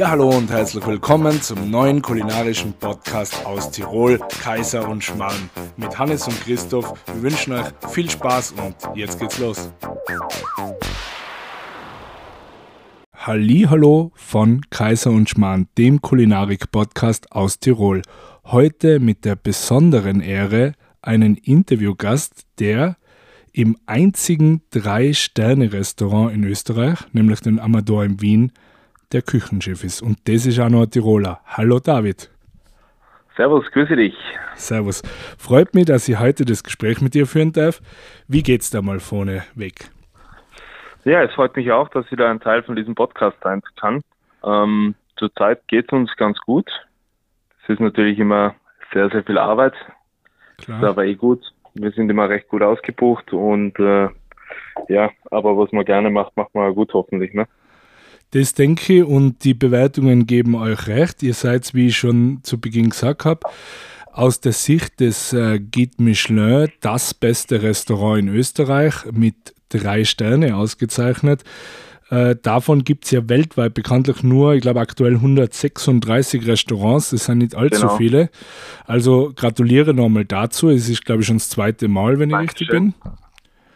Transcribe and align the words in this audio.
Ja, 0.00 0.12
hallo 0.12 0.30
und 0.30 0.50
herzlich 0.50 0.86
willkommen 0.86 1.42
zum 1.42 1.70
neuen 1.70 2.00
kulinarischen 2.00 2.72
Podcast 2.72 3.44
aus 3.44 3.70
Tirol, 3.70 4.18
Kaiser 4.42 4.88
und 4.88 5.04
Schmarrn. 5.04 5.50
Mit 5.76 5.98
Hannes 5.98 6.26
und 6.26 6.40
Christoph. 6.40 6.94
Wir 7.12 7.22
wünschen 7.24 7.52
euch 7.52 7.66
viel 7.90 8.08
Spaß 8.08 8.52
und 8.52 8.96
jetzt 8.96 9.20
geht's 9.20 9.38
los. 9.38 9.70
Hallo 13.14 14.10
von 14.14 14.62
Kaiser 14.70 15.10
und 15.10 15.28
Schmarrn, 15.28 15.68
dem 15.76 16.00
Kulinarik-Podcast 16.00 17.32
aus 17.32 17.58
Tirol. 17.58 18.00
Heute 18.46 19.00
mit 19.00 19.26
der 19.26 19.36
besonderen 19.36 20.22
Ehre 20.22 20.72
einen 21.02 21.36
Interviewgast, 21.36 22.46
der 22.58 22.96
im 23.52 23.76
einzigen 23.84 24.62
Drei-Sterne-Restaurant 24.70 26.32
in 26.32 26.44
Österreich, 26.44 27.00
nämlich 27.12 27.40
den 27.40 27.60
Amador 27.60 28.04
in 28.04 28.22
Wien, 28.22 28.52
der 29.12 29.22
Küchenchef 29.22 29.84
ist. 29.84 30.02
Und 30.02 30.18
das 30.28 30.46
ist 30.46 30.58
auch 30.60 30.68
noch 30.68 30.82
ein 30.82 30.90
Tiroler. 30.90 31.40
Hallo 31.46 31.78
David. 31.78 32.30
Servus, 33.36 33.64
grüße 33.72 33.96
dich. 33.96 34.14
Servus. 34.54 35.02
Freut 35.38 35.74
mich, 35.74 35.86
dass 35.86 36.08
ich 36.08 36.18
heute 36.18 36.44
das 36.44 36.62
Gespräch 36.62 37.00
mit 37.00 37.14
dir 37.14 37.26
führen 37.26 37.52
darf. 37.52 37.80
Wie 38.28 38.42
geht's 38.42 38.70
da 38.70 38.82
mal 38.82 39.00
vorne 39.00 39.44
weg? 39.54 39.90
Ja, 41.04 41.22
es 41.22 41.32
freut 41.32 41.56
mich 41.56 41.72
auch, 41.72 41.88
dass 41.88 42.04
ich 42.10 42.18
da 42.18 42.30
ein 42.30 42.40
Teil 42.40 42.62
von 42.62 42.76
diesem 42.76 42.94
Podcast 42.94 43.38
sein 43.42 43.62
kann. 43.76 44.02
Ähm, 44.44 44.94
zurzeit 45.16 45.66
geht 45.68 45.86
es 45.86 45.92
uns 45.92 46.14
ganz 46.16 46.38
gut. 46.40 46.68
Es 47.62 47.70
ist 47.70 47.80
natürlich 47.80 48.18
immer 48.18 48.54
sehr, 48.92 49.08
sehr 49.08 49.24
viel 49.24 49.38
Arbeit. 49.38 49.74
Klar. 50.58 50.82
Ist 50.82 50.88
aber 50.88 51.06
eh 51.06 51.14
gut. 51.14 51.42
Wir 51.74 51.90
sind 51.92 52.10
immer 52.10 52.28
recht 52.28 52.48
gut 52.48 52.62
ausgebucht 52.62 53.32
und 53.32 53.78
äh, 53.78 54.08
ja, 54.88 55.10
aber 55.30 55.56
was 55.56 55.72
man 55.72 55.84
gerne 55.84 56.10
macht, 56.10 56.36
macht 56.36 56.54
man 56.54 56.74
gut 56.74 56.92
hoffentlich. 56.92 57.32
Ne? 57.32 57.46
Das 58.32 58.54
denke 58.54 59.00
ich 59.00 59.04
und 59.04 59.44
die 59.44 59.54
Bewertungen 59.54 60.26
geben 60.26 60.54
euch 60.54 60.86
recht. 60.86 61.22
Ihr 61.22 61.34
seid, 61.34 61.74
wie 61.74 61.88
ich 61.88 61.96
schon 61.96 62.40
zu 62.42 62.60
Beginn 62.60 62.90
gesagt 62.90 63.24
habe, 63.24 63.40
aus 64.12 64.40
der 64.40 64.52
Sicht 64.52 65.00
des 65.00 65.32
äh, 65.32 65.58
Guide 65.58 66.02
Michelin 66.02 66.68
das 66.80 67.14
beste 67.14 67.62
Restaurant 67.62 68.20
in 68.20 68.28
Österreich 68.28 68.94
mit 69.12 69.54
drei 69.68 70.04
Sterne 70.04 70.56
ausgezeichnet. 70.56 71.42
Äh, 72.10 72.34
davon 72.42 72.82
gibt 72.82 73.04
es 73.04 73.12
ja 73.12 73.28
weltweit 73.28 73.72
bekanntlich 73.72 74.24
nur, 74.24 74.54
ich 74.54 74.62
glaube 74.62 74.80
aktuell 74.80 75.14
136 75.14 76.44
Restaurants, 76.44 77.10
das 77.10 77.26
sind 77.26 77.38
nicht 77.38 77.54
allzu 77.54 77.82
genau. 77.82 77.96
viele. 77.96 78.30
Also 78.84 79.32
gratuliere 79.34 79.94
nochmal 79.94 80.24
dazu. 80.24 80.70
Es 80.70 80.88
ist, 80.88 81.04
glaube 81.04 81.20
ich, 81.20 81.28
schon 81.28 81.36
das 81.36 81.48
zweite 81.48 81.86
Mal, 81.86 82.18
wenn 82.18 82.30
Dankeschön. 82.30 82.66
ich 82.66 82.72
richtig 82.72 83.02
bin. 83.02 83.12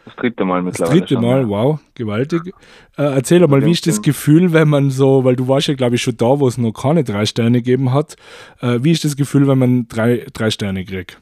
Das 0.05 0.15
dritte 0.15 0.45
Mal 0.45 0.61
mittlerweile. 0.61 0.99
Das 0.99 1.07
dritte 1.09 1.21
Mal, 1.21 1.41
schon, 1.41 1.49
wow, 1.49 1.79
gewaltig. 1.95 2.53
Äh, 2.97 3.03
erzähl 3.03 3.45
mal, 3.47 3.65
wie 3.65 3.71
ist 3.71 3.87
das 3.87 4.01
Gefühl, 4.01 4.53
wenn 4.53 4.69
man 4.69 4.91
so, 4.91 5.25
weil 5.25 5.35
du 5.35 5.47
warst 5.47 5.67
ja, 5.67 5.73
glaube 5.73 5.95
ich, 5.95 6.03
schon 6.03 6.15
da, 6.15 6.39
wo 6.39 6.47
es 6.47 6.59
noch 6.59 6.73
keine 6.73 7.03
drei 7.03 7.25
Sterne 7.25 7.57
gegeben 7.57 7.91
hat. 7.91 8.15
Äh, 8.61 8.79
wie 8.81 8.91
ist 8.91 9.03
das 9.03 9.17
Gefühl, 9.17 9.47
wenn 9.47 9.57
man 9.57 9.87
drei, 9.87 10.25
drei 10.31 10.51
Sterne 10.51 10.85
kriegt? 10.85 11.19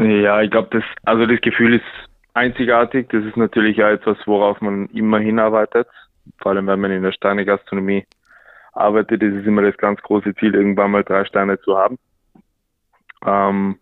Ja, 0.00 0.42
ich 0.42 0.50
glaube, 0.50 0.68
das, 0.72 0.82
also 1.04 1.26
das 1.26 1.40
Gefühl 1.40 1.74
ist 1.74 1.84
einzigartig. 2.34 3.08
Das 3.10 3.24
ist 3.24 3.36
natürlich 3.36 3.82
auch 3.82 3.88
etwas, 3.88 4.18
worauf 4.26 4.60
man 4.60 4.86
immer 4.86 5.20
hinarbeitet. 5.20 5.86
Vor 6.42 6.52
allem, 6.52 6.66
wenn 6.66 6.80
man 6.80 6.90
in 6.90 7.02
der 7.02 7.12
Sterne-Gastronomie 7.12 8.04
arbeitet, 8.72 9.22
ist 9.22 9.36
es 9.36 9.46
immer 9.46 9.62
das 9.62 9.76
ganz 9.78 10.02
große 10.02 10.34
Ziel, 10.34 10.54
irgendwann 10.54 10.90
mal 10.90 11.04
drei 11.04 11.24
Sterne 11.24 11.58
zu 11.60 11.78
haben. 11.78 11.98
Ähm, 13.24 13.76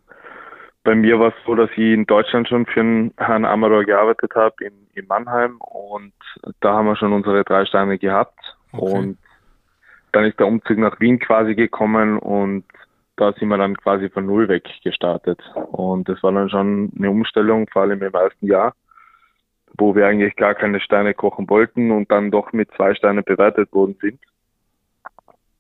bei 0.85 0.95
mir 0.95 1.19
war 1.19 1.29
es 1.29 1.35
so, 1.47 1.55
dass 1.55 1.71
ich 1.73 1.79
in 1.79 2.05
Deutschland 2.05 2.47
schon 2.47 2.67
für 2.67 2.81
einen 2.81 3.15
Herrn 3.17 3.47
Amador 3.47 3.85
gearbeitet 3.85 4.35
habe, 4.35 4.55
in, 4.65 4.75
in 4.95 5.07
Mannheim. 5.07 5.57
Und 5.59 6.13
da 6.61 6.75
haben 6.75 6.87
wir 6.87 6.97
schon 6.97 7.15
unsere 7.15 7.43
drei 7.43 7.65
Steine 7.65 7.99
gehabt. 7.99 8.39
Okay. 8.73 8.99
Und 8.99 9.19
dann 10.13 10.25
ist 10.25 10.39
der 10.39 10.47
Umzug 10.47 10.77
nach 10.79 11.01
Wien 11.01 11.19
quasi 11.19 11.55
gekommen 11.55 12.19
und 12.19 12.65
da 13.17 13.33
sind 13.33 13.49
wir 13.49 13.57
dann 13.57 13.77
quasi 13.77 14.11
von 14.11 14.27
Null 14.27 14.49
weg 14.49 14.65
gestartet. 14.83 15.41
Und 15.73 16.09
das 16.09 16.23
war 16.23 16.33
dann 16.33 16.51
schon 16.51 16.93
eine 16.97 17.11
Umstellung, 17.11 17.67
vor 17.73 17.83
allem 17.83 18.03
im 18.03 18.13
ersten 18.13 18.47
Jahr, 18.47 18.75
wo 19.79 19.95
wir 19.95 20.07
eigentlich 20.07 20.37
gar 20.37 20.55
keine 20.55 20.81
Steine 20.81 21.15
kochen 21.15 21.49
wollten 21.49 21.91
und 21.91 22.11
dann 22.11 22.31
doch 22.31 22.53
mit 22.53 22.71
zwei 22.77 22.95
Steinen 22.95 23.25
bewertet 23.25 23.73
worden 23.73 23.97
sind. 24.01 24.21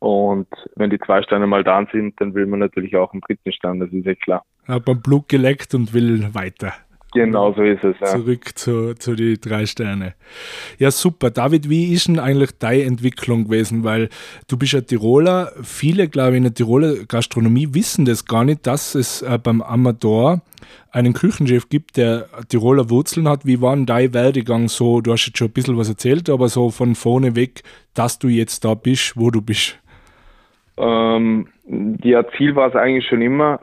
Und 0.00 0.48
wenn 0.76 0.90
die 0.90 0.98
zwei 0.98 1.22
Steine 1.22 1.46
mal 1.46 1.64
da 1.64 1.84
sind, 1.90 2.20
dann 2.20 2.34
will 2.34 2.46
man 2.46 2.60
natürlich 2.60 2.94
auch 2.96 3.12
einen 3.12 3.22
dritten 3.22 3.52
Stein, 3.52 3.80
das 3.80 3.90
ist 3.90 4.04
ja 4.04 4.14
klar. 4.14 4.44
Hat 4.66 4.86
man 4.86 5.02
Blut 5.02 5.28
geleckt 5.28 5.74
und 5.74 5.92
will 5.92 6.28
weiter. 6.32 6.72
Genau 7.14 7.52
so 7.54 7.62
ist 7.62 7.84
es. 7.84 7.94
Ja. 8.00 8.06
Zurück 8.06 8.58
zu, 8.58 8.94
zu 8.94 9.14
die 9.14 9.40
drei 9.40 9.66
Sterne. 9.66 10.14
Ja, 10.78 10.90
super. 10.90 11.30
David, 11.30 11.70
wie 11.70 11.92
ist 11.92 12.08
denn 12.08 12.18
eigentlich 12.18 12.58
deine 12.58 12.82
Entwicklung 12.82 13.44
gewesen? 13.44 13.84
Weil 13.84 14.08
du 14.48 14.58
bist 14.58 14.72
ja 14.72 14.80
Tiroler. 14.80 15.52
Viele, 15.62 16.08
glaube 16.08 16.32
ich, 16.32 16.36
in 16.38 16.42
der 16.42 16.54
Tiroler 16.54 17.04
Gastronomie 17.06 17.68
wissen 17.70 18.04
das 18.04 18.24
gar 18.24 18.42
nicht, 18.42 18.66
dass 18.66 18.96
es 18.96 19.22
äh, 19.22 19.38
beim 19.40 19.62
Amador 19.62 20.42
einen 20.90 21.12
Küchenchef 21.12 21.68
gibt, 21.68 21.96
der 21.96 22.26
Tiroler 22.48 22.90
Wurzeln 22.90 23.28
hat. 23.28 23.46
Wie 23.46 23.60
war 23.60 23.76
denn 23.76 23.86
dein 23.86 24.12
Werdegang 24.12 24.66
so? 24.66 25.00
Du 25.00 25.12
hast 25.12 25.24
jetzt 25.24 25.38
schon 25.38 25.48
ein 25.48 25.52
bisschen 25.52 25.78
was 25.78 25.88
erzählt, 25.88 26.28
aber 26.28 26.48
so 26.48 26.70
von 26.70 26.96
vorne 26.96 27.36
weg, 27.36 27.62
dass 27.94 28.18
du 28.18 28.26
jetzt 28.26 28.64
da 28.64 28.74
bist, 28.74 29.16
wo 29.16 29.30
du 29.30 29.40
bist. 29.40 29.78
Ähm, 30.76 31.46
ja, 32.02 32.24
Ziel 32.36 32.56
war 32.56 32.68
es 32.68 32.74
eigentlich 32.74 33.06
schon 33.06 33.22
immer, 33.22 33.60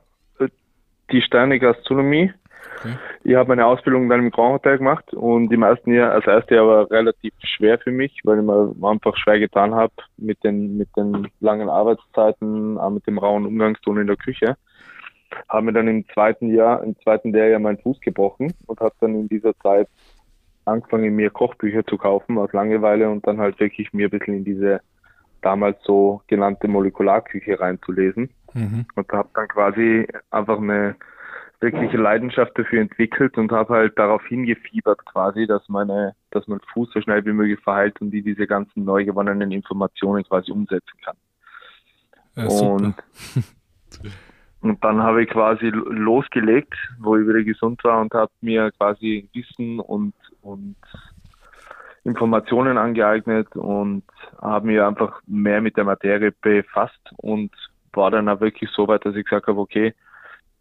die 1.11 1.21
Sterne 1.21 1.59
Gastronomie. 1.59 2.31
Okay. 2.79 2.95
Ich 3.23 3.35
habe 3.35 3.49
meine 3.49 3.65
Ausbildung 3.65 4.09
dann 4.09 4.21
im 4.21 4.31
Grand 4.31 4.53
Hotel 4.53 4.77
gemacht 4.77 5.13
und 5.13 5.51
im 5.51 5.63
ersten 5.63 5.93
Jahr, 5.93 6.11
als 6.11 6.25
erste 6.25 6.55
Jahr 6.55 6.67
war 6.67 6.91
relativ 6.91 7.33
schwer 7.43 7.77
für 7.77 7.91
mich, 7.91 8.21
weil 8.23 8.39
ich 8.39 8.45
mir 8.45 8.73
einfach 8.81 9.15
schwer 9.17 9.39
getan 9.39 9.75
habe 9.75 9.93
mit 10.17 10.43
den, 10.43 10.77
mit 10.77 10.89
den 10.97 11.27
langen 11.39 11.69
Arbeitszeiten, 11.69 12.77
auch 12.77 12.89
mit 12.89 13.05
dem 13.05 13.19
rauen 13.19 13.45
Umgangston 13.45 13.99
in 13.99 14.07
der 14.07 14.15
Küche. 14.15 14.57
Habe 15.47 15.67
mir 15.67 15.73
dann 15.73 15.87
im 15.87 16.07
zweiten 16.09 16.53
Jahr, 16.53 16.83
im 16.83 16.97
zweiten 16.99 17.31
Lehrjahr 17.31 17.59
meinen 17.59 17.77
Fuß 17.77 18.01
gebrochen 18.01 18.53
und 18.65 18.79
habe 18.79 18.95
dann 18.99 19.15
in 19.15 19.29
dieser 19.29 19.55
Zeit 19.59 19.87
angefangen, 20.65 21.15
mir 21.15 21.29
Kochbücher 21.29 21.85
zu 21.85 21.97
kaufen 21.97 22.37
aus 22.37 22.51
Langeweile 22.53 23.09
und 23.09 23.25
dann 23.27 23.39
halt 23.39 23.59
wirklich 23.59 23.93
mir 23.93 24.07
ein 24.07 24.11
bisschen 24.11 24.35
in 24.35 24.43
diese 24.43 24.81
damals 25.41 25.77
so 25.83 26.21
genannte 26.27 26.67
Molekularküche 26.67 27.59
reinzulesen 27.59 28.29
mhm. 28.53 28.85
und 28.95 29.11
habe 29.11 29.29
dann 29.33 29.47
quasi 29.47 30.07
einfach 30.29 30.57
eine 30.57 30.95
wirkliche 31.61 31.97
Leidenschaft 31.97 32.57
dafür 32.57 32.81
entwickelt 32.81 33.37
und 33.37 33.51
habe 33.51 33.75
halt 33.75 33.97
darauf 33.97 34.25
hingefiebert 34.25 35.05
quasi, 35.05 35.45
dass 35.45 35.69
meine, 35.69 36.15
dass 36.31 36.47
mein 36.47 36.59
Fuß 36.73 36.89
so 36.91 37.01
schnell 37.01 37.23
wie 37.25 37.33
möglich 37.33 37.59
verheilt 37.59 38.01
und 38.01 38.11
die 38.11 38.23
diese 38.23 38.47
ganzen 38.47 38.83
neu 38.83 39.05
gewonnenen 39.05 39.51
Informationen 39.51 40.23
quasi 40.23 40.51
umsetzen 40.51 40.99
kann. 41.05 41.15
Ja, 42.35 42.45
und, 42.47 42.95
und 44.61 44.83
dann 44.83 45.03
habe 45.03 45.23
ich 45.23 45.29
quasi 45.29 45.67
losgelegt, 45.67 46.73
wo 46.99 47.15
ich 47.15 47.27
wieder 47.27 47.43
gesund 47.43 47.83
war 47.83 48.01
und 48.01 48.13
habe 48.13 48.31
mir 48.41 48.71
quasi 48.71 49.29
Wissen 49.33 49.79
und, 49.79 50.15
und 50.41 50.75
Informationen 52.03 52.79
angeeignet 52.79 53.55
und 53.55 54.03
habe 54.41 54.67
mich 54.67 54.81
einfach 54.81 55.21
mehr 55.27 55.61
mit 55.61 55.77
der 55.77 55.83
Materie 55.83 56.33
befasst 56.41 57.11
und 57.17 57.51
war 57.93 58.11
dann 58.11 58.29
auch 58.29 58.41
wirklich 58.41 58.69
so 58.71 58.87
weit, 58.87 59.05
dass 59.05 59.15
ich 59.15 59.25
gesagt 59.25 59.47
habe, 59.47 59.59
okay, 59.59 59.93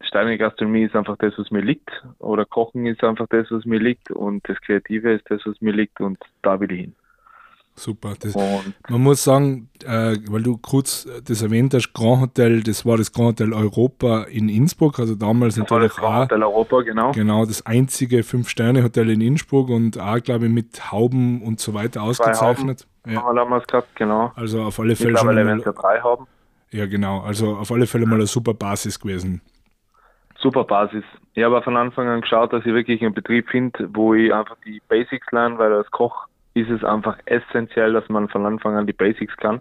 Steine 0.02 0.38
Gastronomie 0.38 0.84
ist 0.84 0.96
einfach 0.96 1.16
das, 1.18 1.34
was 1.36 1.50
mir 1.50 1.60
liegt 1.60 1.91
oder 2.18 2.44
Kochen 2.44 2.86
ist 2.86 3.04
einfach 3.04 3.26
das, 3.28 3.50
was 3.50 3.64
mir 3.64 3.78
liegt 3.78 4.10
und 4.10 4.48
das 4.48 4.60
Kreative 4.62 5.12
ist 5.12 5.24
das, 5.28 5.42
was 5.44 5.60
mir 5.60 5.72
liegt 5.72 6.00
und 6.00 6.18
da 6.42 6.58
will 6.58 6.72
ich 6.72 6.80
hin. 6.80 6.94
Super. 7.74 8.14
Das, 8.20 8.34
man 8.34 9.00
muss 9.02 9.24
sagen, 9.24 9.70
äh, 9.86 10.16
weil 10.28 10.42
du 10.42 10.58
kurz 10.58 11.08
das 11.24 11.41
erwähnt 11.41 11.72
hast, 11.72 11.92
Grand 11.94 12.20
Hotel, 12.20 12.62
das 12.62 12.84
war 12.84 12.98
das 12.98 13.12
Grand 13.12 13.41
Hotel 13.41 13.54
Europa 13.54 14.24
in 14.24 14.48
Innsbruck, 14.48 14.98
also 14.98 15.14
damals 15.14 15.54
das 15.54 15.62
natürlich 15.62 15.92
das 15.92 15.97
Grand 15.97 16.30
Hotel 16.30 16.42
Europa, 16.42 16.82
genau. 16.82 17.12
Genau, 17.12 17.47
das 17.47 17.64
einzige 17.64 18.22
Fünf-Sterne-Hotel 18.22 19.10
in 19.10 19.21
Innsbruck 19.21 19.71
und 19.71 19.98
auch, 19.98 20.21
glaube 20.21 20.47
ich, 20.47 20.53
mit 20.53 20.92
Hauben 20.92 21.42
und 21.42 21.60
so 21.60 21.72
weiter 21.72 22.03
ausgezeichnet. 22.03 22.80
Zwei 22.80 23.12
Hauben 23.12 23.15
ja. 23.15 23.22
haben 23.22 23.34
wir 23.36 23.41
damals 23.41 23.66
gehabt, 23.66 23.97
genau. 23.97 24.33
Also 24.34 24.62
auf 24.62 24.78
alle 24.78 24.97
Fälle 24.97 25.16
schon. 25.16 25.34
Mal, 25.34 25.60
drei 25.60 26.00
Hauben. 26.03 26.26
Ja, 26.72 26.87
genau. 26.87 27.21
Also 27.21 27.57
auf 27.57 27.71
alle 27.72 27.87
Fälle 27.87 28.07
mal 28.07 28.17
eine 28.17 28.27
super 28.27 28.55
Basis 28.55 28.99
gewesen. 28.99 29.41
Super 30.39 30.65
Basis. 30.65 31.05
Ich 31.34 31.45
habe 31.45 31.61
von 31.63 31.77
Anfang 31.77 32.09
an 32.09 32.22
geschaut, 32.22 32.53
dass 32.53 32.65
ich 32.65 32.72
wirklich 32.72 33.03
einen 33.03 33.15
Betrieb 33.15 33.49
finde, 33.51 33.89
wo 33.93 34.15
ich 34.15 34.33
einfach 34.33 34.57
die 34.65 34.81
Basics 34.89 35.31
lerne, 35.33 35.59
weil 35.59 35.72
als 35.72 35.91
Koch 35.91 36.27
ist 36.55 36.71
es 36.71 36.83
einfach 36.83 37.19
essentiell, 37.27 37.93
dass 37.93 38.09
man 38.09 38.28
von 38.28 38.47
Anfang 38.47 38.77
an 38.77 38.87
die 38.87 38.93
Basics 38.93 39.37
kann. 39.37 39.61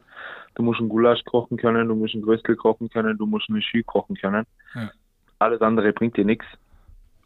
Du 0.55 0.63
musst 0.63 0.79
einen 0.79 0.89
Gulasch 0.89 1.23
kochen 1.25 1.57
können, 1.57 1.87
du 1.87 1.95
musst 1.95 2.13
einen 2.13 2.23
Gröstel 2.23 2.55
kochen 2.55 2.89
können, 2.89 3.17
du 3.17 3.25
musst 3.25 3.49
einen 3.49 3.61
Schü 3.61 3.83
kochen 3.83 4.15
können. 4.15 4.45
Ja. 4.73 4.89
Alles 5.39 5.61
andere 5.61 5.93
bringt 5.93 6.17
dir 6.17 6.25
nichts. 6.25 6.45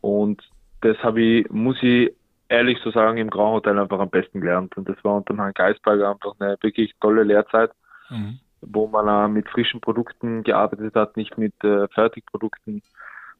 Und 0.01 0.41
das 0.81 0.97
habe 0.99 1.21
ich, 1.21 1.49
muss 1.49 1.81
ich 1.81 2.13
ehrlich 2.49 2.77
so 2.83 2.91
sagen, 2.91 3.17
im 3.17 3.29
Grand 3.29 3.53
Hotel 3.53 3.79
einfach 3.79 3.99
am 3.99 4.09
besten 4.09 4.41
gelernt. 4.41 4.75
Und 4.77 4.87
das 4.87 4.97
war 5.03 5.15
unter 5.15 5.35
Herrn 5.35 5.53
Geisberger 5.53 6.11
einfach 6.11 6.35
eine 6.39 6.57
wirklich 6.61 6.93
tolle 6.99 7.23
Lehrzeit, 7.23 7.71
mhm. 8.09 8.39
Wo 8.65 8.87
man 8.87 9.33
mit 9.33 9.47
frischen 9.49 9.81
Produkten 9.81 10.43
gearbeitet 10.43 10.95
hat, 10.95 11.17
nicht 11.17 11.37
mit 11.37 11.53
äh, 11.63 11.87
Fertigprodukten, 11.89 12.81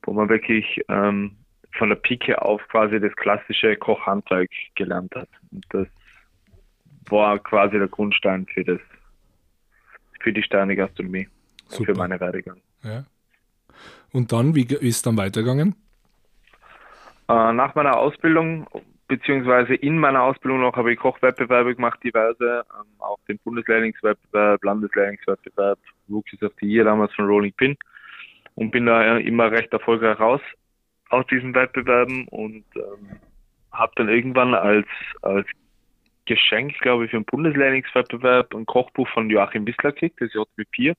wo 0.03 0.13
man 0.13 0.29
wirklich 0.29 0.81
ähm, 0.89 1.37
von 1.77 1.89
der 1.89 1.95
Pike 1.95 2.41
auf 2.41 2.61
quasi 2.69 2.99
das 2.99 3.15
klassische 3.15 3.75
Kochhandwerk 3.75 4.51
gelernt 4.75 5.13
hat. 5.15 5.29
Und 5.51 5.65
das 5.69 5.87
war 7.09 7.39
quasi 7.39 7.77
der 7.77 7.87
Grundstein 7.87 8.45
für 8.45 8.63
das, 8.63 8.79
für 10.21 10.31
die 10.31 10.43
Sterne-Gastronomie. 10.43 11.27
Für 11.69 11.95
meine 11.95 12.19
Werdegang. 12.19 12.61
Ja. 12.83 13.05
Und 14.11 14.31
dann, 14.31 14.53
wie 14.53 14.65
ist 14.65 15.05
dann 15.05 15.17
weitergegangen? 15.17 15.75
Äh, 17.27 17.53
nach 17.53 17.73
meiner 17.73 17.97
Ausbildung, 17.97 18.67
beziehungsweise 19.07 19.75
in 19.75 19.97
meiner 19.97 20.23
Ausbildung 20.23 20.61
noch, 20.61 20.75
habe 20.75 20.94
ich 20.94 21.00
Kochwettbewerbe 21.00 21.75
gemacht, 21.75 22.00
diverse, 22.03 22.63
ähm, 22.73 22.88
auch 23.00 23.19
den 23.27 23.39
Bundeslehrlingswettbewerb, 23.39 24.63
Landeslehrlingswettbewerb, 24.63 25.79
Rookies 26.09 26.41
of 26.44 26.53
the 26.59 26.67
Year 26.67 26.85
damals 26.85 27.13
von 27.13 27.25
Rolling 27.25 27.53
Pin 27.53 27.77
und 28.55 28.71
bin 28.71 28.85
da 28.85 29.17
immer 29.17 29.51
recht 29.51 29.71
erfolgreich 29.73 30.19
raus 30.19 30.41
aus 31.09 31.25
diesen 31.27 31.53
Wettbewerben 31.53 32.27
und 32.29 32.65
ähm, 32.75 33.19
habe 33.71 33.91
dann 33.95 34.09
irgendwann 34.09 34.53
als, 34.53 34.88
als 35.21 35.47
Geschenk, 36.25 36.77
glaube 36.79 37.06
ich, 37.06 37.11
für 37.11 37.17
den 37.17 37.25
Bundeslehrlingswettbewerb 37.25 38.56
ein 38.56 38.65
Kochbuch 38.65 39.07
von 39.09 39.29
Joachim 39.29 39.67
Wissler 39.67 39.91
gekriegt, 39.91 40.21
das 40.21 40.31
JW4. 40.31 40.95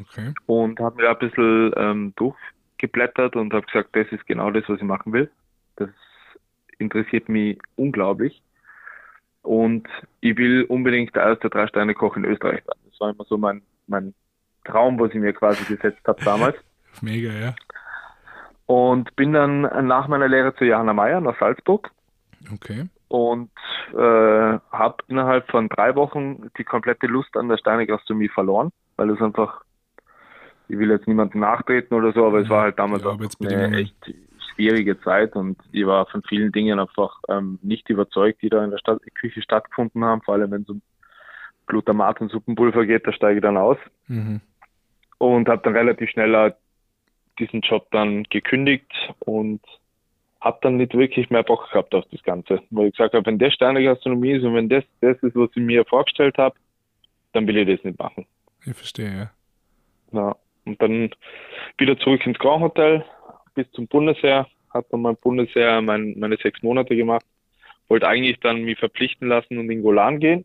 Okay. 0.00 0.32
Und 0.46 0.80
habe 0.80 0.96
mir 0.96 1.02
da 1.04 1.12
ein 1.12 1.18
bisschen 1.18 1.72
ähm, 1.76 2.12
durchgeblättert 2.16 3.36
und 3.36 3.54
habe 3.54 3.66
gesagt, 3.66 3.94
das 3.94 4.08
ist 4.10 4.26
genau 4.26 4.50
das, 4.50 4.64
was 4.68 4.78
ich 4.78 4.84
machen 4.84 5.12
will. 5.12 5.30
Das 5.76 5.90
interessiert 6.78 7.28
mich 7.28 7.58
unglaublich. 7.76 8.42
Und 9.42 9.86
ich 10.20 10.36
will 10.38 10.64
unbedingt 10.64 11.14
der 11.14 11.24
erste 11.24 11.50
Drei-Sterne-Koch 11.50 12.16
in 12.16 12.24
Österreich 12.24 12.66
werden. 12.66 12.80
Das 12.90 13.00
war 13.00 13.10
immer 13.10 13.24
so 13.24 13.36
mein, 13.36 13.62
mein 13.86 14.14
Traum, 14.64 14.98
was 14.98 15.10
ich 15.10 15.20
mir 15.20 15.34
quasi 15.34 15.64
gesetzt 15.64 16.00
habe 16.06 16.24
damals. 16.24 16.56
Mega, 17.02 17.30
ja. 17.30 17.54
Und 18.66 19.14
bin 19.16 19.34
dann 19.34 19.62
nach 19.86 20.08
meiner 20.08 20.28
Lehre 20.28 20.54
zu 20.54 20.64
Johanna 20.64 20.94
Meyer 20.94 21.20
nach 21.20 21.38
Salzburg. 21.38 21.90
Okay. 22.52 22.88
Und 23.08 23.50
äh, 23.92 23.98
habe 23.98 24.96
innerhalb 25.08 25.50
von 25.50 25.68
drei 25.68 25.94
Wochen 25.94 26.50
die 26.56 26.64
komplette 26.64 27.06
Lust 27.06 27.36
an 27.36 27.48
der 27.48 27.58
Steinegastronomie 27.58 28.28
verloren, 28.28 28.70
weil 28.96 29.10
es 29.10 29.20
einfach, 29.20 29.62
ich 30.68 30.78
will 30.78 30.90
jetzt 30.90 31.06
niemandem 31.06 31.42
nachtreten 31.42 31.94
oder 31.94 32.12
so, 32.12 32.26
aber 32.26 32.40
es 32.40 32.48
war 32.48 32.62
halt 32.62 32.78
damals 32.78 33.04
auch 33.04 33.18
eine 33.18 33.76
echt 33.76 34.14
schwierige 34.54 35.00
Zeit 35.00 35.34
und 35.36 35.58
ich 35.72 35.86
war 35.86 36.06
von 36.06 36.22
vielen 36.22 36.52
Dingen 36.52 36.78
einfach 36.78 37.20
ähm, 37.28 37.58
nicht 37.62 37.88
überzeugt, 37.88 38.42
die 38.42 38.48
da 38.48 38.64
in 38.64 38.70
der 38.70 38.78
Stadt, 38.78 39.00
Küche 39.14 39.42
stattgefunden 39.42 40.04
haben, 40.04 40.22
vor 40.22 40.34
allem 40.34 40.50
wenn 40.50 40.62
es 40.62 40.68
um 40.68 40.82
Glutamat 41.66 42.20
und 42.20 42.30
Suppenpulver 42.30 42.86
geht, 42.86 43.06
da 43.06 43.12
steige 43.12 43.36
ich 43.36 43.42
dann 43.42 43.56
aus. 43.56 43.78
Mhm. 44.06 44.40
Und 45.18 45.48
habe 45.48 45.62
dann 45.62 45.76
relativ 45.76 46.10
schnell 46.10 46.54
diesen 47.38 47.60
Job 47.62 47.88
dann 47.90 48.24
gekündigt 48.24 48.92
und 49.20 49.60
habe 50.40 50.58
dann 50.60 50.76
nicht 50.76 50.94
wirklich 50.94 51.30
mehr 51.30 51.42
Bock 51.42 51.70
gehabt 51.70 51.94
auf 51.94 52.04
das 52.10 52.22
Ganze. 52.22 52.60
Weil 52.70 52.88
ich 52.88 52.92
gesagt 52.92 53.14
habe, 53.14 53.24
wenn 53.26 53.38
das 53.38 53.54
Sterne-Gastronomie 53.54 54.32
ist 54.32 54.44
und 54.44 54.54
wenn 54.54 54.68
das 54.68 54.84
das 55.00 55.16
ist, 55.22 55.34
was 55.34 55.50
ich 55.54 55.62
mir 55.62 55.84
vorgestellt 55.86 56.36
habe, 56.36 56.54
dann 57.32 57.46
will 57.46 57.56
ich 57.56 57.66
das 57.66 57.84
nicht 57.84 57.98
machen. 57.98 58.26
Ich 58.64 58.74
verstehe, 58.74 59.30
ja. 60.12 60.20
ja. 60.20 60.36
Und 60.66 60.80
dann 60.80 61.10
wieder 61.78 61.98
zurück 61.98 62.24
ins 62.26 62.38
Grand 62.38 62.62
Hotel, 62.62 63.04
bis 63.54 63.70
zum 63.72 63.86
Bundesheer, 63.86 64.46
habe 64.72 64.86
dann 64.90 65.02
mein 65.02 65.16
Bundesheer 65.16 65.80
mein, 65.80 66.18
meine 66.18 66.36
sechs 66.36 66.62
Monate 66.62 66.96
gemacht. 66.96 67.24
Wollte 67.88 68.08
eigentlich 68.08 68.40
dann 68.40 68.62
mich 68.62 68.78
verpflichten 68.78 69.28
lassen 69.28 69.58
und 69.58 69.70
in 69.70 69.82
Golan 69.82 70.20
gehen. 70.20 70.44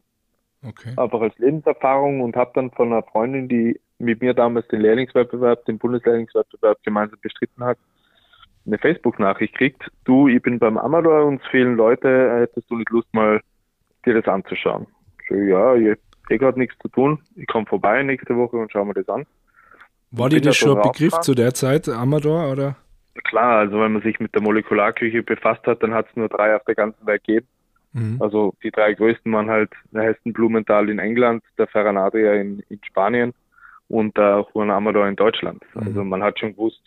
Okay. 0.64 0.94
Einfach 0.98 1.22
als 1.22 1.38
Lebenserfahrung 1.38 2.22
und 2.22 2.36
habe 2.36 2.52
dann 2.54 2.72
von 2.72 2.92
einer 2.92 3.04
Freundin, 3.04 3.48
die 3.48 3.80
mit 3.98 4.22
mir 4.22 4.34
damals 4.34 4.68
den 4.68 4.82
Lehrlingswettbewerb, 4.82 5.66
den 5.66 5.78
Bundeslehrlingswettbewerb 5.78 6.84
gemeinsam 6.84 7.20
bestritten 7.22 7.64
hat, 7.64 7.78
eine 8.66 8.78
Facebook-Nachricht 8.78 9.56
kriegt, 9.56 9.90
du, 10.04 10.28
ich 10.28 10.42
bin 10.42 10.60
beim 10.60 10.78
Amador, 10.78 11.26
uns 11.26 11.42
fehlen 11.50 11.76
Leute, 11.76 12.40
hättest 12.42 12.70
du 12.70 12.78
nicht 12.78 12.90
Lust 12.90 13.14
mal 13.14 13.42
dir 14.06 14.14
das 14.14 14.26
anzuschauen? 14.26 14.88
So, 15.28 15.36
ja, 15.36 15.76
ich 15.76 15.90
habe 15.90 16.00
eh 16.30 16.38
gerade 16.38 16.60
nichts 16.60 16.78
zu 16.80 16.90
tun, 16.90 17.20
ich 17.36 17.48
komme 17.48 17.66
vorbei 17.66 18.04
nächste 18.04 18.36
Woche 18.36 18.58
und 18.58 18.72
schaue 18.72 18.86
mir 18.86 18.94
das 18.94 19.10
an. 19.10 19.26
War 20.12 20.30
dir 20.30 20.42
das 20.42 20.58
schon 20.58 20.78
ein 20.78 20.84
Begriff 20.84 21.20
zu 21.22 21.36
der 21.36 21.54
Zeit, 21.54 21.88
Amador, 21.88 22.52
oder? 22.52 22.76
Klar, 23.24 23.60
also 23.60 23.80
wenn 23.80 23.94
man 23.94 24.02
sich 24.02 24.20
mit 24.20 24.34
der 24.34 24.42
Molekularküche 24.42 25.24
befasst 25.24 25.66
hat, 25.68 25.84
dann 25.84 25.94
hat 25.94 26.08
es 26.10 26.16
nur 26.16 26.30
drei 26.30 26.56
auf 26.56 26.64
der 26.64 26.76
ganzen 26.76 27.06
Welt 27.06 27.24
gegeben. 27.24 27.48
Mhm. 27.94 28.18
Also 28.20 28.54
die 28.64 28.72
drei 28.72 28.94
größten 28.94 29.32
waren 29.34 29.50
halt 29.50 29.72
der 29.92 30.04
Hessen 30.04 30.34
Blumenthal 30.34 30.90
in 30.90 31.00
England, 31.00 31.44
der 31.58 31.68
Ferran 31.68 31.98
Adria 31.98 32.34
in, 32.34 32.64
in 32.70 32.80
Spanien 32.84 33.34
und 33.88 34.16
der 34.18 34.46
Juan 34.54 34.70
Amador 34.70 35.08
in 35.08 35.16
Deutschland. 35.16 35.64
Mhm. 35.74 35.82
Also 35.82 36.04
man 36.04 36.24
hat 36.24 36.40
schon 36.40 36.54
gewusst, 36.54 36.84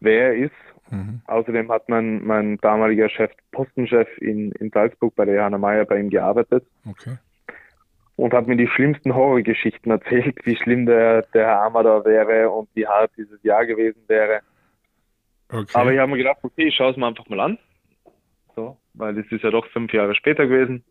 wer 0.00 0.28
er 0.28 0.34
ist. 0.34 0.52
Mhm. 0.90 1.20
Außerdem 1.26 1.70
hat 1.70 1.88
mein, 1.88 2.24
mein 2.24 2.56
damaliger 2.58 3.08
Chef, 3.08 3.30
Postenchef 3.52 4.08
in, 4.18 4.52
in 4.52 4.70
Salzburg 4.70 5.14
bei 5.14 5.24
der 5.24 5.36
Johanna 5.36 5.58
Meyer 5.58 5.84
bei 5.84 6.00
ihm 6.00 6.10
gearbeitet. 6.10 6.64
Okay. 6.88 7.16
Und 8.16 8.32
hat 8.32 8.48
mir 8.48 8.56
die 8.56 8.66
schlimmsten 8.66 9.14
Horrorgeschichten 9.14 9.92
erzählt, 9.92 10.34
wie 10.44 10.56
schlimm 10.56 10.86
der, 10.86 11.22
der 11.34 11.46
Herr 11.46 11.62
Amador 11.62 12.04
wäre 12.04 12.50
und 12.50 12.68
wie 12.74 12.86
hart 12.86 13.12
dieses 13.16 13.40
Jahr 13.44 13.64
gewesen 13.64 14.02
wäre. 14.08 14.40
Okay. 15.50 15.72
Aber 15.74 15.92
ich 15.92 15.98
habe 15.98 16.10
mir 16.10 16.18
gedacht, 16.18 16.38
okay, 16.42 16.68
ich 16.68 16.74
schaue 16.74 16.90
es 16.90 16.96
mir 16.96 17.06
einfach 17.06 17.28
mal 17.28 17.40
an. 17.40 17.58
So, 18.54 18.76
weil 18.94 19.18
es 19.18 19.30
ist 19.30 19.42
ja 19.42 19.50
doch 19.50 19.66
fünf 19.68 19.92
Jahre 19.92 20.14
später 20.14 20.46
gewesen 20.46 20.84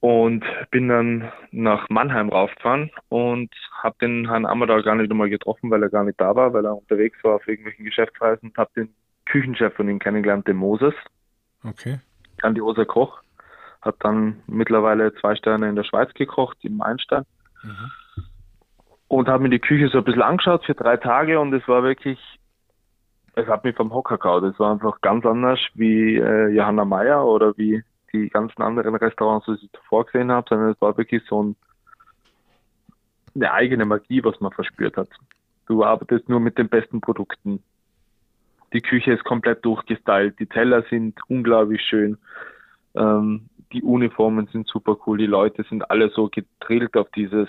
und 0.00 0.44
bin 0.70 0.88
dann 0.88 1.30
nach 1.50 1.88
Mannheim 1.90 2.30
raufgefahren 2.30 2.90
und 3.10 3.50
habe 3.82 3.96
den 4.00 4.28
Herrn 4.28 4.46
Amador 4.46 4.82
gar 4.82 4.94
nicht 4.94 5.10
einmal 5.10 5.28
getroffen, 5.28 5.70
weil 5.70 5.82
er 5.82 5.90
gar 5.90 6.04
nicht 6.04 6.20
da 6.20 6.34
war, 6.34 6.52
weil 6.54 6.64
er 6.64 6.76
unterwegs 6.76 7.22
war 7.22 7.36
auf 7.36 7.46
irgendwelchen 7.46 7.84
Geschäftsreisen 7.84 8.48
und 8.48 8.56
habe 8.56 8.70
den 8.74 8.94
Küchenchef 9.26 9.74
von 9.74 9.88
ihm 9.88 9.98
kennengelernt, 9.98 10.48
den 10.48 10.56
Moses. 10.56 10.94
Okay. 11.62 12.00
Grandioser 12.38 12.86
Koch. 12.86 13.20
Hat 13.82 13.96
dann 14.00 14.42
mittlerweile 14.46 15.14
zwei 15.14 15.36
Sterne 15.36 15.68
in 15.68 15.76
der 15.76 15.84
Schweiz 15.84 16.12
gekocht, 16.14 16.58
im 16.62 16.80
Einstein. 16.80 17.24
Mhm. 17.62 17.90
Und 19.08 19.28
habe 19.28 19.42
mir 19.42 19.50
die 19.50 19.58
Küche 19.58 19.88
so 19.88 19.98
ein 19.98 20.04
bisschen 20.04 20.22
angeschaut 20.22 20.64
für 20.64 20.74
drei 20.74 20.96
Tage 20.96 21.38
und 21.40 21.52
es 21.52 21.66
war 21.68 21.82
wirklich, 21.82 22.18
es 23.34 23.46
hat 23.46 23.64
mich 23.64 23.76
vom 23.76 23.92
Hocker 23.92 24.18
gehauen. 24.18 24.44
Es 24.44 24.58
war 24.58 24.72
einfach 24.72 25.00
ganz 25.00 25.24
anders 25.24 25.60
wie 25.74 26.16
äh, 26.16 26.48
Johanna 26.48 26.84
Meyer 26.84 27.24
oder 27.24 27.56
wie 27.56 27.82
die 28.12 28.28
ganzen 28.28 28.62
anderen 28.62 28.94
Restaurants, 28.96 29.46
die 29.46 29.64
ich 29.64 29.72
zuvor 29.72 30.06
gesehen 30.06 30.32
habe, 30.32 30.46
sondern 30.48 30.70
es 30.70 30.80
war 30.80 30.96
wirklich 30.96 31.22
so 31.28 31.42
ein, 31.42 31.56
eine 33.34 33.52
eigene 33.52 33.84
Magie, 33.84 34.24
was 34.24 34.40
man 34.40 34.52
verspürt 34.52 34.96
hat. 34.96 35.08
Du 35.66 35.84
arbeitest 35.84 36.28
nur 36.28 36.40
mit 36.40 36.58
den 36.58 36.68
besten 36.68 37.00
Produkten. 37.00 37.62
Die 38.72 38.80
Küche 38.80 39.12
ist 39.12 39.24
komplett 39.24 39.64
durchgestylt, 39.64 40.38
die 40.38 40.46
Teller 40.46 40.82
sind 40.90 41.18
unglaublich 41.28 41.82
schön, 41.82 42.18
ähm, 42.94 43.48
die 43.72 43.82
Uniformen 43.82 44.48
sind 44.52 44.68
super 44.68 44.96
cool, 45.06 45.18
die 45.18 45.26
Leute 45.26 45.64
sind 45.68 45.90
alle 45.90 46.10
so 46.10 46.28
gedrillt 46.28 46.96
auf 46.96 47.10
dieses 47.12 47.48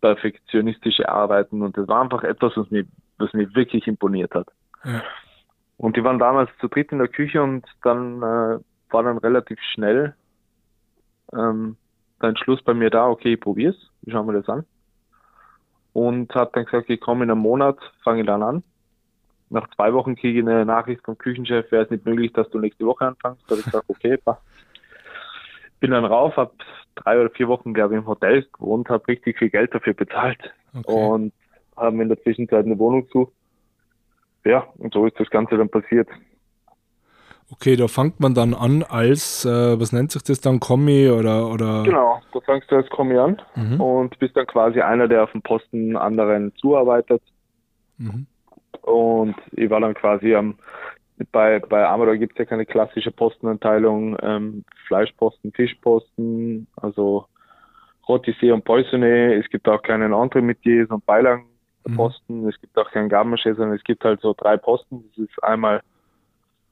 perfektionistische 0.00 1.08
Arbeiten 1.08 1.62
und 1.62 1.76
das 1.76 1.88
war 1.88 2.02
einfach 2.02 2.24
etwas, 2.24 2.56
was 2.56 2.70
mir, 2.70 2.84
was 3.18 3.32
mir 3.32 3.54
wirklich 3.54 3.86
imponiert 3.86 4.34
hat. 4.34 4.48
Ja. 4.84 5.02
Und 5.76 5.96
die 5.96 6.04
waren 6.04 6.18
damals 6.18 6.50
zu 6.60 6.68
dritt 6.68 6.92
in 6.92 6.98
der 6.98 7.08
Küche 7.08 7.42
und 7.42 7.66
dann 7.82 8.18
äh, 8.18 8.58
war 8.90 9.02
dann 9.02 9.18
relativ 9.18 9.58
schnell 9.72 10.14
ähm, 11.32 11.76
der 12.20 12.30
Entschluss 12.30 12.62
bei 12.62 12.74
mir 12.74 12.90
da, 12.90 13.08
okay, 13.08 13.34
ich 13.34 13.40
probier's, 13.40 13.76
ich 14.02 14.12
schau 14.12 14.22
mir 14.22 14.34
das 14.34 14.48
an. 14.48 14.64
Und 15.92 16.34
hat 16.34 16.54
dann 16.54 16.66
gesagt, 16.66 16.90
ich 16.90 17.00
komme 17.00 17.24
in 17.24 17.30
einem 17.30 17.40
Monat, 17.40 17.78
fange 18.04 18.24
dann 18.24 18.42
an. 18.42 18.62
Nach 19.48 19.68
zwei 19.74 19.92
Wochen 19.92 20.14
kriege 20.14 20.38
ich 20.38 20.46
eine 20.46 20.64
Nachricht 20.64 21.02
vom 21.04 21.18
Küchenchef, 21.18 21.72
wäre 21.72 21.84
es 21.84 21.90
nicht 21.90 22.06
möglich, 22.06 22.32
dass 22.32 22.48
du 22.50 22.58
nächste 22.58 22.86
Woche 22.86 23.06
anfängst. 23.06 23.42
Da 23.46 23.50
habe 23.50 23.60
ich 23.60 23.64
gesagt, 23.64 23.84
okay, 23.88 24.16
passt. 24.16 24.42
Bin 25.80 25.90
dann 25.90 26.04
rauf, 26.04 26.36
habe 26.36 26.52
drei 26.94 27.18
oder 27.18 27.30
vier 27.30 27.48
Wochen, 27.48 27.74
glaube 27.74 27.94
ich, 27.94 28.00
im 28.00 28.06
Hotel 28.06 28.46
gewohnt, 28.52 28.88
habe 28.90 29.08
richtig 29.08 29.38
viel 29.38 29.50
Geld 29.50 29.74
dafür 29.74 29.94
bezahlt 29.94 30.52
okay. 30.74 30.92
und 30.92 31.32
haben 31.76 32.00
in 32.00 32.08
der 32.08 32.22
Zwischenzeit 32.22 32.66
eine 32.66 32.78
Wohnung 32.78 33.06
gesucht. 33.06 33.32
Ja, 34.44 34.66
und 34.78 34.94
so 34.94 35.06
ist 35.06 35.18
das 35.18 35.30
Ganze 35.30 35.56
dann 35.56 35.68
passiert. 35.68 36.08
Okay, 37.52 37.74
da 37.74 37.88
fängt 37.88 38.20
man 38.20 38.34
dann 38.34 38.54
an 38.54 38.84
als, 38.84 39.44
äh, 39.44 39.80
was 39.80 39.92
nennt 39.92 40.12
sich 40.12 40.22
das 40.22 40.40
dann, 40.40 40.60
Kommi 40.60 41.10
oder, 41.10 41.48
oder? 41.48 41.82
Genau, 41.82 42.20
da 42.32 42.40
fängst 42.40 42.70
du 42.70 42.76
als 42.76 42.88
Kommi 42.90 43.16
an 43.16 43.42
mhm. 43.56 43.80
und 43.80 44.18
bist 44.20 44.36
dann 44.36 44.46
quasi 44.46 44.80
einer, 44.80 45.08
der 45.08 45.24
auf 45.24 45.32
dem 45.32 45.42
Posten 45.42 45.96
anderen 45.96 46.54
zuarbeitet. 46.56 47.22
Mhm. 47.98 48.26
Und 48.82 49.34
ich 49.52 49.68
war 49.68 49.80
dann 49.80 49.94
quasi 49.94 50.34
am, 50.34 50.54
bei, 51.32 51.58
bei 51.58 51.86
Amador 51.86 52.16
gibt 52.16 52.34
es 52.34 52.38
ja 52.38 52.44
keine 52.44 52.66
klassische 52.66 53.10
Postenanteilung, 53.10 54.16
ähm, 54.22 54.64
Fleischposten, 54.86 55.52
Fischposten, 55.52 56.68
also 56.76 57.26
Rotissé 58.06 58.52
und 58.52 58.64
Poissonné. 58.64 59.38
Es 59.38 59.48
gibt 59.50 59.68
auch 59.68 59.82
keinen 59.82 60.12
Entremetiers 60.12 60.88
und 61.84 61.96
Beilagenposten. 61.96 62.42
Mhm. 62.42 62.48
Es 62.48 62.60
gibt 62.60 62.76
auch 62.78 62.90
keinen 62.90 63.10
Garmaché, 63.10 63.54
sondern 63.54 63.76
es 63.76 63.84
gibt 63.84 64.04
halt 64.04 64.20
so 64.20 64.34
drei 64.36 64.56
Posten. 64.56 65.04
Das 65.08 65.26
ist 65.26 65.42
einmal 65.42 65.82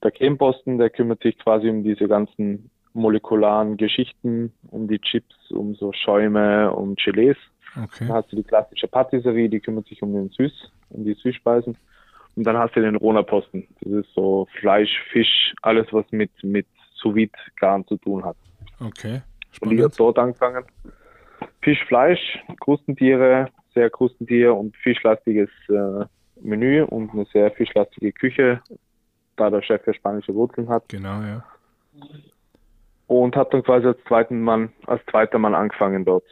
der 0.02 0.10
Cremeposten, 0.10 0.78
der 0.78 0.90
kümmert 0.90 1.22
sich 1.22 1.38
quasi 1.38 1.68
um 1.68 1.82
diese 1.82 2.08
ganzen 2.08 2.70
molekularen 2.94 3.76
Geschichten, 3.76 4.52
um 4.70 4.88
die 4.88 4.98
Chips, 4.98 5.34
um 5.50 5.74
so 5.74 5.92
Schäume, 5.92 6.72
um 6.72 6.94
Gelees. 6.96 7.36
Okay. 7.76 8.06
Dann 8.06 8.12
hast 8.12 8.32
du 8.32 8.36
die 8.36 8.42
klassische 8.42 8.88
Patisserie, 8.88 9.48
die 9.48 9.60
kümmert 9.60 9.86
sich 9.86 10.02
um 10.02 10.12
den 10.12 10.30
Süß, 10.30 10.70
um 10.90 11.04
die 11.04 11.14
Süßspeisen. 11.14 11.76
Und 12.36 12.44
dann 12.44 12.56
hast 12.56 12.74
du 12.76 12.80
den 12.80 12.96
Rona-Posten. 12.96 13.66
Das 13.80 13.92
ist 13.92 14.14
so 14.14 14.46
Fleisch, 14.60 14.90
Fisch, 15.10 15.54
alles 15.62 15.86
was 15.92 16.04
mit, 16.12 16.30
mit 16.42 16.66
sous 16.94 17.14
garen 17.56 17.86
zu 17.86 17.96
tun 17.96 18.24
hat. 18.24 18.36
Okay. 18.80 19.22
Spannend. 19.50 19.72
Und 19.72 19.78
ich 19.78 19.84
habe 19.84 19.94
dort 19.96 20.18
angefangen. 20.18 20.64
Fisch, 21.62 21.84
Fleisch, 21.86 22.38
Krustentiere, 22.60 23.50
sehr 23.74 23.90
Krustentier- 23.90 24.54
und 24.54 24.76
fischlastiges 24.76 25.50
äh, 25.68 26.04
Menü 26.40 26.82
und 26.82 27.12
eine 27.12 27.24
sehr 27.26 27.50
fischlastige 27.52 28.12
Küche, 28.12 28.60
da 29.36 29.50
der 29.50 29.62
Chef 29.62 29.86
ja 29.86 29.94
spanische 29.94 30.34
Wurzeln 30.34 30.68
hat. 30.68 30.88
Genau, 30.88 31.20
ja. 31.22 31.44
Und 33.06 33.36
hat 33.36 33.52
dann 33.52 33.62
quasi 33.62 33.86
als 33.86 33.98
zweiten 34.06 34.42
Mann, 34.42 34.72
als 34.86 35.04
zweiter 35.06 35.38
Mann 35.38 35.54
angefangen 35.54 36.04
dort. 36.04 36.24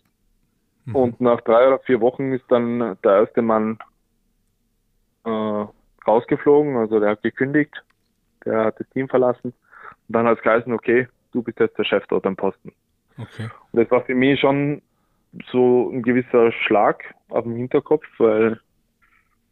Mhm. 0.84 0.94
Und 0.94 1.20
nach 1.20 1.40
drei 1.40 1.66
oder 1.66 1.78
vier 1.80 2.00
Wochen 2.00 2.32
ist 2.32 2.44
dann 2.48 2.96
der 3.02 3.12
erste 3.20 3.42
Mann 3.42 3.78
äh, 5.24 5.64
rausgeflogen, 6.06 6.76
also 6.76 7.00
der 7.00 7.10
hat 7.10 7.22
gekündigt, 7.22 7.82
der 8.44 8.66
hat 8.66 8.80
das 8.80 8.88
Team 8.90 9.08
verlassen. 9.08 9.52
Und 10.08 10.12
dann 10.14 10.26
hat 10.26 10.38
es 10.38 10.44
geheißen, 10.44 10.72
okay, 10.72 11.08
du 11.32 11.42
bist 11.42 11.58
jetzt 11.58 11.78
der 11.78 11.84
Chef 11.84 12.04
dort 12.08 12.26
am 12.26 12.36
Posten. 12.36 12.72
Okay. 13.18 13.48
Und 13.72 13.80
das 13.80 13.90
war 13.90 14.02
für 14.02 14.14
mich 14.14 14.38
schon 14.40 14.82
so 15.50 15.90
ein 15.90 16.02
gewisser 16.02 16.52
Schlag 16.52 17.14
auf 17.28 17.44
dem 17.44 17.56
Hinterkopf, 17.56 18.04
weil 18.18 18.60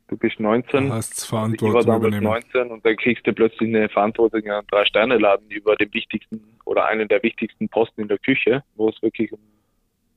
du 0.09 0.17
bist 0.17 0.41
19. 0.41 0.89
Du 0.89 0.93
hast 0.93 1.27
Verantwortung 1.27 1.69
ich 1.69 1.75
war 1.75 1.85
damals 1.85 2.17
übernehmen. 2.17 2.43
19 2.53 2.71
und 2.71 2.85
dann 2.85 2.97
kriegst 2.97 3.27
du 3.27 3.33
plötzlich 3.33 3.69
eine 3.69 3.89
Verantwortung 3.89 4.49
an 4.51 4.65
drei 4.71 4.85
Sterne 4.85 5.19
Laden 5.19 5.51
über 5.51 5.77
den 5.77 5.93
wichtigsten 5.93 6.41
oder 6.65 6.87
einen 6.87 7.09
der 7.09 7.23
wichtigsten 7.23 7.69
Posten 7.69 8.03
in 8.03 8.09
der 8.09 8.19
Küche, 8.19 8.63
wo 8.77 8.89
es 8.89 9.01
wirklich 9.03 9.33
um 9.33 9.39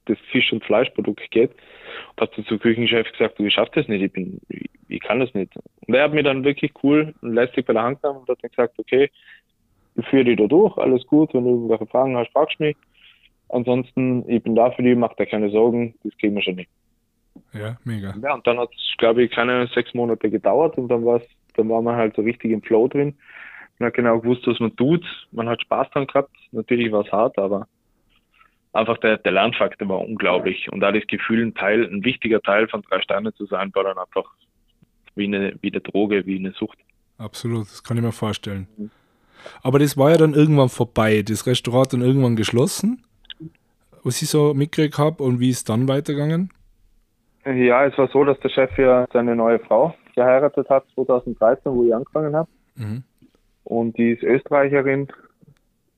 das 0.05 0.17
Fisch- 0.31 0.53
und 0.53 0.63
Fleischprodukt 0.63 1.29
geht. 1.31 1.51
Und 2.15 2.21
hat 2.21 2.33
zum 2.33 2.59
Küchenchef 2.59 3.11
gesagt, 3.11 3.39
du, 3.39 3.43
ich 3.43 3.53
schaff 3.53 3.69
das 3.71 3.87
nicht, 3.87 4.01
ich 4.01 4.11
bin, 4.11 4.39
ich, 4.49 4.69
ich 4.87 4.99
kann 5.01 5.19
das 5.19 5.33
nicht. 5.33 5.53
Und 5.85 5.93
er 5.93 6.03
hat 6.03 6.13
mir 6.13 6.23
dann 6.23 6.43
wirklich 6.43 6.71
cool 6.83 7.13
und 7.21 7.33
lästig 7.33 7.65
bei 7.65 7.73
der 7.73 7.83
Hand 7.83 8.01
genommen 8.01 8.21
und 8.21 8.29
hat 8.29 8.39
dann 8.41 8.49
gesagt, 8.49 8.79
okay, 8.79 9.09
ich 9.95 10.05
führe 10.07 10.25
dich 10.25 10.37
da 10.37 10.45
durch, 10.45 10.77
alles 10.77 11.05
gut, 11.07 11.33
wenn 11.33 11.43
du 11.43 11.51
irgendwelche 11.51 11.87
Fragen 11.87 12.15
hast, 12.15 12.31
fragst 12.31 12.59
mich. 12.59 12.77
Ansonsten, 13.49 14.27
ich 14.29 14.43
bin 14.43 14.55
da 14.55 14.71
für 14.71 14.83
dich, 14.83 14.97
mach 14.97 15.13
dir 15.13 15.25
keine 15.25 15.49
Sorgen, 15.49 15.95
das 16.03 16.17
kriegen 16.17 16.35
wir 16.35 16.41
schon 16.41 16.55
nicht. 16.55 16.69
Ja, 17.53 17.77
mega. 17.83 18.13
Ja, 18.21 18.33
und 18.33 18.45
dann 18.45 18.59
hat 18.59 18.69
es, 18.75 18.97
glaube 18.97 19.23
ich, 19.23 19.31
keine 19.31 19.67
sechs 19.67 19.93
Monate 19.93 20.29
gedauert 20.29 20.77
und 20.77 20.89
dann 20.89 21.05
war's, 21.05 21.23
dann 21.55 21.69
war 21.69 21.81
man 21.81 21.95
halt 21.95 22.15
so 22.15 22.21
richtig 22.21 22.51
im 22.51 22.61
Flow 22.61 22.87
drin. 22.87 23.15
Man 23.79 23.87
hat 23.87 23.93
genau 23.93 24.19
gewusst, 24.19 24.45
was 24.47 24.59
man 24.59 24.75
tut. 24.75 25.05
Man 25.31 25.47
hat 25.47 25.61
Spaß 25.61 25.89
dran 25.91 26.07
gehabt. 26.07 26.35
Natürlich 26.51 26.91
war 26.91 27.05
es 27.05 27.11
hart, 27.11 27.37
aber 27.37 27.67
einfach 28.73 28.97
der, 28.97 29.17
der 29.17 29.31
Lernfaktor 29.31 29.87
war 29.87 30.01
unglaublich. 30.01 30.71
Und 30.71 30.79
da 30.79 30.91
das 30.91 31.05
Gefühl, 31.07 31.45
ein 31.45 31.53
Teil, 31.53 31.85
ein 31.85 32.03
wichtiger 32.03 32.41
Teil 32.41 32.67
von 32.67 32.81
drei 32.81 33.01
Sterne 33.01 33.33
zu 33.33 33.45
sein, 33.45 33.73
war 33.73 33.83
dann 33.83 33.97
einfach 33.97 34.25
wie 35.15 35.25
eine, 35.25 35.55
wie 35.61 35.71
eine 35.71 35.81
Droge, 35.81 36.25
wie 36.25 36.37
eine 36.37 36.51
Sucht. 36.51 36.77
Absolut, 37.17 37.65
das 37.65 37.83
kann 37.83 37.97
ich 37.97 38.03
mir 38.03 38.11
vorstellen. 38.11 38.67
Mhm. 38.77 38.91
Aber 39.61 39.79
das 39.79 39.97
war 39.97 40.11
ja 40.11 40.17
dann 40.17 40.33
irgendwann 40.33 40.69
vorbei. 40.69 41.21
Das 41.21 41.45
Restaurant 41.45 41.93
dann 41.93 42.01
irgendwann 42.01 42.35
geschlossen, 42.35 43.03
was 44.07 44.21
ich 44.21 44.29
so 44.29 44.53
mitgekriegt 44.53 44.97
habe 44.97 45.21
und 45.23 45.39
wie 45.39 45.49
ist 45.49 45.69
dann 45.69 45.87
weitergegangen? 45.87 46.49
Ja, 47.45 47.85
es 47.85 47.97
war 47.97 48.07
so, 48.07 48.23
dass 48.23 48.39
der 48.39 48.49
Chef 48.49 48.77
ja 48.77 49.07
seine 49.13 49.35
neue 49.35 49.59
Frau 49.59 49.93
geheiratet 50.15 50.69
hat, 50.69 50.85
2013, 50.95 51.71
wo 51.71 51.85
ich 51.85 51.93
angefangen 51.93 52.35
habe. 52.35 52.49
Mhm. 52.75 53.03
Und 53.63 53.97
die 53.97 54.11
ist 54.11 54.23
Österreicherin, 54.23 55.07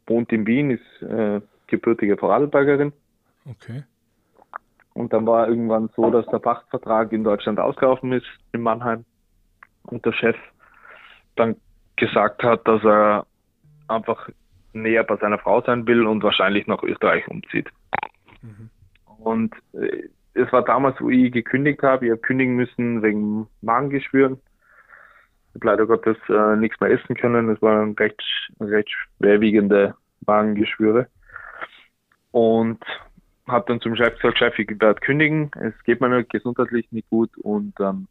wohnt 0.08 0.32
in 0.32 0.46
Wien, 0.46 0.72
ist 0.72 1.02
äh, 1.02 1.40
gebürtige 1.68 2.18
Vorarlbergerin. 2.18 2.94
Okay. 3.50 3.84
Und 4.94 5.14
dann 5.14 5.26
war 5.26 5.48
irgendwann 5.48 5.90
so, 5.96 6.10
dass 6.10 6.26
der 6.28 6.40
Pachtvertrag 6.40 7.12
in 7.14 7.24
Deutschland 7.24 7.60
ausgelaufen 7.60 8.12
ist, 8.12 8.26
in 8.52 8.62
Mannheim. 8.62 9.06
Und 9.84 10.06
der 10.06 10.14
Chef 10.14 10.36
dann 11.36 11.56
gesagt 11.96 12.44
hat, 12.44 12.68
dass 12.68 12.84
er 12.84 13.26
einfach 13.88 14.30
näher 14.74 15.04
bei 15.04 15.18
seiner 15.18 15.40
Frau 15.40 15.62
sein 15.62 15.88
will 15.88 16.06
und 16.06 16.24
wahrscheinlich 16.24 16.68
nach 16.68 16.84
Österreich 16.84 17.28
umzieht. 17.28 17.70
Mhm. 18.42 18.70
Und 19.20 19.56
äh, 19.74 20.10
es 20.34 20.52
war 20.52 20.64
damals, 20.64 21.00
wo 21.02 21.10
ich 21.10 21.32
gekündigt 21.32 21.84
habe. 21.84 22.06
Ich 22.06 22.12
habe 22.12 22.22
kündigen 22.22 22.56
müssen 22.56 23.02
wegen 23.02 23.48
Magengeschwüren. 23.62 24.40
Ich 25.50 25.56
habe 25.56 25.68
leider 25.68 25.86
Gottes 25.88 26.18
äh, 26.30 26.56
nichts 26.56 26.80
mehr 26.80 26.92
essen 26.92 27.16
können. 27.16 27.50
Es 27.50 27.62
waren 27.62 27.94
recht, 27.94 28.22
recht 28.60 28.90
schwerwiegende 29.18 29.96
Magengeschwüre. 30.26 31.08
Und 32.32 32.84
habe 33.48 33.66
dann 33.68 33.82
zum 33.82 33.96
Chef 33.96 34.16
gesagt, 34.16 34.38
Chef, 34.38 34.60
ich 34.60 34.70
werde 34.80 35.02
kündigen. 35.02 35.52
Es 35.60 35.74
geht 35.84 36.02
mir 36.02 36.24
gesundheitlich 36.24 36.92
nicht 36.92 37.10
gut 37.10 37.36
und 37.38 37.74
ähm, 37.80 38.08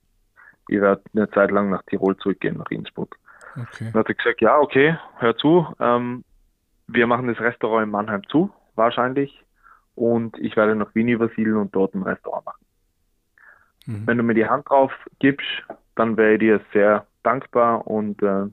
ich 0.68 0.80
werde 0.80 1.02
eine 1.14 1.30
Zeit 1.30 1.50
lang 1.50 1.70
nach 1.70 1.82
Tirol 1.84 2.16
zurückgehen, 2.16 2.58
nach 2.58 2.70
Innsbruck. 2.70 3.16
Okay. 3.54 3.90
Dann 3.92 4.00
hat 4.00 4.08
er 4.08 4.14
gesagt, 4.14 4.40
ja, 4.40 4.58
okay, 4.58 4.96
hör 5.18 5.36
zu. 5.36 5.66
Ähm, 5.80 6.24
wir 6.88 7.06
machen 7.06 7.28
das 7.28 7.38
Restaurant 7.38 7.84
in 7.84 7.90
Mannheim 7.90 8.22
zu, 8.28 8.50
wahrscheinlich 8.74 9.44
und 9.94 10.38
ich 10.38 10.56
werde 10.56 10.74
nach 10.74 10.94
Wien 10.94 11.08
übersiedeln 11.08 11.56
und 11.56 11.74
dort 11.74 11.94
ein 11.94 12.02
Restaurant 12.02 12.46
machen. 12.46 12.66
Mhm. 13.86 14.06
Wenn 14.06 14.16
du 14.18 14.24
mir 14.24 14.34
die 14.34 14.48
Hand 14.48 14.68
drauf 14.68 14.92
gibst, 15.18 15.46
dann 15.94 16.16
wäre 16.16 16.34
ich 16.34 16.40
dir 16.40 16.60
sehr 16.72 17.06
dankbar 17.22 17.86
und 17.86 18.22
äh, 18.22 18.46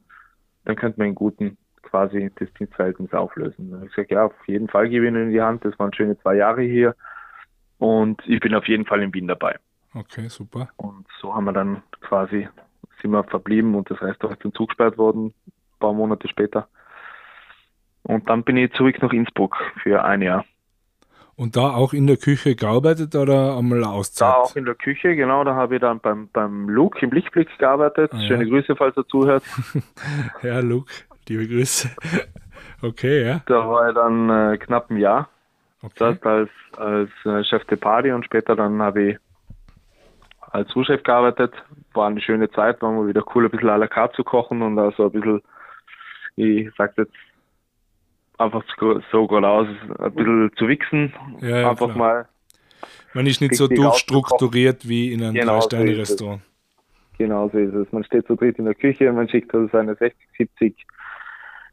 dann 0.66 0.76
könnte 0.76 1.00
man 1.00 1.08
einen 1.08 1.16
guten 1.16 1.58
quasi 1.84 2.32
das 2.36 2.52
Dienstverhältnis 2.54 3.14
auflösen. 3.14 3.84
Ich 3.86 3.96
sage, 3.96 4.16
ja, 4.16 4.26
auf 4.26 4.48
jeden 4.48 4.68
Fall 4.68 4.90
gebe 4.90 5.06
ich 5.06 5.12
Ihnen 5.12 5.28
in 5.28 5.32
die 5.32 5.42
Hand. 5.42 5.64
Das 5.64 5.78
waren 5.80 5.94
schöne 5.94 6.18
zwei 6.20 6.36
Jahre 6.36 6.64
hier 6.64 6.96
und 7.78 8.22
ich 8.28 8.40
bin 8.40 8.56
auf 8.56 8.68
jeden 8.68 8.86
Fall 8.86 9.02
in 9.02 9.14
Wien 9.14 9.28
dabei. 9.28 9.58
Okay, 9.94 10.28
super. 10.28 10.70
Und 10.78 11.06
so 11.22 11.34
haben 11.34 11.46
wir 11.46 11.54
dann 11.54 11.84
quasi, 12.02 12.50
sind 13.02 13.12
wir 13.12 13.24
verblieben 13.24 13.76
und 13.76 13.90
das 13.90 14.02
Restaurant 14.02 14.40
ist 14.40 14.46
dann 14.46 14.54
zugesperrt 14.54 14.98
worden, 14.98 15.28
ein 15.48 15.80
paar 15.80 15.94
Monate 15.94 16.28
später. 16.28 16.68
Und 18.06 18.30
dann 18.30 18.44
bin 18.44 18.56
ich 18.56 18.72
zurück 18.74 19.02
nach 19.02 19.12
Innsbruck 19.12 19.58
für 19.82 20.04
ein 20.04 20.22
Jahr. 20.22 20.46
Und 21.36 21.58
da 21.58 21.74
auch 21.74 21.92
in 21.92 22.06
der 22.06 22.18
Küche 22.18 22.56
gearbeitet 22.56 23.16
oder 23.16 23.58
einmal 23.58 23.84
Auszeit? 23.84 24.30
Da 24.30 24.34
auch 24.36 24.56
in 24.56 24.64
der 24.64 24.76
Küche, 24.76 25.16
genau. 25.16 25.44
Da 25.44 25.56
habe 25.56 25.76
ich 25.76 25.82
dann 25.82 26.00
beim, 26.00 26.30
beim 26.32 26.70
Luke 26.70 27.04
im 27.04 27.12
Lichtblick 27.12 27.50
gearbeitet. 27.58 28.12
Ah, 28.14 28.18
ja. 28.18 28.28
Schöne 28.28 28.48
Grüße, 28.48 28.76
falls 28.76 28.96
er 28.96 29.08
zuhört. 29.08 29.44
ja, 30.44 30.60
Luke, 30.60 30.94
liebe 31.28 31.48
Grüße. 31.48 31.90
Okay, 32.82 33.26
ja. 33.26 33.42
Da 33.48 33.68
war 33.68 33.90
ich 33.90 33.96
dann 33.96 34.30
äh, 34.30 34.58
knapp 34.58 34.92
ein 34.92 34.98
Jahr. 34.98 35.28
Okay. 35.82 35.96
Das 35.98 36.24
als, 36.24 36.50
als 36.78 37.10
äh, 37.26 37.44
Chef 37.44 37.66
de 37.66 37.78
Party 37.78 38.12
und 38.12 38.24
später 38.24 38.56
dann 38.56 38.82
habe 38.82 39.04
ich 39.04 39.18
als 40.52 40.70
Zuschef 40.70 41.02
gearbeitet. 41.02 41.54
War 41.94 42.08
eine 42.08 42.22
schöne 42.22 42.52
Zeit, 42.52 42.84
war 42.84 42.92
mal 42.92 43.08
wieder 43.08 43.24
cool, 43.34 43.46
ein 43.46 43.52
bisschen 43.52 43.70
à 43.70 43.78
la 43.78 43.88
carte 43.88 44.16
zu 44.16 44.24
kochen 44.24 44.62
und 44.62 44.78
also 44.78 45.08
ein 45.08 45.12
bisschen, 45.12 45.42
ich 46.36 46.70
sag 46.78 46.96
jetzt 46.98 47.12
einfach 48.38 48.64
so 49.12 49.28
geradeaus 49.28 49.68
ein 50.00 50.14
bisschen 50.14 50.52
zu 50.58 50.68
wichsen. 50.68 51.14
Ja, 51.42 51.60
ja, 51.60 51.70
einfach 51.70 51.94
klar. 51.94 51.98
mal. 51.98 52.28
Man 53.14 53.28
ist 53.28 53.42
nicht 53.42 53.56
so 53.56 53.68
durchstrukturiert 53.68 54.88
wie 54.88 55.14
in 55.14 55.24
einem 55.24 55.34
genau 55.34 55.60
Drei-Sterne-Restaurant. 55.60 56.42
So 56.42 56.56
genau 57.18 57.50
so 57.50 57.58
ist 57.58 57.74
es. 57.74 57.92
Man 57.92 58.04
steht 58.04 58.28
so 58.28 58.36
dritt 58.36 58.60
in 58.60 58.66
der 58.66 58.76
Küche, 58.76 59.12
man 59.12 59.30
schickt 59.30 59.54
also 59.54 59.70
seine 59.72 59.96
60, 59.96 60.28
70 60.38 60.86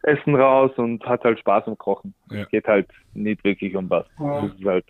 Essen 0.02 0.34
raus 0.34 0.72
und 0.76 1.04
hat 1.04 1.24
halt 1.24 1.38
Spaß 1.38 1.66
am 1.66 1.78
Kochen. 1.78 2.14
Ja. 2.30 2.42
Es 2.42 2.48
geht 2.48 2.66
halt 2.66 2.88
nicht 3.14 3.42
wirklich 3.44 3.76
um 3.76 3.88
was. 3.88 4.06
Ja. 4.18 4.42
Das 4.42 4.54
ist 4.58 4.64
halt 4.64 4.86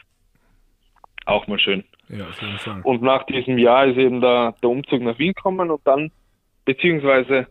auch 1.26 1.46
mal 1.46 1.58
schön. 1.58 1.84
Ja, 2.08 2.28
auf 2.28 2.40
jeden 2.42 2.58
Fall. 2.58 2.80
Und 2.82 3.02
nach 3.02 3.24
diesem 3.26 3.58
Jahr 3.58 3.86
ist 3.86 3.96
eben 3.96 4.20
der, 4.20 4.54
der 4.62 4.70
Umzug 4.70 5.02
nach 5.02 5.18
Wien 5.18 5.32
gekommen 5.34 5.70
und 5.70 5.80
dann, 5.84 6.10
beziehungsweise 6.64 7.46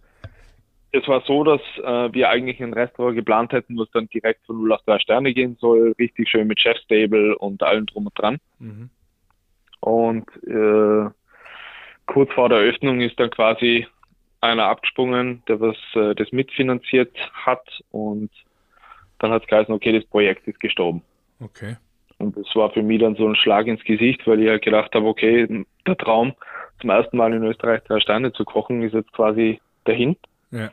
es 0.91 1.07
war 1.07 1.21
so, 1.25 1.43
dass 1.43 1.61
äh, 1.77 2.13
wir 2.13 2.29
eigentlich 2.29 2.61
ein 2.61 2.73
Restaurant 2.73 3.15
geplant 3.15 3.53
hätten, 3.53 3.77
was 3.77 3.89
dann 3.91 4.09
direkt 4.09 4.45
von 4.45 4.57
0 4.57 4.73
auf 4.73 4.81
3 4.83 4.99
Sterne 4.99 5.33
gehen 5.33 5.57
soll, 5.59 5.93
richtig 5.97 6.29
schön 6.29 6.47
mit 6.47 6.59
Chefstable 6.59 7.37
und 7.37 7.63
allem 7.63 7.85
drum 7.85 8.07
und 8.07 8.19
dran. 8.19 8.39
Mhm. 8.59 8.89
Und 9.79 10.27
äh, 10.45 11.09
kurz 12.05 12.31
vor 12.33 12.49
der 12.49 12.59
Eröffnung 12.59 13.01
ist 13.01 13.19
dann 13.19 13.29
quasi 13.29 13.87
einer 14.41 14.65
abgesprungen, 14.65 15.43
der 15.47 15.61
was 15.61 15.77
äh, 15.95 16.13
das 16.15 16.31
mitfinanziert 16.31 17.15
hat 17.33 17.81
und 17.91 18.29
dann 19.19 19.31
hat 19.31 19.43
es 19.43 19.47
geheißen, 19.47 19.73
okay, 19.73 19.93
das 19.93 20.07
Projekt 20.09 20.47
ist 20.47 20.59
gestorben. 20.59 21.03
Okay. 21.39 21.77
Und 22.17 22.35
das 22.35 22.47
war 22.55 22.71
für 22.71 22.83
mich 22.83 22.99
dann 22.99 23.15
so 23.15 23.27
ein 23.27 23.35
Schlag 23.35 23.67
ins 23.67 23.83
Gesicht, 23.83 24.27
weil 24.27 24.41
ich 24.41 24.49
halt 24.49 24.63
gedacht 24.63 24.93
habe, 24.93 25.07
okay, 25.07 25.65
der 25.87 25.97
Traum, 25.97 26.33
zum 26.79 26.89
ersten 26.89 27.17
Mal 27.17 27.33
in 27.33 27.43
Österreich 27.43 27.81
drei 27.83 27.99
Sterne 27.99 28.33
zu 28.33 28.43
kochen, 28.43 28.81
ist 28.81 28.93
jetzt 28.93 29.11
quasi 29.13 29.59
dahin. 29.85 30.17
Ja 30.51 30.71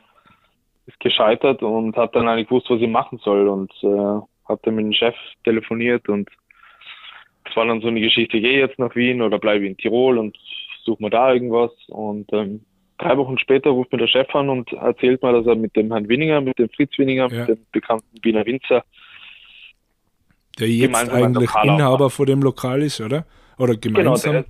ist 0.89 0.99
gescheitert 0.99 1.63
und 1.63 1.95
hat 1.95 2.15
dann 2.15 2.27
eigentlich 2.27 2.49
gewusst, 2.49 2.69
was 2.69 2.81
ich 2.81 2.89
machen 2.89 3.19
soll 3.23 3.47
und 3.47 3.71
äh, 3.83 3.87
habe 3.87 4.59
dann 4.63 4.75
mit 4.75 4.85
dem 4.85 4.93
Chef 4.93 5.15
telefoniert 5.43 6.09
und 6.09 6.29
es 7.49 7.55
war 7.55 7.65
dann 7.65 7.81
so 7.81 7.87
eine 7.87 8.01
Geschichte, 8.01 8.37
ich 8.37 8.43
gehe 8.43 8.59
jetzt 8.59 8.79
nach 8.79 8.95
Wien 8.95 9.21
oder 9.21 9.39
bleibe 9.39 9.65
in 9.65 9.77
Tirol 9.77 10.17
und 10.17 10.37
suche 10.83 11.01
mir 11.01 11.09
da 11.09 11.33
irgendwas 11.33 11.71
und 11.87 12.31
ähm, 12.33 12.61
drei 12.97 13.17
Wochen 13.17 13.37
später 13.37 13.69
ruft 13.69 13.91
mir 13.91 13.99
der 13.99 14.07
Chef 14.07 14.33
an 14.35 14.49
und 14.49 14.71
erzählt 14.73 15.23
mir, 15.23 15.31
dass 15.31 15.45
er 15.45 15.55
mit 15.55 15.75
dem 15.75 15.91
Herrn 15.91 16.09
Winninger, 16.09 16.41
mit 16.41 16.59
dem 16.59 16.69
Fritz 16.69 16.97
Winninger, 16.97 17.31
ja. 17.31 17.39
mit 17.39 17.49
dem 17.49 17.65
bekannten 17.71 18.23
Wiener 18.23 18.45
Winzer, 18.45 18.83
der 20.59 20.67
jetzt 20.67 21.11
eigentlich 21.11 21.49
Inhaber 21.63 22.09
vor 22.09 22.25
dem 22.25 22.41
Lokal 22.41 22.81
ist, 22.81 22.99
oder? 22.99 23.25
Oder 23.57 23.75
gemeinsam? 23.75 24.33
Genau, 24.33 24.43
der, 24.43 24.45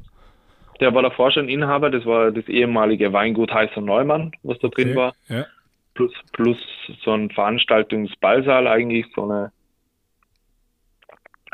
der 0.79 0.93
war 0.95 1.03
davor 1.03 1.31
schon 1.31 1.49
Inhaber, 1.49 1.89
das 1.89 2.05
war 2.05 2.31
das 2.31 2.47
ehemalige 2.47 3.13
Weingut 3.13 3.53
Heißer 3.53 3.81
Neumann, 3.81 4.31
was 4.43 4.57
da 4.59 4.69
drin 4.69 4.89
okay. 4.89 4.97
war. 4.97 5.13
Ja 5.27 5.45
plus, 5.99 6.13
plus 6.31 6.57
so 7.03 7.11
ein 7.11 7.29
Veranstaltungsballsaal 7.29 8.67
eigentlich, 8.67 9.05
so 9.13 9.23
eine 9.23 9.51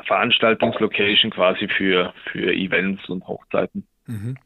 Veranstaltungslocation 0.05 1.31
quasi 1.31 1.67
für, 1.67 2.13
für 2.31 2.53
Events 2.53 3.09
und 3.09 3.27
Hochzeiten. 3.27 3.87
Mhm. 4.05 4.37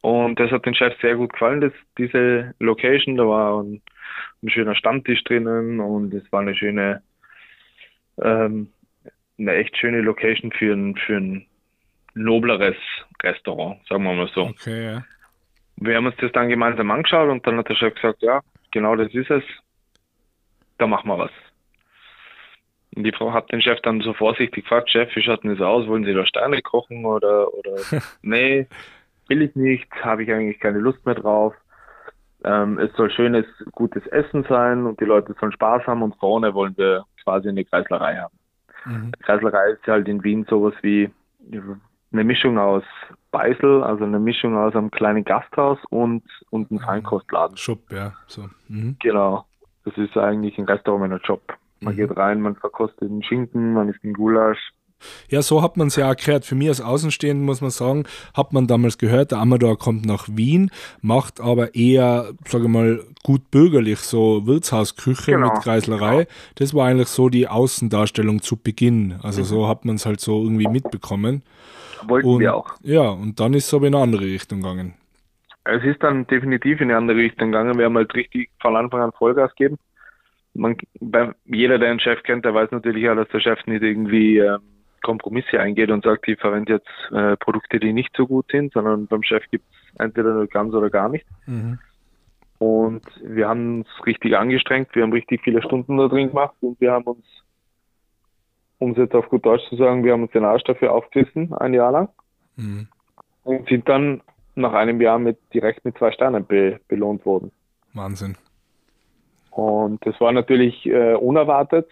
Und 0.00 0.40
das 0.40 0.50
hat 0.50 0.64
den 0.64 0.74
Chef 0.74 0.94
sehr 1.00 1.16
gut 1.16 1.32
gefallen, 1.34 1.60
das, 1.60 1.72
diese 1.98 2.54
Location. 2.58 3.16
Da 3.16 3.26
war 3.26 3.62
ein, 3.62 3.82
ein 4.42 4.48
schöner 4.48 4.74
Stammtisch 4.74 5.22
drinnen 5.24 5.80
und 5.80 6.14
es 6.14 6.30
war 6.32 6.40
eine 6.40 6.54
schöne, 6.54 7.02
ähm, 8.22 8.68
eine 9.38 9.54
echt 9.56 9.76
schöne 9.76 10.00
Location 10.00 10.52
für 10.52 10.72
ein, 10.72 10.96
für 10.96 11.16
ein 11.16 11.46
nobleres 12.14 12.76
Restaurant, 13.22 13.86
sagen 13.88 14.04
wir 14.04 14.14
mal 14.14 14.30
so. 14.34 14.42
Okay, 14.42 14.84
ja. 14.84 15.04
Wir 15.76 15.96
haben 15.96 16.06
uns 16.06 16.16
das 16.18 16.32
dann 16.32 16.48
gemeinsam 16.48 16.90
angeschaut 16.90 17.28
und 17.28 17.46
dann 17.46 17.58
hat 17.58 17.68
der 17.68 17.74
Chef 17.74 17.94
gesagt, 17.94 18.22
ja, 18.22 18.40
genau 18.74 18.96
das 18.96 19.14
ist 19.14 19.30
es. 19.30 19.44
Da 20.76 20.86
machen 20.86 21.08
wir 21.08 21.18
was. 21.18 21.30
Und 22.94 23.04
die 23.04 23.12
Frau 23.12 23.32
hat 23.32 23.50
den 23.50 23.62
Chef 23.62 23.80
dann 23.80 24.00
so 24.02 24.12
vorsichtig 24.12 24.64
gefragt, 24.64 24.90
Chef, 24.90 25.14
wie 25.16 25.22
schaut 25.22 25.42
denn 25.42 25.56
das 25.56 25.66
aus? 25.66 25.86
Wollen 25.86 26.04
Sie 26.04 26.12
da 26.12 26.26
Steine 26.26 26.60
kochen 26.60 27.06
oder, 27.06 27.52
oder 27.54 27.76
nee, 28.22 28.66
will 29.28 29.42
ich 29.42 29.56
nicht, 29.56 29.90
habe 30.02 30.24
ich 30.24 30.30
eigentlich 30.30 30.60
keine 30.60 30.78
Lust 30.78 31.04
mehr 31.06 31.14
drauf. 31.14 31.54
Ähm, 32.44 32.78
es 32.78 32.92
soll 32.94 33.10
schönes, 33.10 33.46
gutes 33.72 34.06
Essen 34.08 34.44
sein 34.48 34.84
und 34.84 35.00
die 35.00 35.06
Leute 35.06 35.34
sollen 35.40 35.52
Spaß 35.52 35.86
haben 35.86 36.02
und 36.02 36.16
vorne 36.16 36.52
wollen 36.52 36.76
wir 36.76 37.04
quasi 37.22 37.48
eine 37.48 37.64
Kreislerei 37.64 38.16
haben. 38.16 38.38
Mhm. 38.84 39.12
Kreislerei 39.20 39.70
ist 39.70 39.86
halt 39.86 40.08
in 40.08 40.22
Wien 40.22 40.44
sowas 40.48 40.74
wie 40.82 41.10
eine 42.14 42.24
Mischung 42.24 42.58
aus 42.58 42.84
Beisel, 43.30 43.82
also 43.82 44.04
eine 44.04 44.20
Mischung 44.20 44.56
aus 44.56 44.74
einem 44.74 44.90
kleinen 44.90 45.24
Gasthaus 45.24 45.78
und, 45.90 46.22
und 46.50 46.70
einem 46.70 46.80
Feinkostladen. 46.80 47.56
Shop, 47.56 47.80
ja. 47.92 48.12
So. 48.26 48.48
Mhm. 48.68 48.96
Genau. 49.00 49.44
Das 49.84 49.96
ist 49.98 50.16
eigentlich 50.16 50.56
ein 50.56 50.64
Restaurant 50.64 51.02
mit 51.02 51.12
einem 51.12 51.20
Job. 51.24 51.42
Man 51.80 51.94
mhm. 51.94 51.98
geht 51.98 52.16
rein, 52.16 52.40
man 52.40 52.54
verkostet 52.56 53.10
den 53.10 53.22
Schinken, 53.22 53.74
man 53.74 53.88
isst 53.88 54.02
den 54.02 54.14
Gulasch. 54.14 54.72
Ja, 55.28 55.42
so 55.42 55.62
hat 55.62 55.76
man 55.76 55.88
es 55.88 55.96
ja 55.96 56.06
erklärt. 56.08 56.44
Für 56.44 56.54
mich 56.54 56.68
als 56.68 56.80
Außenstehenden 56.80 57.44
muss 57.44 57.60
man 57.60 57.70
sagen, 57.70 58.04
hat 58.34 58.52
man 58.52 58.66
damals 58.66 58.98
gehört, 58.98 59.32
der 59.32 59.38
Amador 59.38 59.78
kommt 59.78 60.04
nach 60.06 60.28
Wien, 60.30 60.70
macht 61.00 61.40
aber 61.40 61.74
eher, 61.74 62.32
sage 62.46 62.64
ich 62.64 62.70
mal, 62.70 63.00
gut 63.22 63.50
bürgerlich, 63.50 63.98
so 64.00 64.46
Wirtshausküche 64.46 65.32
genau. 65.32 65.52
mit 65.52 65.62
Kreislerei. 65.62 66.16
Genau. 66.24 66.28
Das 66.56 66.74
war 66.74 66.86
eigentlich 66.86 67.08
so 67.08 67.28
die 67.28 67.48
Außendarstellung 67.48 68.42
zu 68.42 68.56
Beginn. 68.56 69.16
Also 69.22 69.40
mhm. 69.40 69.46
so 69.46 69.68
hat 69.68 69.84
man 69.84 69.96
es 69.96 70.06
halt 70.06 70.20
so 70.20 70.42
irgendwie 70.42 70.68
mitbekommen. 70.68 71.42
Wollten 72.06 72.28
und, 72.28 72.40
wir 72.40 72.54
auch. 72.54 72.74
Ja, 72.82 73.08
und 73.08 73.40
dann 73.40 73.54
ist 73.54 73.66
es 73.66 73.74
aber 73.74 73.86
in 73.86 73.94
eine 73.94 74.02
andere 74.02 74.24
Richtung 74.24 74.60
gegangen. 74.60 74.94
Es 75.64 75.82
ist 75.82 76.02
dann 76.02 76.26
definitiv 76.26 76.80
in 76.80 76.90
eine 76.90 76.98
andere 76.98 77.16
Richtung 77.16 77.50
gegangen. 77.50 77.78
Wir 77.78 77.86
haben 77.86 77.96
halt 77.96 78.14
richtig 78.14 78.50
von 78.60 78.76
Anfang 78.76 79.00
an 79.00 79.12
Vollgas 79.12 79.50
gegeben 79.54 79.78
man, 80.54 80.76
bei, 81.00 81.32
jeder, 81.44 81.78
der 81.78 81.90
einen 81.90 82.00
Chef 82.00 82.22
kennt, 82.22 82.44
der 82.44 82.54
weiß 82.54 82.70
natürlich 82.70 83.08
auch, 83.08 83.16
dass 83.16 83.28
der 83.28 83.40
Chef 83.40 83.58
nicht 83.66 83.82
irgendwie 83.82 84.38
ähm, 84.38 84.60
Kompromisse 85.04 85.60
eingeht 85.60 85.90
und 85.90 86.02
sagt, 86.02 86.26
ich 86.26 86.40
verwende 86.40 86.74
jetzt 86.74 87.12
äh, 87.12 87.36
Produkte, 87.36 87.78
die 87.78 87.92
nicht 87.92 88.10
so 88.16 88.26
gut 88.26 88.46
sind, 88.50 88.72
sondern 88.72 89.06
beim 89.06 89.22
Chef 89.22 89.44
gibt 89.50 89.64
es 89.70 90.00
entweder 90.00 90.34
nur 90.34 90.48
ganz 90.48 90.74
oder 90.74 90.90
gar 90.90 91.08
nicht. 91.08 91.26
Mhm. 91.46 91.78
Und 92.58 93.04
wir 93.22 93.48
haben 93.48 93.78
uns 93.80 93.88
richtig 94.06 94.36
angestrengt, 94.36 94.88
wir 94.94 95.02
haben 95.02 95.12
richtig 95.12 95.42
viele 95.42 95.62
Stunden 95.62 95.96
da 95.98 96.08
drin 96.08 96.28
gemacht 96.28 96.54
und 96.60 96.80
wir 96.80 96.92
haben 96.92 97.04
uns, 97.04 97.24
um 98.78 98.92
es 98.92 98.96
jetzt 98.96 99.14
auf 99.14 99.28
gut 99.28 99.44
Deutsch 99.44 99.68
zu 99.68 99.76
sagen, 99.76 100.02
wir 100.02 100.12
haben 100.12 100.22
uns 100.22 100.32
den 100.32 100.44
Arsch 100.44 100.64
dafür 100.64 100.92
aufgerissen, 100.92 101.52
ein 101.54 101.74
Jahr 101.74 101.92
lang. 101.92 102.08
Mhm. 102.56 102.88
Und 103.44 103.68
sind 103.68 103.88
dann 103.88 104.22
nach 104.54 104.72
einem 104.72 105.00
Jahr 105.00 105.18
mit 105.18 105.38
direkt 105.52 105.84
mit 105.84 105.98
zwei 105.98 106.12
Sternen 106.12 106.46
be 106.46 106.80
belohnt 106.88 107.26
worden. 107.26 107.52
Wahnsinn. 107.92 108.36
Und 109.50 110.04
das 110.06 110.20
war 110.20 110.32
natürlich 110.32 110.86
äh, 110.86 111.14
unerwartet. 111.14 111.88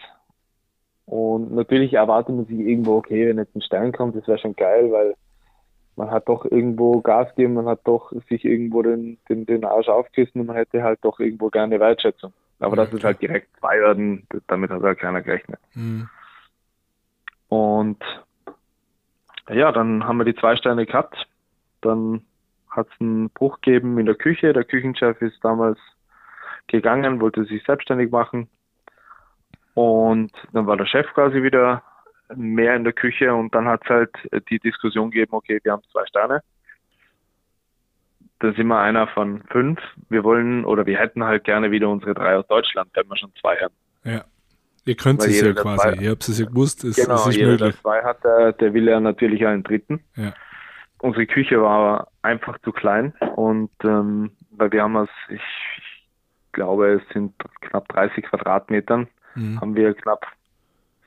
Und 1.06 1.52
natürlich 1.52 1.94
erwartet 1.94 2.34
man 2.34 2.46
sich 2.46 2.58
irgendwo, 2.58 2.96
okay, 2.96 3.28
wenn 3.28 3.38
jetzt 3.38 3.54
ein 3.56 3.62
Stern 3.62 3.92
kommt, 3.92 4.16
das 4.16 4.26
wäre 4.28 4.38
schon 4.38 4.54
geil, 4.54 4.90
weil 4.92 5.14
man 5.96 6.10
hat 6.10 6.28
doch 6.28 6.44
irgendwo 6.44 7.00
Gas 7.00 7.28
gegeben, 7.30 7.54
man 7.54 7.66
hat 7.66 7.80
doch 7.84 8.12
sich 8.28 8.44
irgendwo 8.44 8.82
den, 8.82 9.18
den, 9.28 9.44
den 9.44 9.64
Arsch 9.64 9.88
aufgerissen 9.88 10.40
und 10.40 10.46
man 10.46 10.56
hätte 10.56 10.82
halt 10.82 11.00
doch 11.02 11.20
irgendwo 11.20 11.48
gerne 11.48 11.80
Wertschätzung. 11.80 12.32
Aber 12.60 12.76
ja, 12.76 12.84
das 12.84 12.94
ist 12.94 13.04
halt 13.04 13.20
direkt 13.20 13.48
zwei 13.58 13.80
werden, 13.80 14.26
damit 14.46 14.70
hat 14.70 14.82
halt 14.82 14.98
keiner 14.98 15.20
gerechnet. 15.20 15.58
Mhm. 15.74 16.08
Und 17.48 18.02
ja, 19.50 19.72
dann 19.72 20.06
haben 20.06 20.18
wir 20.18 20.24
die 20.24 20.36
zwei 20.36 20.56
Sterne 20.56 20.86
gehabt. 20.86 21.26
Dann 21.80 22.22
hat 22.70 22.86
es 22.86 23.00
einen 23.00 23.28
Bruch 23.30 23.60
gegeben 23.60 23.98
in 23.98 24.06
der 24.06 24.14
Küche. 24.14 24.52
Der 24.52 24.64
Küchenchef 24.64 25.20
ist 25.20 25.44
damals 25.44 25.78
gegangen, 26.68 27.20
wollte 27.20 27.44
sich 27.44 27.62
selbstständig 27.64 28.10
machen. 28.10 28.48
Und 29.74 30.32
dann 30.52 30.66
war 30.66 30.76
der 30.76 30.86
Chef 30.86 31.06
quasi 31.14 31.42
wieder 31.42 31.82
mehr 32.34 32.76
in 32.76 32.84
der 32.84 32.92
Küche 32.92 33.34
und 33.34 33.54
dann 33.54 33.66
hat 33.66 33.82
es 33.84 33.90
halt 33.90 34.10
die 34.48 34.58
Diskussion 34.58 35.10
gegeben, 35.10 35.32
okay, 35.32 35.60
wir 35.62 35.72
haben 35.72 35.82
zwei 35.90 36.06
Sterne. 36.06 36.42
Da 38.38 38.52
sind 38.52 38.66
wir 38.66 38.78
einer 38.78 39.06
von 39.08 39.42
fünf. 39.50 39.80
Wir 40.08 40.24
wollen 40.24 40.64
oder 40.64 40.86
wir 40.86 40.98
hätten 40.98 41.24
halt 41.24 41.44
gerne 41.44 41.70
wieder 41.70 41.88
unsere 41.88 42.14
drei 42.14 42.36
aus 42.36 42.46
Deutschland, 42.48 42.90
wenn 42.94 43.06
wir 43.08 43.16
schon 43.16 43.32
zwei 43.40 43.56
haben. 43.56 43.74
Ja. 44.04 44.24
Ihr 44.84 44.96
könnt 44.96 45.22
es 45.22 45.40
ja 45.40 45.52
quasi, 45.52 45.78
zwei, 45.78 46.02
ihr 46.02 46.10
habt 46.10 46.28
es 46.28 46.38
ja 46.40 46.46
gewusst, 46.46 46.82
es, 46.82 46.96
genau, 46.96 47.14
es 47.14 47.26
ist 47.28 47.36
jeder, 47.36 47.50
möglich. 47.52 47.74
der 47.74 47.80
zwei 47.80 48.02
hat, 48.02 48.24
der, 48.24 48.52
der 48.52 48.74
will 48.74 48.88
ja 48.88 48.98
natürlich 48.98 49.46
einen 49.46 49.62
dritten. 49.62 50.02
Ja. 50.16 50.34
Unsere 50.98 51.26
Küche 51.26 51.62
war 51.62 52.08
einfach 52.22 52.58
zu 52.60 52.72
klein 52.72 53.12
und 53.36 53.70
ähm, 53.84 54.32
weil 54.50 54.72
wir 54.72 54.82
haben 54.82 54.96
es, 54.96 55.08
ich, 55.28 55.40
glaube, 56.52 57.00
es 57.00 57.02
sind 57.12 57.34
knapp 57.60 57.88
30 57.88 58.24
Quadratmetern, 58.24 59.08
mhm. 59.34 59.60
haben 59.60 59.76
wir 59.76 59.94
knapp 59.94 60.26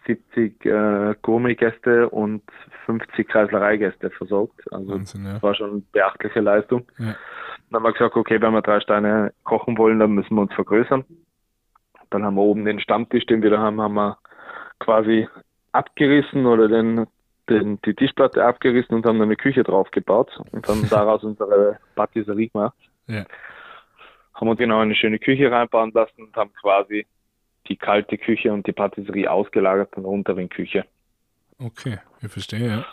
70 0.05 0.65
äh, 0.65 1.15
Gourmet-Gäste 1.21 2.09
und 2.09 2.43
50 2.85 3.27
Kreislereigäste 3.27 4.11
versorgt. 4.11 4.61
Also 4.71 4.89
Wahnsinn, 4.89 5.25
ja. 5.25 5.33
das 5.33 5.43
war 5.43 5.55
schon 5.55 5.71
eine 5.71 5.83
beachtliche 5.91 6.41
Leistung. 6.41 6.85
Ja. 6.97 7.15
Dann 7.69 7.77
haben 7.77 7.83
wir 7.83 7.93
gesagt, 7.93 8.15
okay, 8.15 8.39
wenn 8.39 8.53
wir 8.53 8.61
drei 8.61 8.79
Steine 8.79 9.33
kochen 9.43 9.77
wollen, 9.77 9.99
dann 9.99 10.11
müssen 10.11 10.35
wir 10.35 10.41
uns 10.41 10.53
vergrößern. 10.53 11.03
Dann 12.11 12.23
haben 12.23 12.35
wir 12.35 12.43
oben 12.43 12.65
den 12.65 12.79
Stammtisch, 12.79 13.25
den 13.25 13.41
wir 13.41 13.49
da 13.49 13.57
haben, 13.57 13.81
haben 13.81 13.95
wir 13.95 14.17
quasi 14.79 15.27
abgerissen 15.71 16.45
oder 16.45 16.67
den, 16.67 17.07
den, 17.49 17.79
die 17.81 17.95
Tischplatte 17.95 18.45
abgerissen 18.45 18.95
und 18.95 19.05
haben 19.05 19.17
dann 19.17 19.29
eine 19.29 19.35
Küche 19.35 19.63
draufgebaut 19.63 20.39
und 20.51 20.67
haben 20.67 20.88
daraus 20.89 21.23
unsere 21.23 21.79
Patisserie 21.95 22.49
gemacht. 22.49 22.77
Ja 23.07 23.25
haben 24.35 24.47
wir 24.47 24.55
genau 24.55 24.79
eine 24.79 24.95
schöne 24.95 25.17
Küche 25.17 25.49
reinbauen 25.49 25.91
lassen 25.93 26.23
und 26.23 26.35
haben 26.35 26.51
quasi 26.61 27.07
die 27.67 27.75
kalte 27.75 28.17
Küche 28.17 28.51
und 28.54 28.67
die 28.67 28.71
Patisserie 28.71 29.30
ausgelagert 29.30 29.93
in 29.95 30.04
der 30.04 30.12
unteren 30.12 30.49
Küche. 30.49 30.86
Okay, 31.60 31.99
ich 32.21 32.32
verstehe, 32.32 32.67
ja. 32.67 32.86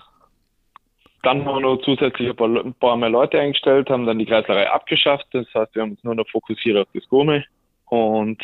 Dann 1.23 1.45
haben 1.45 1.57
wir 1.57 1.61
noch 1.61 1.83
zusätzlich 1.83 2.31
ein 2.31 2.37
paar, 2.37 2.49
ein 2.49 2.75
paar 2.75 2.97
mehr 2.97 3.09
Leute 3.09 3.39
eingestellt, 3.39 3.89
haben 3.91 4.07
dann 4.07 4.19
die 4.19 4.27
Kreislerei 4.27 4.69
abgeschafft. 4.69 5.27
Das 5.33 5.47
heißt, 5.55 5.75
wir 5.75 5.83
haben 5.83 5.93
uns 5.93 6.03
nur 6.03 6.17
noch 6.17 6.29
fokussiert 6.29 6.77
auf 6.77 6.89
das 6.93 7.09
Gourmet 7.09 7.45
und 7.87 8.43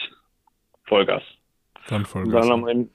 Vollgas. 0.85 1.23
Dann 1.88 2.05
Vollgas. 2.05 2.35
Und 2.35 2.41
dann 2.41 2.51
haben 2.51 2.67
wir 2.67 2.73
im, 2.73 2.91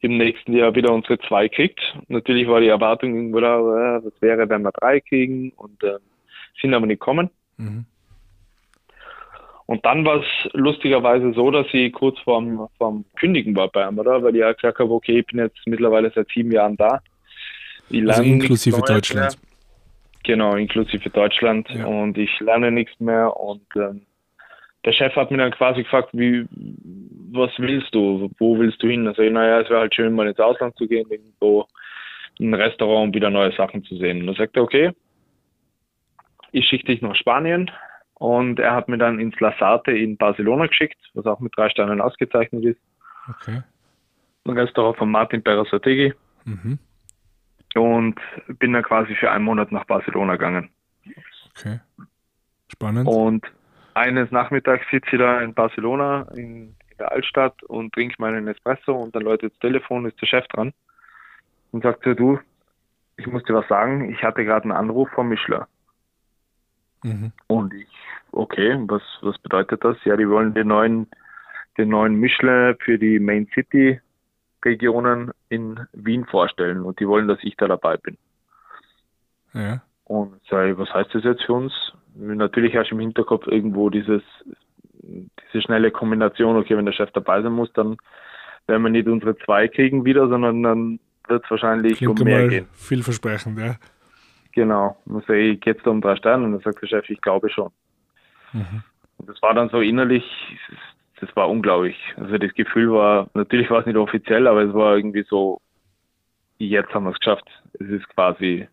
im, 0.00 0.18
nächsten 0.18 0.52
Jahr 0.52 0.74
wieder 0.74 0.92
unsere 0.92 1.18
zwei 1.18 1.48
gekriegt. 1.48 1.80
Natürlich 2.06 2.46
war 2.46 2.60
die 2.60 2.68
Erwartung 2.68 3.14
irgendwo 3.14 3.40
da, 3.40 3.58
äh, 3.58 4.04
was 4.04 4.22
wäre, 4.22 4.48
wenn 4.48 4.62
wir 4.62 4.72
drei 4.72 5.00
kriegen 5.00 5.50
und 5.56 5.82
äh, 5.82 5.98
sind 6.60 6.72
aber 6.72 6.86
nicht 6.86 7.00
gekommen. 7.00 7.30
Mhm. 7.56 7.86
Und 9.66 9.84
dann 9.86 10.04
war 10.04 10.20
es 10.20 10.52
lustigerweise 10.52 11.32
so, 11.32 11.50
dass 11.50 11.66
sie 11.72 11.90
kurz 11.90 12.18
vorm, 12.20 12.68
vorm 12.76 13.04
Kündigen 13.16 13.56
war 13.56 13.68
bei 13.68 13.84
Amada, 13.84 14.22
weil 14.22 14.32
die 14.32 14.40
ja 14.40 14.52
gesagt 14.52 14.78
haben, 14.78 14.90
okay, 14.90 15.20
ich 15.20 15.26
bin 15.26 15.38
jetzt 15.38 15.58
mittlerweile 15.66 16.12
seit 16.14 16.28
sieben 16.28 16.52
Jahren 16.52 16.76
da. 16.76 17.00
Ich 17.88 18.06
also 18.06 18.22
inklusive 18.22 18.82
Deutschland. 18.82 19.32
Mehr. 19.32 19.50
Genau, 20.24 20.54
inklusive 20.56 21.08
Deutschland. 21.10 21.68
Ja. 21.70 21.86
Und 21.86 22.18
ich 22.18 22.40
lerne 22.40 22.70
nichts 22.70 22.98
mehr. 23.00 23.34
Und 23.38 23.64
ähm, 23.76 24.02
der 24.84 24.92
Chef 24.92 25.16
hat 25.16 25.30
mir 25.30 25.38
dann 25.38 25.52
quasi 25.52 25.82
gefragt, 25.82 26.10
wie, 26.12 26.46
was 27.32 27.50
willst 27.56 27.94
du? 27.94 28.30
Wo 28.38 28.58
willst 28.58 28.82
du 28.82 28.88
hin? 28.88 29.06
Also, 29.06 29.22
naja, 29.22 29.60
es 29.60 29.70
wäre 29.70 29.80
halt 29.80 29.94
schön, 29.94 30.14
mal 30.14 30.28
ins 30.28 30.38
Ausland 30.38 30.76
zu 30.76 30.86
gehen, 30.86 31.06
irgendwo 31.10 31.66
in 32.38 32.50
ein 32.50 32.60
Restaurant, 32.60 33.08
um 33.08 33.14
wieder 33.14 33.30
neue 33.30 33.52
Sachen 33.52 33.82
zu 33.84 33.96
sehen. 33.96 34.20
Und 34.20 34.26
dann 34.26 34.36
sagt 34.36 34.56
er, 34.56 34.62
okay, 34.62 34.90
ich 36.52 36.66
schicke 36.66 36.86
dich 36.86 37.02
nach 37.02 37.16
Spanien, 37.16 37.70
und 38.14 38.58
er 38.58 38.74
hat 38.74 38.88
mir 38.88 38.98
dann 38.98 39.18
ins 39.18 39.38
Lasarte 39.40 39.92
in 39.92 40.16
Barcelona 40.16 40.66
geschickt, 40.66 40.98
was 41.14 41.26
auch 41.26 41.40
mit 41.40 41.56
drei 41.56 41.68
Sternen 41.70 42.00
ausgezeichnet 42.00 42.64
ist. 42.64 42.80
Okay. 43.28 43.62
Ein 44.46 44.58
Restaurant 44.58 44.96
von 44.96 45.10
Martin 45.10 45.42
Berasategui. 45.42 46.14
Mhm. 46.44 46.78
Und 47.74 48.20
bin 48.60 48.72
dann 48.72 48.84
quasi 48.84 49.14
für 49.16 49.30
einen 49.30 49.44
Monat 49.44 49.72
nach 49.72 49.84
Barcelona 49.84 50.34
gegangen. 50.36 50.70
Okay. 51.56 51.80
Spannend. 52.72 53.08
Und 53.08 53.46
eines 53.94 54.30
Nachmittags 54.30 54.84
sitze 54.90 55.10
ich 55.12 55.18
da 55.18 55.40
in 55.40 55.54
Barcelona 55.54 56.26
in, 56.34 56.76
in 56.90 56.98
der 56.98 57.12
Altstadt 57.12 57.62
und 57.64 57.92
trinke 57.92 58.14
meinen 58.18 58.46
Espresso 58.46 58.92
und 58.92 59.14
dann 59.14 59.22
läutet 59.22 59.52
das 59.52 59.58
Telefon, 59.60 60.06
ist 60.06 60.20
der 60.20 60.26
Chef 60.26 60.46
dran 60.48 60.72
und 61.72 61.82
sagt, 61.82 62.06
du, 62.06 62.38
ich 63.16 63.26
muss 63.26 63.42
dir 63.44 63.54
was 63.54 63.68
sagen, 63.68 64.10
ich 64.10 64.22
hatte 64.22 64.44
gerade 64.44 64.64
einen 64.64 64.72
Anruf 64.72 65.08
von 65.10 65.28
Mischler. 65.28 65.68
Mhm. 67.04 67.32
Und 67.46 67.72
ich 67.74 67.86
okay, 68.34 68.76
was, 68.86 69.02
was 69.22 69.38
bedeutet 69.38 69.84
das? 69.84 69.96
Ja, 70.04 70.16
die 70.16 70.28
wollen 70.28 70.54
den 70.54 70.68
neuen, 70.68 71.06
den 71.78 71.88
neuen 71.88 72.14
Michelin 72.14 72.76
für 72.80 72.98
die 72.98 73.18
Main 73.18 73.48
City 73.54 74.00
Regionen 74.64 75.30
in 75.48 75.80
Wien 75.92 76.24
vorstellen 76.24 76.82
und 76.82 76.98
die 76.98 77.06
wollen, 77.06 77.28
dass 77.28 77.38
ich 77.42 77.56
da 77.56 77.68
dabei 77.68 77.96
bin. 77.98 78.16
Ja. 79.52 79.82
Und 80.04 80.40
ich, 80.42 80.52
was 80.52 80.92
heißt 80.92 81.14
das 81.14 81.24
jetzt 81.24 81.44
für 81.44 81.52
uns? 81.52 81.72
Natürlich 82.14 82.74
hast 82.76 82.90
du 82.90 82.94
im 82.94 83.00
Hinterkopf 83.00 83.46
irgendwo 83.46 83.90
dieses, 83.90 84.22
diese 85.02 85.62
schnelle 85.62 85.90
Kombination, 85.90 86.56
okay, 86.56 86.76
wenn 86.76 86.86
der 86.86 86.92
Chef 86.92 87.10
dabei 87.12 87.42
sein 87.42 87.52
muss, 87.52 87.72
dann 87.74 87.96
werden 88.66 88.82
wir 88.82 88.90
nicht 88.90 89.08
unsere 89.08 89.36
zwei 89.38 89.68
kriegen 89.68 90.04
wieder, 90.04 90.28
sondern 90.28 90.62
dann 90.62 91.00
wird 91.28 91.44
es 91.44 91.50
wahrscheinlich 91.50 91.98
Klingt 91.98 92.20
um 92.20 92.24
mehr 92.24 92.48
gehen. 92.48 92.66
Vielversprechend, 92.72 93.58
ja. 93.58 93.76
Genau. 94.54 94.96
Und 95.06 95.24
sag 95.26 95.34
ich, 95.36 95.60
geht's 95.60 95.82
da 95.82 95.90
um 95.90 96.00
drei 96.00 96.16
Sterne? 96.16 96.44
Und 96.44 96.52
dann 96.52 96.60
sagt 96.60 96.80
der 96.82 96.86
Chef, 96.86 97.10
ich 97.10 97.20
glaube 97.20 97.50
schon. 97.50 97.70
Mhm. 98.52 98.82
Und 99.18 99.28
das 99.28 99.40
war 99.42 99.54
dann 99.54 99.68
so 99.68 99.80
innerlich, 99.80 100.24
das 101.20 101.34
war 101.36 101.48
unglaublich. 101.48 101.96
Also 102.16 102.38
das 102.38 102.52
Gefühl 102.54 102.92
war, 102.92 103.28
natürlich 103.34 103.70
war 103.70 103.80
es 103.80 103.86
nicht 103.86 103.96
offiziell, 103.96 104.46
aber 104.46 104.62
es 104.62 104.72
war 104.72 104.96
irgendwie 104.96 105.24
so, 105.28 105.60
jetzt 106.58 106.92
haben 106.94 107.04
wir 107.04 107.10
es 107.10 107.18
geschafft. 107.18 107.48
Es 107.80 107.88
ist 107.88 108.08
quasi, 108.10 108.68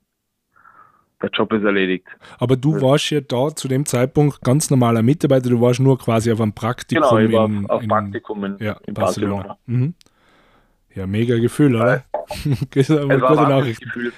der 1.21 1.29
Job 1.31 1.51
ist 1.53 1.63
erledigt. 1.63 2.07
Aber 2.39 2.55
du 2.55 2.75
Ja. 2.75 2.81
warst 2.83 3.09
ja 3.09 3.21
da 3.21 3.49
zu 3.55 3.67
dem 3.67 3.85
Zeitpunkt 3.85 4.41
ganz 4.43 4.69
normaler 4.69 5.01
Mitarbeiter, 5.01 5.49
du 5.49 5.61
warst 5.61 5.79
nur 5.79 5.97
quasi 5.97 6.31
auf 6.31 6.41
einem 6.41 6.53
Praktikum 6.53 7.03
Genau, 7.03 7.17
ich 7.19 7.31
war 7.31 7.45
in, 7.45 7.65
auf, 7.65 7.69
auf 7.71 7.83
in, 7.83 7.89
Praktikum 7.89 8.45
in, 8.45 8.57
ja, 8.59 8.73
in 8.85 8.93
Barcelona. 8.93 9.35
Barcelona. 9.35 9.57
Mhm. 9.65 9.93
Ja, 10.93 11.07
mega 11.07 11.39
Gefühl, 11.39 11.75
oder? 11.75 12.03
Es 12.75 12.89
war 12.89 13.49
ein. 13.49 13.65
Gefühl. 13.65 14.13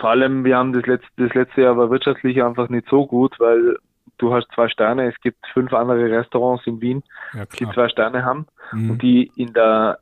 Vor 0.00 0.10
allem, 0.10 0.44
wir 0.44 0.56
haben 0.56 0.72
das 0.72 0.86
letzte, 0.86 1.08
das 1.16 1.34
letzte 1.34 1.62
Jahr 1.62 1.76
war 1.76 1.90
wirtschaftlich 1.90 2.42
einfach 2.42 2.68
nicht 2.68 2.88
so 2.88 3.06
gut, 3.06 3.38
weil 3.38 3.76
du 4.18 4.34
hast 4.34 4.48
zwei 4.54 4.68
Sterne, 4.68 5.08
es 5.08 5.20
gibt 5.20 5.38
fünf 5.52 5.72
andere 5.72 6.10
Restaurants 6.10 6.66
in 6.66 6.80
Wien, 6.80 7.02
Ja, 7.32 7.44
die 7.46 7.66
zwei 7.70 7.88
Sterne 7.88 8.24
haben 8.24 8.46
Mhm. 8.72 8.90
und 8.90 9.02
die 9.02 9.30
in 9.36 9.52
der, 9.52 9.98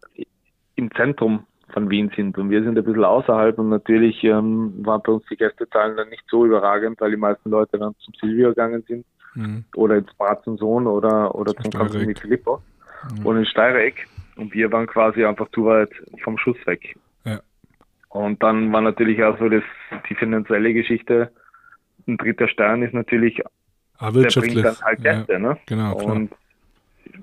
im 0.75 0.91
Zentrum 0.93 1.45
von 1.73 1.91
Wien 1.91 2.11
sind. 2.17 2.39
Und 2.39 2.51
wir 2.51 2.63
sind 2.63 2.79
ein 2.79 2.85
bisschen 2.85 3.05
außerhalb 3.05 3.59
und 3.59 3.69
natürlich 3.69 4.25
ähm, 4.25 4.73
waren 4.87 5.03
bei 5.03 5.13
uns 5.13 5.25
die 5.31 5.37
Gästezahlen 5.37 5.97
dann 5.97 6.09
nicht 6.09 6.25
so 6.31 6.47
überragend, 6.47 7.01
weil 7.01 7.11
die 7.11 7.17
meisten 7.19 7.51
Leute 7.51 7.79
dann 7.79 7.95
zum 7.99 8.15
Silvio 8.15 8.49
gegangen 8.51 8.83
sind 8.89 9.05
Mhm. 9.35 9.65
oder 9.77 9.97
ins 9.97 10.13
Brat 10.15 10.43
zum 10.45 10.57
Sohn 10.57 10.87
oder, 10.87 11.35
oder 11.35 11.55
Zum 11.57 11.71
mit 12.07 12.19
Filippo 12.19 12.63
Mhm. 13.21 13.27
und 13.27 13.37
in 13.37 13.47
Steireck. 13.47 14.09
Und 14.37 14.55
wir 14.55 14.73
waren 14.73 14.87
quasi 14.87 15.25
einfach 15.25 15.49
zu 15.51 15.67
weit 15.67 15.91
vom 16.25 16.39
Schuss 16.39 16.57
weg. 16.67 16.97
Ja. 18.15 18.21
Und 18.21 18.43
dann 18.43 18.73
war 18.73 18.81
natürlich 18.81 19.23
auch 19.23 19.39
so 19.39 19.49
das, 19.49 19.63
die 20.09 20.15
finanzielle 20.15 20.73
Geschichte. 20.73 21.31
Ein 22.07 22.17
dritter 22.17 22.49
Stern 22.49 22.83
ist 22.83 22.95
natürlich, 22.95 23.43
Ah, 23.99 24.13
der 24.13 24.29
bringt 24.29 24.65
dann 24.65 24.77
halt 24.81 25.01
ja, 25.01 25.19
Gäste, 25.19 25.41
ne? 25.41 25.59
genau, 25.67 25.97
klar. 25.97 26.13
Und 26.13 26.33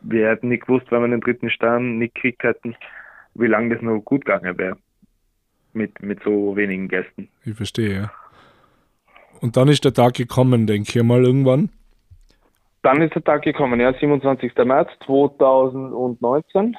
wir 0.04 0.28
hätten 0.28 0.50
nicht 0.50 0.66
gewusst, 0.66 0.88
wenn 0.90 1.02
wir 1.02 1.08
den 1.08 1.22
dritten 1.22 1.50
Stern 1.50 1.98
nicht 1.98 2.16
gekriegt 2.16 2.44
hätten, 2.44 2.76
wie 3.34 3.48
lange 3.48 3.74
das 3.74 3.82
noch 3.82 4.00
gut 4.02 4.26
gegangen 4.26 4.58
wäre. 4.58 4.78
Mit, 5.74 6.02
mit 6.02 6.22
so 6.24 6.56
wenigen 6.56 6.88
Gästen. 6.88 7.30
Ich 7.44 7.56
verstehe, 7.56 7.94
ja. 7.96 8.12
Und 9.42 9.58
dann 9.58 9.68
ist 9.68 9.84
der 9.84 9.94
Tag 9.94 10.14
gekommen, 10.14 10.68
denke 10.68 11.00
ich 11.00 11.04
mal, 11.04 11.24
irgendwann. 11.24 11.70
Dann 12.82 13.02
ist 13.02 13.14
der 13.16 13.24
Tag 13.24 13.42
gekommen, 13.42 13.80
ja, 13.80 13.94
27. 13.94 14.54
März 14.64 14.90
2019. 15.06 16.78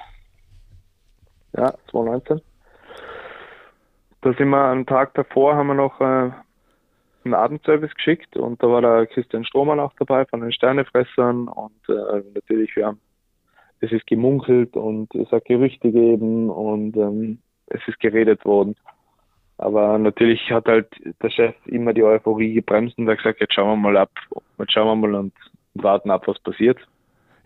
Ja, 1.57 1.75
2019. 1.91 2.41
Da 4.27 4.33
sind 4.33 4.49
wir 4.49 4.59
am 4.59 4.85
Tag 4.87 5.15
davor, 5.15 5.55
haben 5.55 5.69
wir 5.69 5.75
noch 5.75 6.01
äh, 6.01 6.33
einen 7.25 7.35
Abendservice 7.35 7.95
geschickt 7.95 8.37
und 8.37 8.61
da 8.61 8.67
war 8.67 8.83
der 8.83 9.07
Christian 9.07 9.45
Strohmann 9.45 9.79
auch 9.79 9.93
dabei 10.01 10.25
von 10.25 10.41
den 10.41 10.51
Sternefressern 10.51 11.47
und 11.47 11.89
äh, 11.89 12.25
natürlich, 12.35 12.75
wir 12.75 12.87
haben, 12.87 13.01
es 13.79 13.93
ist 13.93 14.05
gemunkelt 14.09 14.77
und 14.77 15.15
es 15.15 15.31
hat 15.31 15.45
Gerüchte 15.45 15.93
gegeben 15.93 16.51
und 16.51 16.97
ähm, 16.97 17.39
es 17.69 17.81
ist 17.87 18.01
geredet 18.01 18.45
worden. 18.45 18.75
Aber 19.59 19.97
natürlich 19.97 20.51
hat 20.51 20.67
halt 20.67 20.89
der 21.23 21.31
Chef 21.31 21.55
immer 21.67 21.93
die 21.93 22.03
Euphorie 22.03 22.53
gebremst 22.53 22.99
und 22.99 23.09
hat 23.09 23.19
gesagt, 23.19 23.41
jetzt 23.41 23.55
schauen 23.55 23.69
wir 23.69 23.77
mal 23.77 23.97
ab, 23.97 24.11
jetzt 24.59 24.73
schauen 24.73 24.89
wir 24.89 25.09
mal 25.09 25.15
und 25.15 25.33
und 25.77 25.85
warten 25.85 26.11
ab, 26.11 26.27
was 26.27 26.41
passiert. 26.41 26.79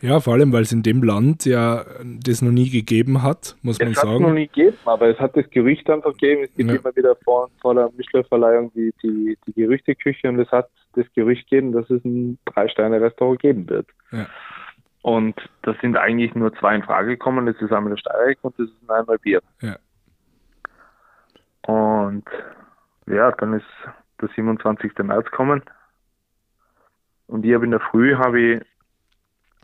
Ja, 0.02 0.18
vor 0.20 0.32
allem, 0.34 0.52
weil 0.52 0.62
es 0.62 0.72
in 0.72 0.82
dem 0.82 1.02
Land 1.02 1.44
ja 1.44 1.84
das 2.02 2.40
noch 2.40 2.52
nie 2.52 2.70
gegeben 2.70 3.22
hat, 3.22 3.56
muss 3.62 3.78
man 3.78 3.88
Es 3.92 3.98
hat 3.98 4.04
es 4.04 4.10
noch 4.10 4.20
sagen. 4.20 4.34
nie 4.34 4.46
gegeben, 4.48 4.76
aber 4.86 5.08
es 5.08 5.18
hat 5.18 5.36
das 5.36 5.48
Gerücht 5.50 5.90
einfach 5.90 6.12
gegeben. 6.12 6.44
Es 6.44 6.54
gibt 6.54 6.70
Ja. 6.70 6.76
immer 6.76 6.96
wieder 6.96 7.16
vor, 7.24 7.50
vor 7.60 7.74
der 7.74 7.90
Michelin-Verleihung 7.96 8.72
die, 8.74 8.94
die, 9.02 9.36
die 9.46 9.52
Gerüchteküche 9.52 10.28
und 10.28 10.38
es 10.38 10.50
hat 10.50 10.70
das 10.94 11.04
Gerücht 11.14 11.50
gegeben, 11.50 11.72
dass 11.72 11.88
es 11.90 12.02
ein 12.04 12.38
Drei-Sterne-Restaurant 12.46 13.40
geben 13.40 13.68
wird. 13.68 13.86
Ja. 14.10 14.26
Und 15.02 15.34
das 15.62 15.76
sind 15.80 15.96
eigentlich 15.96 16.34
nur 16.34 16.52
zwei 16.54 16.76
in 16.76 16.82
Frage 16.82 17.10
gekommen. 17.10 17.46
Das 17.46 17.56
ist 17.60 17.72
einmal 17.72 17.90
der 17.90 17.98
Steireck 17.98 18.38
und 18.42 18.58
das 18.58 18.68
ist 18.68 18.90
einmal 18.90 19.18
Bier. 19.18 19.40
Ja. 19.60 19.76
Und 21.66 22.24
ja, 23.06 23.30
dann 23.32 23.54
ist 23.54 23.66
der 24.20 24.28
27. 24.34 24.92
März 25.02 25.26
gekommen. 25.30 25.62
Und 27.26 27.44
ich 27.44 27.54
habe 27.54 27.64
in 27.64 27.70
der 27.70 27.80
Früh 27.80 28.14
habe 28.16 28.40
ich 28.40 28.62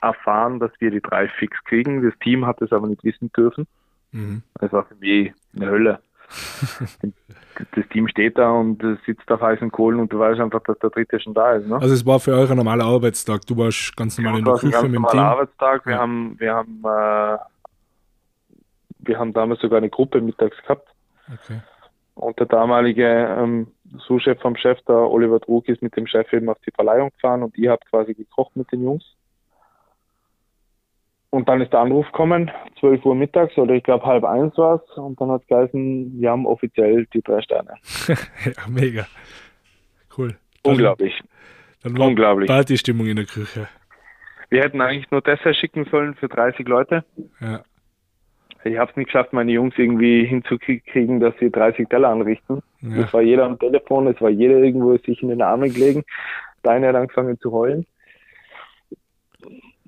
erfahren, 0.01 0.61
dass 0.61 0.71
wir 0.79 0.91
die 0.91 1.01
drei 1.01 1.29
fix 1.29 1.57
kriegen. 1.65 2.03
Das 2.03 2.19
Team 2.21 2.47
hat 2.47 2.61
es 2.63 2.73
aber 2.73 2.87
nicht 2.87 3.03
wissen 3.05 3.31
dürfen. 3.37 3.67
Mhm. 4.13 4.43
Das 4.61 4.73
war 4.73 4.85
für 4.85 4.95
mich 4.97 5.33
eine 5.57 5.67
Hölle. 5.71 6.01
das 7.75 7.89
Team 7.89 8.09
steht 8.09 8.37
da 8.37 8.51
und 8.51 8.83
sitzt 9.07 9.31
auf 9.31 9.41
heißen 9.41 9.71
Kohlen 9.71 10.01
und 10.01 10.13
du 10.13 10.19
weißt 10.19 10.41
einfach, 10.41 10.63
dass 10.65 10.79
der 10.81 10.91
dritte 10.91 11.21
schon 11.21 11.35
da 11.35 11.53
ist. 11.53 11.67
Ne? 11.67 11.77
Also 11.77 11.95
es 11.95 12.05
war 12.05 12.19
für 12.21 12.35
euch 12.35 12.51
ein 12.51 12.57
normaler 12.57 12.85
Arbeitstag. 12.85 13.47
Du 13.47 13.57
warst 13.57 13.97
ganz 13.97 14.19
normal 14.19 14.39
in 14.41 14.45
der 14.45 14.55
Küche 14.55 14.83
mit 14.83 14.85
dem 14.85 15.03
normaler 15.03 15.13
Team. 15.13 15.21
Arbeitstag. 15.21 15.87
Wir 15.87 15.93
Ja. 15.95 15.99
haben, 16.01 16.37
wir 16.39 16.55
haben, 16.55 16.81
äh, 16.85 17.39
wir 18.99 19.19
haben 19.19 19.33
damals 19.33 19.61
sogar 19.61 19.79
eine 19.79 19.91
Gruppe 19.91 20.21
mittags 20.21 20.57
gehabt. 20.63 20.89
Okay. 21.33 21.61
Und 22.17 22.39
der 22.39 22.47
damalige 22.47 23.05
ähm, 23.07 23.69
Sous-Chef 24.07 24.41
vom 24.41 24.57
Chef, 24.57 24.81
der 24.89 24.97
Oliver 24.97 25.39
Trug, 25.41 25.69
ist 25.69 25.83
mit 25.83 25.97
dem 25.97 26.07
Chef 26.07 26.33
eben 26.33 26.49
auf 26.49 26.59
die 26.67 26.71
Verleihung 26.71 27.11
gefahren 27.11 27.43
und 27.43 27.57
ich 27.59 27.69
habe 27.69 27.85
quasi 27.91 28.15
gekocht 28.15 28.57
mit 28.57 28.71
den 28.73 28.83
Jungs. 28.85 29.05
Und 31.31 31.49
dann 31.49 31.61
ist 31.61 31.73
der 31.73 31.81
Anruf 31.81 32.07
gekommen, 32.07 32.51
12 32.81 33.05
Uhr 33.05 33.15
mittags 33.15 33.57
oder 33.59 33.75
ich 33.75 33.83
glaube 33.83 34.07
halb 34.07 34.25
eins 34.25 34.57
war 34.57 34.77
es. 34.77 34.97
Und 34.97 35.21
dann 35.21 35.31
hat 35.31 35.43
es 35.43 35.49
geheißen, 35.49 36.21
wir 36.21 36.31
haben 36.31 36.47
offiziell 36.47 37.07
die 37.13 37.23
drei 37.23 37.43
Sterne. 37.43 37.75
ja, 38.09 38.53
mega. 38.69 39.07
Cool. 40.17 40.37
Dann, 40.63 40.73
Unglaublich, 40.73 41.21
Dann 41.83 41.99
war 41.99 42.07
unglaublich. 42.07 42.49
Partystimmung 42.49 43.07
in 43.07 43.17
der 43.17 43.27
Küche. 43.27 43.69
Wir 44.49 44.63
hätten 44.63 44.81
eigentlich 44.81 45.11
nur 45.11 45.21
Dessert 45.21 45.57
schicken 45.57 45.87
sollen 45.91 46.15
für 46.15 46.29
30 46.29 46.67
Leute. 46.67 47.05
Ja. 47.41 47.63
Ich 48.65 48.79
habe 48.79 48.91
es 48.91 48.97
nicht 48.97 49.07
geschafft, 49.07 49.33
meine 49.33 49.53
Jungs 49.53 49.75
irgendwie 49.77 50.25
hinzukriegen, 50.25 51.21
dass 51.21 51.35
sie 51.39 51.51
30 51.51 51.89
Teller 51.89 52.09
anrichten. 52.09 52.63
Ja. 52.81 53.05
Es 53.05 53.13
war 53.13 53.23
jeder 53.23 53.45
am 53.45 53.59
Telefon, 53.59 54.09
es 54.09 54.21
war 54.21 54.31
jeder 54.31 54.59
irgendwo 54.59 54.97
sich 54.99 55.23
in 55.23 55.29
den 55.29 55.43
Armen 55.43 55.73
gelegen. 55.73 56.03
Der 56.65 56.73
eine 56.73 56.89
hat 56.89 56.97
angefangen 56.97 57.39
zu 57.39 57.53
heulen. 57.53 57.87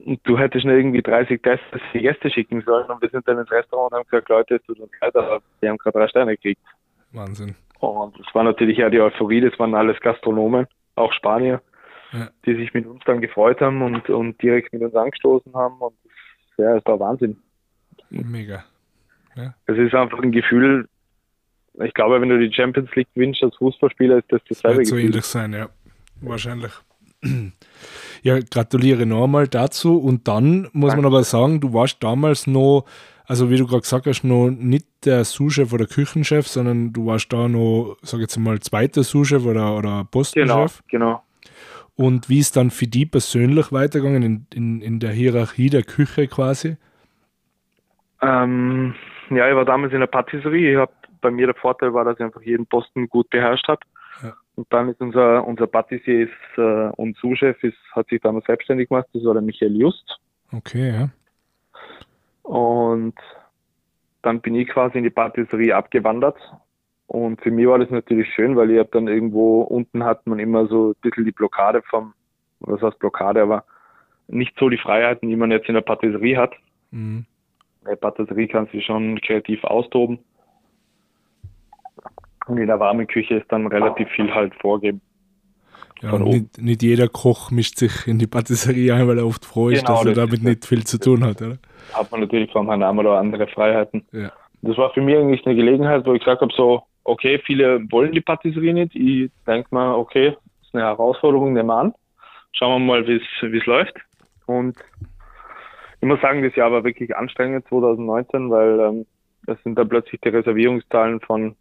Und 0.09 0.21
du 0.25 0.39
hättest 0.39 0.65
nur 0.65 0.75
irgendwie 0.75 1.03
30 1.03 1.43
Tests 1.43 1.67
für 1.93 1.99
Gäste 1.99 2.31
schicken 2.31 2.63
sollen. 2.63 2.89
Und 2.91 3.03
wir 3.03 3.11
sind 3.11 3.29
dann 3.29 3.37
ins 3.39 3.51
Restaurant 3.51 3.93
und 3.93 3.99
haben 3.99 4.05
gesagt, 4.09 4.29
Leute, 4.31 4.55
es 4.55 4.63
tut 4.63 4.81
uns 4.81 4.91
leid, 5.03 5.15
aber 5.15 5.43
wir 5.61 5.69
haben 5.69 5.77
gerade 5.77 5.99
drei 5.99 6.09
Sterne 6.09 6.31
gekriegt. 6.37 6.63
Wahnsinn. 7.13 7.55
Und 7.81 8.19
es 8.19 8.35
war 8.35 8.43
natürlich 8.43 8.79
ja 8.79 8.89
die 8.89 9.01
Euphorie, 9.01 9.43
das 9.43 9.59
waren 9.59 9.75
alles 9.75 10.01
Gastronomen, 10.01 10.67
auch 10.95 11.13
Spanier, 11.13 11.61
Ja. 12.13 12.31
die 12.47 12.55
sich 12.55 12.73
mit 12.73 12.87
uns 12.87 13.03
dann 13.05 13.21
gefreut 13.21 13.61
haben 13.61 13.83
und, 13.83 14.09
und 14.09 14.41
direkt 14.43 14.73
mit 14.73 14.81
uns 14.83 14.95
angestoßen 14.95 15.53
haben. 15.55 15.77
Und 15.79 15.95
ja, 16.57 16.77
es 16.77 16.87
war 16.87 16.99
Wahnsinn. 16.99 17.37
Mega. 18.09 18.65
Es 19.67 19.77
ist 19.77 19.95
einfach 19.95 20.21
ein 20.21 20.33
Gefühl, 20.33 20.89
ich 21.85 21.93
glaube, 21.93 22.19
wenn 22.21 22.31
du 22.31 22.39
die 22.39 22.53
Champions 22.53 22.93
League 22.97 23.09
gewinnst 23.15 23.43
als 23.43 23.55
Fußballspieler, 23.57 24.19
ist 24.19 24.33
das 24.33 24.41
dasselbe 24.49 24.79
Wird 24.79 24.87
so 24.87 24.97
ähnlich 24.97 25.25
sein, 25.25 25.53
ja. 25.53 25.69
Wahrscheinlich. 26.23 26.73
Ja, 28.23 28.39
gratuliere 28.41 29.07
nochmal 29.07 29.49
dazu. 29.49 29.99
Und 29.99 30.29
dann 30.29 30.63
muss 30.73 30.95
man 30.95 31.03
Danke. 31.03 31.07
aber 31.07 31.25
sagen, 31.25 31.61
du 31.61 31.73
warst 31.73 32.03
damals 32.03 32.47
noch, 32.47 32.85
also 33.27 33.51
wie 33.51 33.57
du 33.57 33.67
gerade 33.67 33.83
gesagt 33.83 34.07
hast, 34.07 34.25
noch 34.25 34.51
nicht 34.51 34.87
der 35.05 35.25
Sous-Chef 35.25 35.73
oder 35.73 35.87
Küchenchef, 35.87 36.49
sondern 36.49 36.93
du 36.93 37.07
warst 37.07 37.33
da 37.33 37.49
noch, 37.49 37.97
sag 38.03 38.21
jetzt 38.21 38.37
mal, 38.39 38.59
zweiter 38.61 39.03
Sous-Chef 39.05 39.45
oder, 39.45 39.77
oder 39.77 39.91
Genau, 39.91 40.05
Postenchef. 40.11 40.83
genau. 40.89 41.23
Und 41.97 42.29
wie 42.29 42.39
ist 42.39 42.57
dann 42.57 42.71
für 42.71 42.87
die 42.87 43.07
persönlich 43.07 43.73
weitergegangen 43.73 44.23
in, 44.23 44.47
in, 44.55 44.81
in 44.83 45.01
der 45.01 45.11
Hierarchie 45.11 45.71
der 45.71 45.83
Küche 45.83 46.29
quasi? 46.29 46.77
Ähm, 48.21 48.95
ja, 49.31 49.49
ich 49.49 49.55
war 49.55 49.65
damals 49.65 49.93
in 49.93 50.01
der 50.01 50.07
Patisserie. 50.07 50.73
Ich 50.73 50.79
hab, 50.79 50.93
bei 51.21 51.31
mir 51.31 51.47
der 51.47 51.55
Vorteil 51.55 51.93
war, 51.95 52.05
dass 52.05 52.17
ich 52.19 52.25
einfach 52.25 52.43
jeden 52.43 52.67
Posten 52.67 53.09
gut 53.09 53.31
beherrscht 53.31 53.67
habe. 53.69 53.81
Ja. 54.23 54.35
Und 54.57 54.67
dann 54.71 54.89
ist 54.89 55.01
unser, 55.01 55.47
unser 55.47 55.67
Patissier 55.67 56.25
ist, 56.25 56.59
äh, 56.59 56.91
und 56.97 57.17
Sous-Chef 57.19 57.63
ist, 57.63 57.77
hat 57.93 58.09
sich 58.09 58.21
damals 58.21 58.47
selbstständig 58.47 58.89
gemacht. 58.89 59.07
Das 59.13 59.25
war 59.25 59.35
der 59.35 59.43
Michael 59.43 59.77
Just. 59.77 60.19
Okay, 60.53 60.91
ja. 60.91 61.09
Und 62.43 63.15
dann 64.23 64.41
bin 64.41 64.55
ich 64.55 64.69
quasi 64.69 64.99
in 64.99 65.05
die 65.05 65.11
Patisserie 65.11 65.77
abgewandert. 65.77 66.37
Und 67.07 67.41
für 67.41 67.51
mich 67.51 67.67
war 67.67 67.79
das 67.79 67.91
natürlich 67.91 68.29
schön, 68.35 68.57
weil 68.57 68.71
ich 68.71 68.79
habe 68.79 68.91
dann 68.93 69.09
irgendwo 69.09 69.63
unten 69.63 70.05
hat 70.05 70.27
man 70.27 70.39
immer 70.39 70.67
so 70.67 70.91
ein 70.91 70.95
bisschen 71.01 71.25
die 71.25 71.33
Blockade 71.33 71.83
vom, 71.89 72.13
was 72.61 72.83
heißt 72.83 72.99
Blockade, 72.99 73.43
aber 73.43 73.65
nicht 74.27 74.55
so 74.59 74.69
die 74.69 74.77
Freiheiten, 74.77 75.29
die 75.29 75.37
man 75.37 75.51
jetzt 75.51 75.69
in 75.69 75.75
der 75.75 75.83
Patisserie 75.83 76.37
hat. 76.37 76.55
Mhm. 76.91 77.27
der 77.87 77.97
Patisserie 77.97 78.49
kannst 78.49 78.73
du 78.73 78.81
schon 78.81 79.21
kreativ 79.21 79.63
austoben. 79.65 80.19
Und 82.49 82.59
in 82.59 82.67
der 82.67 82.81
warmen 82.81 83.07
Küche 83.07 83.35
ist 83.37 83.53
dann 83.53 83.67
relativ 83.67 84.09
viel 84.11 84.35
halt 84.35 84.55
vorgeben. 84.61 85.01
Ja, 86.01 86.17
nicht, 86.19 86.59
nicht, 86.59 86.83
jeder 86.83 87.09
Koch 87.09 87.51
mischt 87.51 87.79
sich 87.79 88.07
in 88.07 88.19
die 88.19 88.27
Patisserie 88.27 88.95
ein, 88.95 89.09
weil 89.09 89.19
er 89.19 89.27
oft 89.27 89.45
froh 89.45 89.69
ist, 89.69 89.85
genau, 89.85 89.99
dass 89.99 90.07
er 90.07 90.15
das 90.15 90.25
damit 90.27 90.43
nicht 90.43 90.65
viel 90.65 90.85
zu 90.85 90.99
tun 90.99 91.25
hat, 91.25 91.43
oder? 91.43 91.59
Hat 91.93 92.11
man 92.11 92.21
natürlich 92.21 92.53
vom 92.53 92.69
Herrn 92.69 92.99
oder 92.99 93.19
andere 93.19 93.49
Freiheiten. 93.49 94.07
Ja. 94.13 94.31
Das 94.63 94.77
war 94.77 94.93
für 94.93 95.01
mich 95.01 95.17
eigentlich 95.17 95.45
eine 95.45 95.57
Gelegenheit, 95.57 96.07
wo 96.07 96.15
ich 96.15 96.21
gesagt 96.21 96.41
habe, 96.41 96.53
so, 96.57 96.83
okay, 97.05 97.41
viele 97.45 97.81
wollen 97.91 98.13
die 98.13 98.21
Patisserie 98.21 98.75
nicht. 98.75 98.95
Ich 98.95 99.31
denke 99.47 99.69
mal, 99.71 99.95
okay, 99.95 100.31
das 100.31 100.69
ist 100.69 100.75
eine 100.75 100.85
Herausforderung, 100.85 101.53
nehmen 101.53 101.69
wir 101.69 101.77
an. 101.77 101.95
Schauen 102.53 102.83
wir 102.83 102.87
mal, 102.87 103.07
wie 103.07 103.57
es 103.57 103.67
läuft. 103.67 103.95
Und 104.47 104.77
ich 106.01 106.07
muss 106.07 106.21
sagen, 106.21 106.43
das 106.43 106.55
Jahr 106.55 106.71
war 106.71 106.85
wirklich 106.85 107.17
anstrengend, 107.17 107.67
2019, 107.69 108.51
weil 108.51 108.81
ähm, 108.81 109.07
es 109.47 109.63
sind 109.65 109.77
dann 109.77 109.89
plötzlich 109.89 110.21
die 110.21 110.29
Reservierungszahlen 110.29 111.21
von 111.21 111.57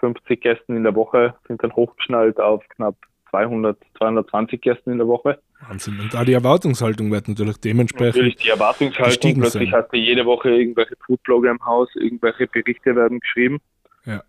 50 0.00 0.40
Gästen 0.40 0.76
in 0.76 0.82
der 0.84 0.94
Woche 0.94 1.34
sind 1.46 1.62
dann 1.62 1.74
hochgeschnallt 1.74 2.40
auf 2.40 2.66
knapp 2.70 2.96
200, 3.30 3.78
220 3.98 4.60
Gästen 4.60 4.92
in 4.92 4.98
der 4.98 5.08
Woche. 5.08 5.38
Wahnsinn. 5.68 5.98
Und 6.00 6.14
da 6.14 6.24
die 6.24 6.32
Erwartungshaltung 6.32 7.10
wird 7.10 7.28
natürlich 7.28 7.58
dementsprechend. 7.58 8.16
Natürlich 8.16 8.36
die 8.36 8.48
Erwartungshaltung. 8.48 9.34
Plötzlich 9.40 9.70
sein. 9.70 9.80
hast 9.80 9.92
du 9.92 9.96
jede 9.96 10.24
Woche 10.24 10.50
irgendwelche 10.50 10.94
Foodblogger 11.04 11.50
im 11.50 11.64
Haus, 11.64 11.88
irgendwelche 11.96 12.46
Berichte 12.46 12.94
werden 12.94 13.20
geschrieben. 13.20 13.58
Ja. 14.04 14.22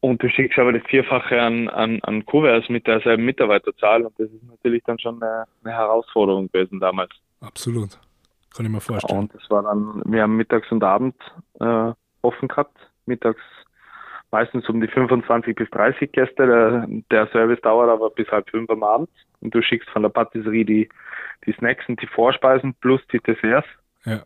Und 0.00 0.22
du 0.22 0.28
schickst 0.28 0.58
aber 0.58 0.72
das 0.72 0.82
Vierfache 0.88 1.40
an, 1.40 1.68
an, 1.68 2.00
an 2.02 2.26
Kuverts 2.26 2.68
mit 2.68 2.86
derselben 2.86 3.24
Mitarbeiterzahl 3.24 4.04
und 4.04 4.18
das 4.18 4.28
ist 4.30 4.42
natürlich 4.48 4.82
dann 4.84 4.98
schon 4.98 5.22
eine, 5.22 5.44
eine 5.62 5.74
Herausforderung 5.74 6.50
gewesen 6.50 6.80
damals. 6.80 7.10
Absolut. 7.40 7.98
Kann 8.54 8.66
ich 8.66 8.72
mir 8.72 8.80
vorstellen. 8.80 9.20
Und 9.20 9.34
das 9.34 9.48
war 9.48 9.62
dann, 9.62 10.02
wir 10.06 10.22
haben 10.22 10.36
mittags 10.36 10.70
und 10.72 10.82
abend 10.82 11.14
äh, 11.60 11.92
offen 12.22 12.48
gehabt. 12.48 12.76
Mittags 13.04 13.40
meistens 14.36 14.68
um 14.68 14.82
die 14.82 14.88
25 14.88 15.56
bis 15.56 15.70
30 15.70 16.12
Gäste. 16.12 16.46
Der, 16.46 16.86
der 17.10 17.26
Service 17.28 17.60
dauert 17.62 17.88
aber 17.88 18.10
bis 18.10 18.28
halb 18.28 18.50
fünf 18.50 18.68
am 18.68 18.82
Abend. 18.82 19.08
Und 19.40 19.54
du 19.54 19.62
schickst 19.62 19.88
von 19.90 20.02
der 20.02 20.10
Patisserie 20.10 20.64
die, 20.64 20.88
die 21.46 21.52
Snacks 21.52 21.88
und 21.88 22.02
die 22.02 22.06
Vorspeisen 22.06 22.74
plus 22.82 23.00
die 23.12 23.20
Desserts. 23.20 23.66
Ja. 24.04 24.22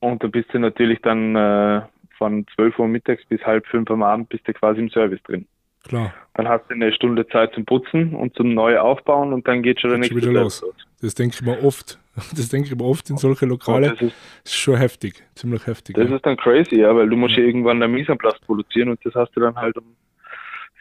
Und 0.00 0.22
da 0.22 0.28
bist 0.28 0.52
du 0.52 0.58
natürlich 0.58 1.00
dann 1.00 1.34
äh, 1.34 1.80
von 2.18 2.46
12 2.54 2.78
Uhr 2.78 2.88
mittags 2.88 3.24
bis 3.26 3.40
halb 3.42 3.66
fünf 3.66 3.90
am 3.90 4.02
Abend 4.02 4.28
bist 4.28 4.46
du 4.46 4.52
quasi 4.52 4.80
im 4.80 4.90
Service 4.90 5.22
drin. 5.22 5.46
Klar. 5.84 6.12
Dann 6.34 6.46
hast 6.46 6.64
du 6.68 6.74
eine 6.74 6.92
Stunde 6.92 7.26
Zeit 7.28 7.54
zum 7.54 7.64
Putzen 7.64 8.14
und 8.14 8.34
zum 8.34 8.52
Neuaufbauen 8.52 9.32
und 9.32 9.48
dann 9.48 9.62
geht 9.62 9.80
schon 9.80 9.90
der 9.90 9.98
nächste 9.98 10.16
wieder 10.16 10.32
los. 10.32 10.60
los. 10.60 10.74
Das 11.00 11.14
denke 11.14 11.36
ich 11.36 11.42
mir 11.42 11.64
oft. 11.64 11.98
Das 12.36 12.48
denke 12.48 12.68
ich 12.68 12.76
mir 12.76 12.84
oft 12.84 13.08
in 13.10 13.16
solche 13.16 13.46
Lokale. 13.46 13.90
Das 13.90 14.02
ist, 14.02 14.14
ist, 14.44 14.56
schon 14.56 14.76
heftig, 14.76 15.22
ziemlich 15.34 15.66
heftig. 15.66 15.96
Das 15.96 16.08
ja. 16.08 16.16
ist 16.16 16.26
dann 16.26 16.36
crazy, 16.36 16.76
ja, 16.76 16.94
weil 16.94 17.08
du 17.08 17.16
musst 17.16 17.36
ja 17.36 17.42
irgendwann 17.42 17.82
einen 17.82 17.92
Misanplatz 17.92 18.38
produzieren 18.40 18.90
und 18.90 19.04
das 19.04 19.14
hast 19.14 19.34
du 19.36 19.40
dann 19.40 19.56
halt 19.56 19.76
um 19.76 19.96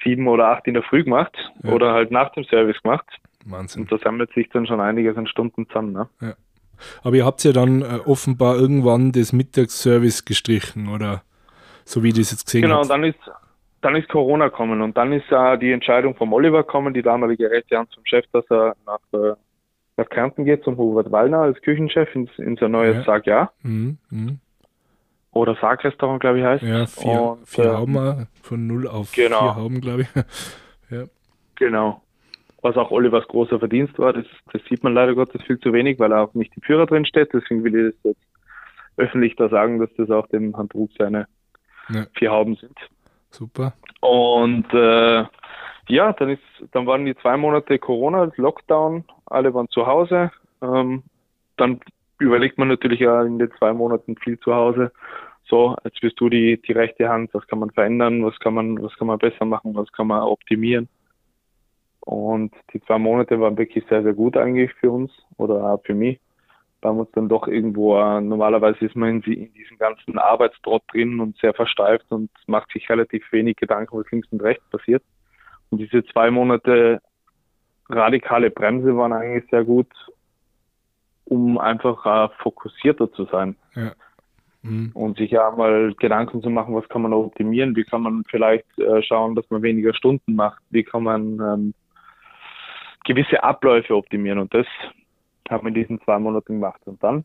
sieben 0.04 0.28
oder 0.28 0.50
acht 0.50 0.66
in 0.68 0.74
der 0.74 0.84
Früh 0.84 1.04
gemacht 1.04 1.36
ja. 1.64 1.72
oder 1.72 1.94
halt 1.94 2.12
nach 2.12 2.32
dem 2.32 2.44
Service 2.46 2.82
gemacht. 2.82 3.06
Wahnsinn. 3.46 3.84
Und 3.84 3.92
da 3.92 3.98
sammelt 3.98 4.32
sich 4.34 4.50
dann 4.50 4.66
schon 4.68 4.80
einiges 4.80 5.18
an 5.18 5.28
Stunden 5.28 5.68
zusammen. 5.68 5.94
Ne? 5.94 6.10
Ja. 6.22 6.34
Aber 7.04 7.16
ihr 7.16 7.26
habt 7.26 7.44
ja 7.44 7.52
dann 7.52 7.82
äh, 7.82 8.00
offenbar 8.06 8.56
irgendwann 8.56 9.12
das 9.12 9.34
Mittagsservice 9.34 10.24
gestrichen, 10.24 10.88
oder 10.88 11.24
so 11.84 12.04
wie 12.04 12.10
ich 12.10 12.16
das 12.16 12.32
jetzt 12.32 12.46
gesehen 12.46 12.64
habe. 12.64 12.74
Genau, 12.74 12.82
und 12.82 12.90
dann 12.90 13.04
ist 13.04 13.20
dann 13.82 13.96
ist 13.96 14.10
Corona 14.10 14.50
gekommen 14.50 14.82
und 14.82 14.98
dann 14.98 15.14
ist 15.14 15.32
äh, 15.32 15.58
die 15.58 15.72
Entscheidung 15.72 16.16
vom 16.16 16.34
Oliver 16.34 16.64
gekommen, 16.64 16.94
die 16.94 17.02
damalige 17.02 17.50
Räte 17.50 17.82
zum 17.92 18.06
Chef, 18.06 18.26
dass 18.34 18.46
er 18.50 18.76
nach, 18.86 19.00
äh, 19.14 19.36
nach 20.00 20.10
Kärnten 20.10 20.46
geht, 20.46 20.64
zum 20.64 20.78
Hubert 20.78 21.12
Wallner 21.12 21.40
als 21.40 21.62
Küchenchef 21.62 22.14
ins, 22.16 22.32
in 22.38 22.58
sein 22.58 22.72
neues 22.72 22.98
ja. 22.98 23.04
Sarg, 23.04 23.26
ja. 23.28 23.52
Mhm. 23.62 23.98
Mhm. 24.10 24.40
Oder 25.32 25.56
Sargrestaurant, 25.62 26.20
glaube 26.20 26.40
ich, 26.40 26.46
heißt. 26.46 26.64
Ja, 26.64 26.86
vier, 26.88 27.22
und, 27.22 27.48
vier 27.48 27.66
äh, 27.66 27.76
Hauben 27.76 28.28
von 28.42 28.68
null 28.68 28.88
auf 28.88 29.12
genau. 29.12 29.40
vier 29.40 29.56
Hauben, 29.56 29.82
glaube 29.82 30.02
ich. 30.02 30.08
ja. 30.90 31.04
Genau. 31.56 32.02
Was 32.62 32.76
auch 32.76 32.92
Olivers 32.92 33.28
großer 33.28 33.60
Verdienst 33.60 33.98
war, 34.00 34.12
das, 34.12 34.26
das 34.52 34.62
sieht 34.68 34.84
man 34.84 34.94
leider 34.94 35.14
Gottes 35.16 35.42
viel 35.44 35.60
zu 35.60 35.72
wenig, 35.72 36.00
weil 36.00 36.12
er 36.12 36.24
auch 36.24 36.34
nicht 36.34 36.52
im 36.56 36.64
Führer 36.64 36.88
drin 36.88 37.06
steht. 37.06 37.30
Deswegen 37.34 37.64
will 37.64 37.76
ich 37.76 37.96
das 37.96 38.12
jetzt 38.12 38.28
öffentlich 38.98 39.36
da 39.36 39.50
sagen, 39.50 39.80
dass 39.80 39.90
das 39.96 40.10
auch 40.10 40.28
dem 40.28 40.56
Herrn 40.56 40.68
Trug 40.68 40.90
seine 40.98 41.28
ja. 41.90 42.06
vier 42.18 42.32
Hauben 42.32 42.56
sind. 42.56 42.78
Super. 43.30 43.74
Und 44.02 44.66
äh, 44.74 45.24
ja, 45.88 46.14
dann 46.14 46.30
ist, 46.30 46.44
dann 46.72 46.86
waren 46.86 47.06
die 47.06 47.16
zwei 47.16 47.38
Monate 47.38 47.80
Corona, 47.80 48.32
Lockdown, 48.36 49.06
alle 49.30 49.54
waren 49.54 49.70
zu 49.70 49.88
Hause. 49.88 50.32
Ähm, 50.62 51.04
dann 51.58 51.80
überlegt 52.20 52.58
man 52.58 52.68
natürlich 52.68 53.00
ja 53.00 53.24
in 53.24 53.40
den 53.40 53.52
zwei 53.58 53.74
Monaten 53.74 54.16
viel 54.18 54.40
zu 54.40 54.54
Hause. 54.54 54.92
So, 55.46 55.76
jetzt 55.84 56.02
bist 56.02 56.20
du 56.20 56.30
die, 56.30 56.62
die 56.62 56.74
rechte 56.74 57.10
Hand, 57.10 57.34
was 57.34 57.48
kann 57.48 57.60
man 57.60 57.72
verändern, 57.72 58.24
was 58.24 58.38
kann 58.40 58.54
man, 58.54 58.82
was 58.82 58.96
kann 58.98 59.08
man 59.08 59.18
besser 59.18 59.46
machen, 59.46 59.76
was 59.76 59.92
kann 59.92 60.08
man 60.08 60.22
optimieren. 60.22 60.88
Und 62.02 62.54
die 62.74 62.82
zwei 62.82 62.98
Monate 62.98 63.40
waren 63.40 63.58
wirklich 63.58 63.86
sehr, 63.90 64.04
sehr 64.04 64.14
gut 64.14 64.38
eigentlich 64.38 64.74
für 64.76 64.92
uns 64.92 65.12
oder 65.38 65.64
auch 65.64 65.84
für 65.84 65.96
mich 65.96 66.20
weil 66.82 66.92
man 66.92 67.02
uns 67.02 67.12
dann 67.12 67.30
doch 67.30 67.48
irgendwo, 67.48 67.98
äh, 67.98 68.22
normalerweise 68.22 68.86
ist 68.86 68.96
man 68.96 69.22
in, 69.22 69.34
in 69.34 69.54
diesem 69.54 69.78
ganzen 69.78 70.18
Arbeitstrott 70.18 70.84
drin 70.92 71.20
und 71.20 71.38
sehr 71.38 71.54
versteift 71.54 72.06
und 72.10 72.30
macht 72.48 72.72
sich 72.72 72.90
relativ 72.90 73.30
wenig 73.32 73.58
Gedanken, 73.58 73.98
was 73.98 74.10
links 74.12 74.28
und 74.32 74.42
rechts 74.42 74.64
passiert. 74.70 75.04
Und 75.70 75.80
diese 75.80 76.04
zwei 76.06 76.32
Monate 76.32 77.02
radikale 77.90 78.52
Bremse 78.52 78.96
waren 78.96 79.14
eigentlich 79.14 79.50
sehr 79.50 79.64
gut, 79.64 79.88
um 81.26 81.58
einfach 81.58 82.06
äh, 82.06 82.34
fokussierter 82.38 83.12
zu 83.12 83.26
sein. 83.26 83.56
Ja. 83.76 83.92
Mhm. 84.62 84.92
Und 84.94 85.18
sich 85.18 85.32
ja 85.32 85.50
mal 85.52 85.94
Gedanken 86.00 86.42
zu 86.42 86.50
machen, 86.50 86.76
was 86.76 86.88
kann 86.90 87.02
man 87.02 87.14
optimieren, 87.14 87.76
wie 87.76 87.86
kann 87.86 88.02
man 88.02 88.24
vielleicht 88.30 88.66
äh, 88.78 89.02
schauen, 89.02 89.36
dass 89.36 89.50
man 89.50 89.62
weniger 89.62 89.94
Stunden 89.94 90.36
macht, 90.36 90.62
wie 90.70 90.84
kann 90.84 91.04
man 91.04 91.40
ähm, 91.40 91.74
gewisse 93.06 93.42
Abläufe 93.42 93.96
optimieren. 93.96 94.40
Und 94.40 94.54
das 94.54 94.68
haben 95.50 95.64
wir 95.64 95.70
in 95.70 95.76
diesen 95.76 96.02
zwei 96.02 96.20
Monaten 96.20 96.56
gemacht. 96.56 96.82
Und 96.86 97.02
dann 97.02 97.24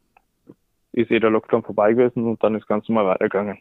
ist 0.92 1.10
eh 1.10 1.18
der 1.18 1.30
Lockdown 1.30 1.64
vorbei 1.64 1.92
gewesen 1.92 2.24
und 2.24 2.42
dann 2.42 2.54
ist 2.54 2.68
ganz 2.68 2.88
normal 2.88 3.06
weitergegangen. 3.06 3.58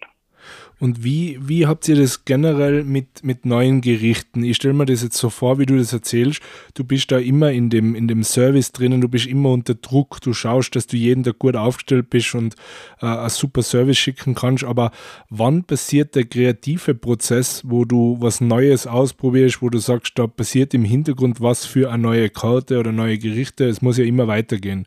Und 0.80 1.04
wie, 1.04 1.40
wie 1.42 1.66
habt 1.66 1.88
ihr 1.88 1.96
das 1.96 2.26
generell 2.26 2.84
mit, 2.84 3.24
mit 3.24 3.46
neuen 3.46 3.80
Gerichten? 3.80 4.44
Ich 4.44 4.58
stelle 4.58 4.74
mir 4.74 4.86
das 4.86 5.02
jetzt 5.02 5.18
so 5.18 5.30
vor, 5.30 5.58
wie 5.58 5.66
du 5.66 5.78
das 5.78 5.94
erzählst. 5.94 6.42
Du 6.74 6.84
bist 6.84 7.10
da 7.12 7.20
immer 7.20 7.52
in 7.52 7.70
dem, 7.70 7.96
in 7.96 8.10
dem 8.10 8.24
Service 8.24 8.74
drinnen, 8.74 9.00
du 9.00 9.08
bist 9.08 9.26
immer 9.26 9.52
unter 9.52 9.76
Druck, 9.76 10.20
du 10.20 10.34
schaust, 10.34 10.76
dass 10.76 10.88
du 10.88 10.98
jeden 10.98 11.24
Tag 11.24 11.40
gut 11.40 11.56
aufgestellt 11.56 12.10
bist 12.10 12.36
und 12.36 12.56
äh, 13.02 13.06
ein 13.06 13.30
super 13.30 13.62
Service 13.62 13.98
schicken 13.98 14.36
kannst. 14.36 14.66
Aber 14.66 14.92
wann 15.30 15.64
passiert 15.64 16.16
der 16.16 16.26
kreative 16.26 16.96
Prozess, 16.96 17.62
wo 17.66 17.86
du 17.86 18.18
was 18.20 18.42
Neues 18.42 18.86
ausprobierst, 18.86 19.62
wo 19.62 19.70
du 19.70 19.78
sagst, 19.78 20.20
da 20.20 20.28
passiert 20.28 20.74
im 20.74 20.84
Hintergrund 20.84 21.40
was 21.40 21.66
für 21.66 21.92
eine 21.92 22.04
neue 22.04 22.30
Karte 22.30 22.78
oder 22.78 22.92
neue 22.92 23.18
Gerichte? 23.18 23.70
Es 23.70 23.82
muss 23.82 23.98
ja 23.98 24.04
immer 24.04 24.28
weitergehen. 24.28 24.86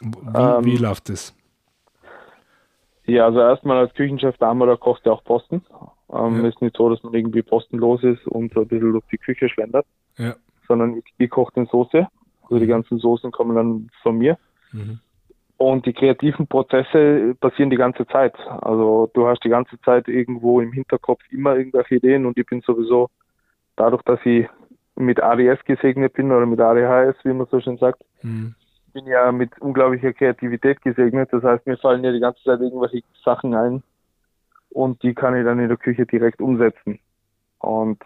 Wie, 0.00 0.38
ähm, 0.38 0.64
wie 0.64 0.76
läuft 0.76 1.08
das? 1.08 1.34
Ja, 3.12 3.26
also 3.26 3.40
erstmal 3.40 3.76
als 3.76 3.92
Küchenchef 3.92 4.38
da 4.38 4.48
haben 4.48 4.58
wir, 4.58 4.66
da 4.66 4.76
kocht 4.76 5.04
ja 5.04 5.12
auch 5.12 5.22
Posten. 5.22 5.62
Ähm, 6.10 6.42
ja. 6.42 6.48
Ist 6.48 6.62
nicht 6.62 6.74
so, 6.78 6.88
dass 6.88 7.02
man 7.02 7.12
irgendwie 7.12 7.42
postenlos 7.42 8.02
ist 8.02 8.26
und 8.26 8.54
so 8.54 8.62
ein 8.62 8.68
bisschen 8.68 8.92
durch 8.92 9.04
die 9.12 9.18
Küche 9.18 9.50
schlendert. 9.50 9.84
Ja. 10.16 10.34
Sondern 10.66 10.96
ich, 10.96 11.04
ich 11.18 11.28
koche 11.28 11.52
den 11.52 11.66
Soße. 11.66 12.08
Also 12.44 12.58
die 12.58 12.64
mhm. 12.64 12.70
ganzen 12.70 12.98
Soßen 12.98 13.30
kommen 13.30 13.54
dann 13.54 13.90
von 14.02 14.16
mir. 14.16 14.38
Mhm. 14.72 14.98
Und 15.58 15.84
die 15.84 15.92
kreativen 15.92 16.46
Prozesse 16.46 17.34
passieren 17.38 17.68
die 17.68 17.76
ganze 17.76 18.06
Zeit. 18.06 18.34
Also 18.62 19.10
du 19.12 19.26
hast 19.26 19.44
die 19.44 19.50
ganze 19.50 19.78
Zeit 19.82 20.08
irgendwo 20.08 20.62
im 20.62 20.72
Hinterkopf 20.72 21.20
immer 21.30 21.54
irgendwelche 21.54 21.96
Ideen 21.96 22.24
und 22.24 22.38
ich 22.38 22.46
bin 22.46 22.62
sowieso 22.62 23.10
dadurch, 23.76 24.02
dass 24.04 24.20
ich 24.24 24.46
mit 24.96 25.22
ADS 25.22 25.62
gesegnet 25.66 26.14
bin 26.14 26.32
oder 26.32 26.46
mit 26.46 26.60
ADHS, 26.60 27.16
wie 27.24 27.34
man 27.34 27.46
so 27.50 27.60
schön 27.60 27.76
sagt, 27.76 28.02
mhm 28.22 28.54
bin 28.92 29.06
ja 29.06 29.32
mit 29.32 29.58
unglaublicher 29.60 30.12
Kreativität 30.12 30.82
gesegnet. 30.82 31.28
Das 31.32 31.42
heißt, 31.42 31.66
mir 31.66 31.76
fallen 31.76 32.04
ja 32.04 32.12
die 32.12 32.20
ganze 32.20 32.42
Zeit 32.42 32.60
irgendwelche 32.60 33.02
Sachen 33.24 33.54
ein 33.54 33.82
und 34.70 35.02
die 35.02 35.14
kann 35.14 35.36
ich 35.36 35.44
dann 35.44 35.58
in 35.58 35.68
der 35.68 35.76
Küche 35.76 36.06
direkt 36.06 36.40
umsetzen. 36.40 36.98
Und 37.58 38.02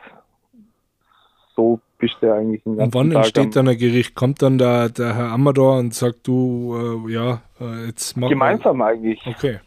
so 1.55 1.81
bist 1.99 2.17
du 2.21 2.33
eigentlich 2.33 2.65
ein 2.67 2.79
Und 2.79 2.95
wann 2.95 3.11
Tag 3.11 3.25
entsteht 3.25 3.57
dann 3.57 3.69
ein 3.69 3.79
Gericht? 3.79 4.15
Kommt 4.15 4.43
dann 4.43 4.59
der, 4.59 4.91
der 4.91 5.15
Herr 5.15 5.33
Amador 5.33 5.79
und 5.79 5.95
sagt, 5.95 6.27
du, 6.27 7.05
äh, 7.07 7.13
ja, 7.13 7.43
äh, 7.61 7.87
jetzt 7.87 8.17
machen 8.17 8.31
Gemeinsam 8.31 8.79
wir. 8.79 8.87
eigentlich. 8.87 9.27
Okay. 9.27 9.61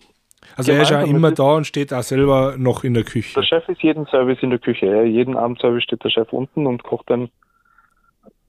Also 0.55 0.71
Gemeinsam 0.71 0.75
er 0.75 0.81
ist 0.81 1.09
ja 1.09 1.15
immer 1.15 1.31
da 1.31 1.55
und 1.55 1.65
steht 1.65 1.93
auch 1.93 2.03
selber 2.03 2.55
noch 2.57 2.83
in 2.83 2.93
der 2.93 3.03
Küche. 3.03 3.33
Der 3.35 3.43
Chef 3.43 3.67
ist 3.69 3.81
jeden 3.81 4.05
Service 4.07 4.39
in 4.41 4.51
der 4.51 4.59
Küche. 4.59 4.85
Ja. 4.85 5.03
Jeden 5.03 5.35
Abendservice 5.35 5.83
steht 5.83 6.03
der 6.03 6.09
Chef 6.09 6.31
unten 6.31 6.67
und 6.67 6.83
kocht 6.83 7.09
dann, 7.09 7.29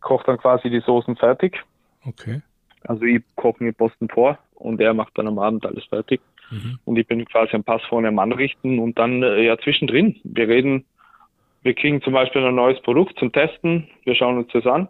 kocht 0.00 0.28
dann 0.28 0.38
quasi 0.38 0.70
die 0.70 0.80
Soßen 0.80 1.16
fertig. 1.16 1.62
Okay. 2.06 2.42
Also 2.84 3.04
ich 3.04 3.22
koche 3.36 3.62
mir 3.62 3.72
Posten 3.72 4.08
vor 4.08 4.38
und 4.54 4.80
er 4.80 4.94
macht 4.94 5.16
dann 5.16 5.28
am 5.28 5.38
Abend 5.38 5.66
alles 5.66 5.84
fertig. 5.84 6.20
Mhm. 6.50 6.78
Und 6.84 6.96
ich 6.96 7.06
bin 7.06 7.24
quasi 7.26 7.54
am 7.54 7.64
Pass 7.64 7.82
vorne 7.88 8.08
am 8.08 8.18
Anrichten 8.18 8.78
und 8.78 8.98
dann 8.98 9.22
äh, 9.22 9.42
ja 9.44 9.56
zwischendrin. 9.58 10.20
Wir 10.24 10.48
reden, 10.48 10.84
wir 11.62 11.74
kriegen 11.74 12.02
zum 12.02 12.12
Beispiel 12.12 12.44
ein 12.44 12.54
neues 12.54 12.80
Produkt 12.82 13.18
zum 13.18 13.32
Testen, 13.32 13.88
wir 14.04 14.14
schauen 14.14 14.38
uns 14.38 14.52
das 14.52 14.66
an. 14.66 14.88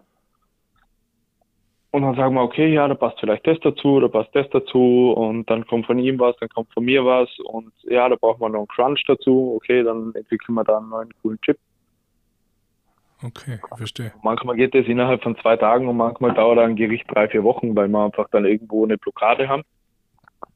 und 1.90 2.02
dann 2.02 2.14
sagen 2.14 2.34
wir, 2.34 2.42
okay, 2.42 2.72
ja, 2.72 2.86
da 2.86 2.94
passt 2.94 3.18
vielleicht 3.18 3.46
das 3.46 3.58
dazu, 3.60 4.00
da 4.00 4.08
passt 4.08 4.34
das 4.34 4.48
dazu 4.50 5.12
und 5.16 5.50
dann 5.50 5.66
kommt 5.66 5.86
von 5.86 5.98
ihm 5.98 6.18
was, 6.20 6.36
dann 6.36 6.48
kommt 6.48 6.72
von 6.72 6.84
mir 6.84 7.04
was 7.04 7.28
und 7.40 7.72
ja, 7.82 8.08
da 8.08 8.16
brauchen 8.16 8.40
wir 8.40 8.48
noch 8.48 8.60
einen 8.60 8.68
Crunch 8.68 9.02
dazu, 9.06 9.54
okay, 9.56 9.82
dann 9.82 10.14
entwickeln 10.14 10.54
wir 10.54 10.64
da 10.64 10.78
einen 10.78 10.90
neuen 10.90 11.10
coolen 11.20 11.40
Chip. 11.40 11.58
Okay, 13.22 13.58
verstehe. 13.76 14.12
Manchmal 14.22 14.56
geht 14.56 14.74
das 14.74 14.86
innerhalb 14.86 15.22
von 15.22 15.36
zwei 15.36 15.56
Tagen 15.56 15.88
und 15.88 15.96
manchmal 15.96 16.32
dauert 16.32 16.58
ein 16.58 16.76
Gericht 16.76 17.04
drei, 17.08 17.28
vier 17.28 17.44
Wochen, 17.44 17.76
weil 17.76 17.88
wir 17.88 18.04
einfach 18.04 18.28
dann 18.30 18.46
irgendwo 18.46 18.84
eine 18.84 18.96
Blockade 18.96 19.48
haben. 19.48 19.62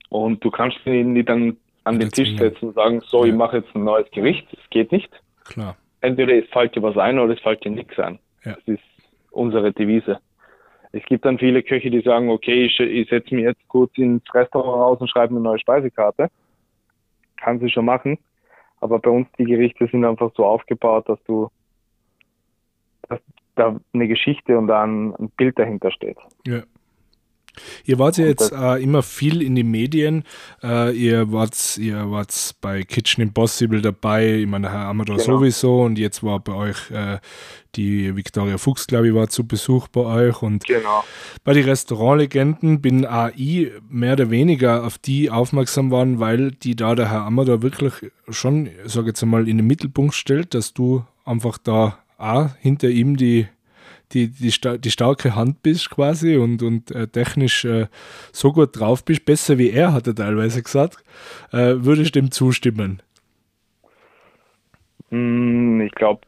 Und 0.08 0.42
du 0.44 0.50
kannst 0.50 0.78
ihn 0.86 1.12
nicht 1.12 1.28
dann 1.28 1.56
an 1.84 1.98
den 1.98 2.08
Tisch 2.10 2.36
setzen 2.38 2.68
und 2.68 2.74
sagen, 2.74 3.02
so, 3.06 3.24
ja. 3.24 3.32
ich 3.32 3.36
mache 3.36 3.58
jetzt 3.58 3.74
ein 3.74 3.84
neues 3.84 4.10
Gericht. 4.10 4.46
Das 4.50 4.70
geht 4.70 4.92
nicht. 4.92 5.10
Klar. 5.44 5.76
Entweder 6.00 6.34
es 6.34 6.48
fällt 6.50 6.74
dir 6.74 6.82
was 6.82 6.96
ein 6.96 7.18
oder 7.18 7.34
es 7.34 7.40
fällt 7.40 7.64
dir 7.64 7.70
nichts 7.70 7.98
ein. 7.98 8.18
Ja. 8.44 8.52
Das 8.54 8.66
ist 8.66 8.82
unsere 9.30 9.72
Devise. 9.72 10.20
Es 10.92 11.04
gibt 11.06 11.24
dann 11.24 11.38
viele 11.38 11.62
Köche, 11.62 11.90
die 11.90 12.00
sagen, 12.00 12.30
okay, 12.30 12.66
ich, 12.66 12.78
ich 12.78 13.08
setze 13.08 13.34
mich 13.34 13.44
jetzt 13.44 13.66
kurz 13.68 13.90
ins 13.98 14.22
Restaurant 14.32 14.80
raus 14.80 15.00
und 15.00 15.10
schreibe 15.10 15.32
eine 15.32 15.40
neue 15.40 15.58
Speisekarte. 15.58 16.30
Kann 17.36 17.58
sie 17.58 17.68
schon 17.68 17.84
machen. 17.84 18.18
Aber 18.80 18.98
bei 18.98 19.10
uns 19.10 19.26
die 19.38 19.44
Gerichte 19.44 19.88
sind 19.88 20.04
einfach 20.04 20.30
so 20.36 20.44
aufgebaut, 20.44 21.08
dass 21.08 21.18
du 21.24 21.50
dass 23.08 23.20
da 23.54 23.78
eine 23.92 24.08
Geschichte 24.08 24.58
und 24.58 24.70
ein, 24.70 25.14
ein 25.14 25.30
Bild 25.36 25.58
dahinter 25.58 25.90
steht. 25.90 26.16
Ja. 26.46 26.62
Ihr 27.84 27.98
wart 27.98 28.16
ja 28.16 28.26
jetzt 28.26 28.52
äh, 28.52 28.82
immer 28.82 29.02
viel 29.02 29.42
in 29.42 29.54
den 29.54 29.70
Medien. 29.70 30.24
Äh, 30.62 30.90
ihr 30.96 31.32
wart, 31.32 31.78
ihr 31.78 32.10
wart 32.10 32.56
bei 32.60 32.82
Kitchen 32.82 33.22
Impossible 33.22 33.80
dabei, 33.80 34.34
ich 34.34 34.46
meine, 34.46 34.72
Herr 34.72 34.86
Amador 34.86 35.16
genau. 35.16 35.38
sowieso 35.38 35.82
und 35.82 35.98
jetzt 35.98 36.22
war 36.22 36.40
bei 36.40 36.52
euch 36.52 36.90
äh, 36.90 37.18
die 37.76 38.14
Victoria 38.14 38.58
Fuchs, 38.58 38.86
glaube 38.86 39.08
ich, 39.08 39.14
war 39.14 39.28
zu 39.28 39.46
Besuch 39.46 39.88
bei 39.88 40.00
euch 40.00 40.42
und 40.42 40.64
genau. 40.64 41.04
bei 41.42 41.52
den 41.52 41.64
Restaurantlegenden 41.64 42.80
bin 42.80 43.04
AI 43.06 43.72
mehr 43.88 44.14
oder 44.14 44.30
weniger 44.30 44.84
auf 44.84 44.98
die 44.98 45.30
aufmerksam 45.30 45.90
worden, 45.90 46.20
weil 46.20 46.52
die 46.52 46.76
da 46.76 46.94
der 46.94 47.10
Herr 47.10 47.22
Amador 47.22 47.62
wirklich 47.62 47.92
schon, 48.28 48.68
sage 48.84 49.08
jetzt 49.08 49.22
einmal, 49.22 49.48
in 49.48 49.58
den 49.58 49.66
Mittelpunkt 49.66 50.14
stellt, 50.14 50.54
dass 50.54 50.72
du 50.72 51.04
einfach 51.24 51.58
da 51.58 51.98
auch 52.24 52.54
hinter 52.56 52.88
ihm 52.88 53.16
die 53.16 53.46
die, 54.12 54.28
die, 54.28 54.78
die 54.78 54.90
starke 54.90 55.34
Hand 55.34 55.62
bist 55.62 55.90
quasi 55.90 56.36
und, 56.36 56.62
und 56.62 56.90
äh, 56.90 57.08
technisch 57.08 57.64
äh, 57.64 57.86
so 58.32 58.52
gut 58.52 58.78
drauf 58.78 59.04
bist, 59.04 59.24
besser 59.24 59.58
wie 59.58 59.70
er, 59.70 59.92
hat 59.92 60.06
er 60.06 60.14
teilweise 60.14 60.62
gesagt, 60.62 61.04
äh, 61.52 61.74
würde 61.78 62.02
ich 62.02 62.12
dem 62.12 62.30
zustimmen? 62.30 63.02
Hm, 65.10 65.80
ich 65.80 65.92
glaube, 65.92 66.20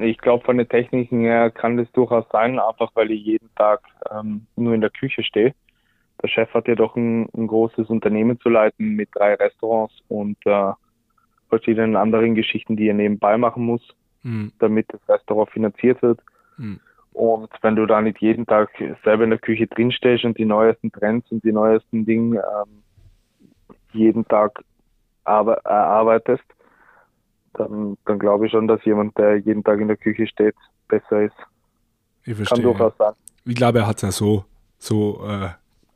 ich 0.00 0.18
glaube, 0.18 0.44
von 0.44 0.58
den 0.58 0.68
Techniken 0.68 1.20
her 1.20 1.50
kann 1.50 1.76
das 1.76 1.90
durchaus 1.92 2.24
sein, 2.30 2.58
einfach 2.58 2.90
weil 2.94 3.10
ich 3.10 3.24
jeden 3.24 3.50
Tag 3.56 3.80
ähm, 4.10 4.46
nur 4.56 4.74
in 4.74 4.80
der 4.80 4.90
Küche 4.90 5.22
stehe. 5.22 5.54
Der 6.22 6.28
Chef 6.28 6.52
hat 6.54 6.66
ja 6.66 6.74
doch 6.74 6.96
ein, 6.96 7.28
ein 7.36 7.46
großes 7.46 7.88
Unternehmen 7.88 8.40
zu 8.40 8.48
leiten 8.48 8.96
mit 8.96 9.10
drei 9.12 9.34
Restaurants 9.34 9.94
und 10.08 10.38
äh, 10.46 10.72
verschiedenen 11.48 11.94
anderen 11.94 12.34
Geschichten, 12.34 12.76
die 12.76 12.88
er 12.88 12.94
nebenbei 12.94 13.36
machen 13.36 13.64
muss, 13.64 13.82
mhm. 14.26 14.52
damit 14.58 14.86
das 14.92 15.00
Restaurant 15.08 15.50
finanziert 15.50 16.02
wird. 16.02 16.20
Mhm. 16.56 16.80
Und 17.12 17.48
wenn 17.62 17.76
du 17.76 17.86
da 17.86 18.02
nicht 18.02 18.20
jeden 18.20 18.44
Tag 18.44 18.70
selber 19.04 19.24
in 19.24 19.30
der 19.30 19.38
Küche 19.38 19.66
drinstehst 19.66 20.24
und 20.24 20.36
die 20.36 20.44
neuesten 20.44 20.92
Trends 20.92 21.30
und 21.30 21.42
die 21.44 21.52
neuesten 21.52 22.04
Dinge 22.04 22.38
ähm, 22.38 22.82
jeden 23.92 24.28
Tag 24.28 24.62
erarbeitest, 25.24 26.44
dann, 27.54 27.96
dann 28.04 28.18
glaube 28.18 28.46
ich 28.46 28.52
schon, 28.52 28.68
dass 28.68 28.84
jemand, 28.84 29.16
der 29.16 29.38
jeden 29.38 29.64
Tag 29.64 29.80
in 29.80 29.88
der 29.88 29.96
Küche 29.96 30.26
steht, 30.26 30.54
besser 30.88 31.22
ist. 31.22 31.36
Ich 32.24 32.34
verstehe. 32.34 32.56
Kann 32.56 32.64
durchaus 32.64 32.92
sein. 32.98 33.14
Ich 33.46 33.54
glaube, 33.54 33.78
er 33.78 33.86
hat 33.86 33.96
es 33.96 34.02
ja 34.02 34.10
so, 34.10 34.44
so 34.78 35.24
äh, 35.26 35.48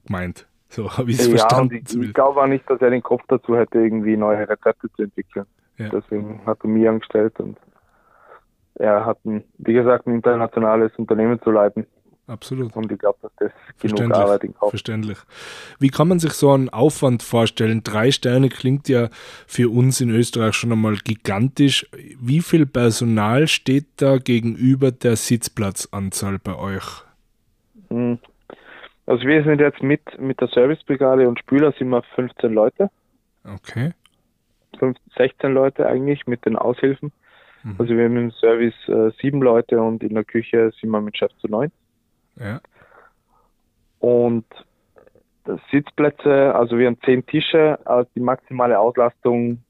gemeint. 0.07 0.47
So 0.69 0.91
habe 0.97 1.11
ich 1.11 1.19
es 1.19 1.27
ja, 1.27 1.37
verstanden. 1.37 1.83
Ich, 1.87 1.95
ich 1.95 2.15
glaube 2.15 2.41
auch 2.41 2.47
nicht, 2.47 2.69
dass 2.71 2.81
er 2.81 2.91
den 2.91 3.03
Kopf 3.03 3.23
dazu 3.29 3.57
hätte, 3.57 3.79
irgendwie 3.79 4.17
neue 4.17 4.49
Rezepte 4.49 4.91
zu 4.93 5.03
entwickeln. 5.03 5.45
Ja. 5.77 5.91
Deswegen 5.91 6.41
hat 6.47 6.59
er 6.63 6.69
mich 6.69 6.89
angestellt 6.89 7.39
und 7.41 7.59
er 8.81 9.05
hat, 9.05 9.25
ein, 9.25 9.45
wie 9.59 9.75
gesagt, 9.75 10.07
ein 10.07 10.15
internationales 10.15 10.93
Unternehmen 10.97 11.41
zu 11.43 11.51
leiten. 11.51 11.87
Absolut. 12.27 12.75
Und 12.77 12.93
ich 12.93 12.99
glaube, 12.99 13.19
dass 13.23 13.33
das 13.39 13.51
genug 13.81 14.15
Arbeit 14.15 14.45
in 14.45 14.55
Kauf 14.55 14.71
Verständlich. 14.71 15.19
Wie 15.81 15.89
kann 15.89 16.07
man 16.07 16.21
sich 16.21 16.33
so 16.33 16.53
einen 16.53 16.69
Aufwand 16.69 17.25
vorstellen? 17.25 17.83
Drei 17.83 18.13
Sterne 18.13 18.49
klingt 18.49 18.89
ja 18.89 19.09
für 19.49 19.69
uns 19.69 20.01
in 20.01 20.11
Österreich 20.11 20.55
schon 20.55 20.71
einmal 20.71 20.95
gigantisch. 20.95 21.89
Wie 22.21 22.41
viel 22.41 22.67
Personal 22.67 23.49
steht 23.49 23.87
da 23.97 24.19
gegenüber 24.19 24.93
der 24.93 25.17
Sitzplatzanzahl 25.17 26.39
bei 26.39 26.57
euch? 26.57 27.05
Hm. 27.89 28.19
Also 29.07 29.27
wir 29.27 29.43
sind 29.43 29.61
jetzt 29.61 29.83
mit, 29.83 30.01
mit 30.21 30.41
der 30.41 30.47
Servicebrigade 30.49 31.29
und 31.29 31.41
Spüler 31.41 31.73
sind 31.77 31.89
wir 31.89 32.03
15 32.15 32.53
Leute. 32.53 32.91
Okay. 33.45 33.93
15, 34.79 35.03
16 35.17 35.53
Leute 35.53 35.87
eigentlich 35.87 36.29
mit 36.29 36.47
den 36.47 36.55
Aushilfen. 36.55 37.11
Mhm. 37.63 37.77
Also 37.79 37.97
wir 37.97 38.05
haben 38.05 38.17
im 38.17 38.31
Service 38.33 38.75
äh, 38.89 39.11
sieben 39.21 39.43
Leute 39.43 39.81
und 39.81 40.03
in 40.03 40.15
der 40.15 40.25
Küche 40.25 40.73
sind 40.81 40.91
wir 40.91 41.01
mit 41.01 41.17
Chef 41.17 41.31
zu 41.41 41.49
neun. 41.49 41.71
Ja. 42.37 42.61
Und 43.99 44.47
Sitzplätze, 45.71 46.55
also 46.55 46.79
wir 46.79 46.87
haben 46.87 46.99
zehn 47.05 47.25
Tische, 47.27 47.79
also 47.85 48.09
die 48.15 48.21
maximale 48.21 48.79
Auslastung 48.79 49.63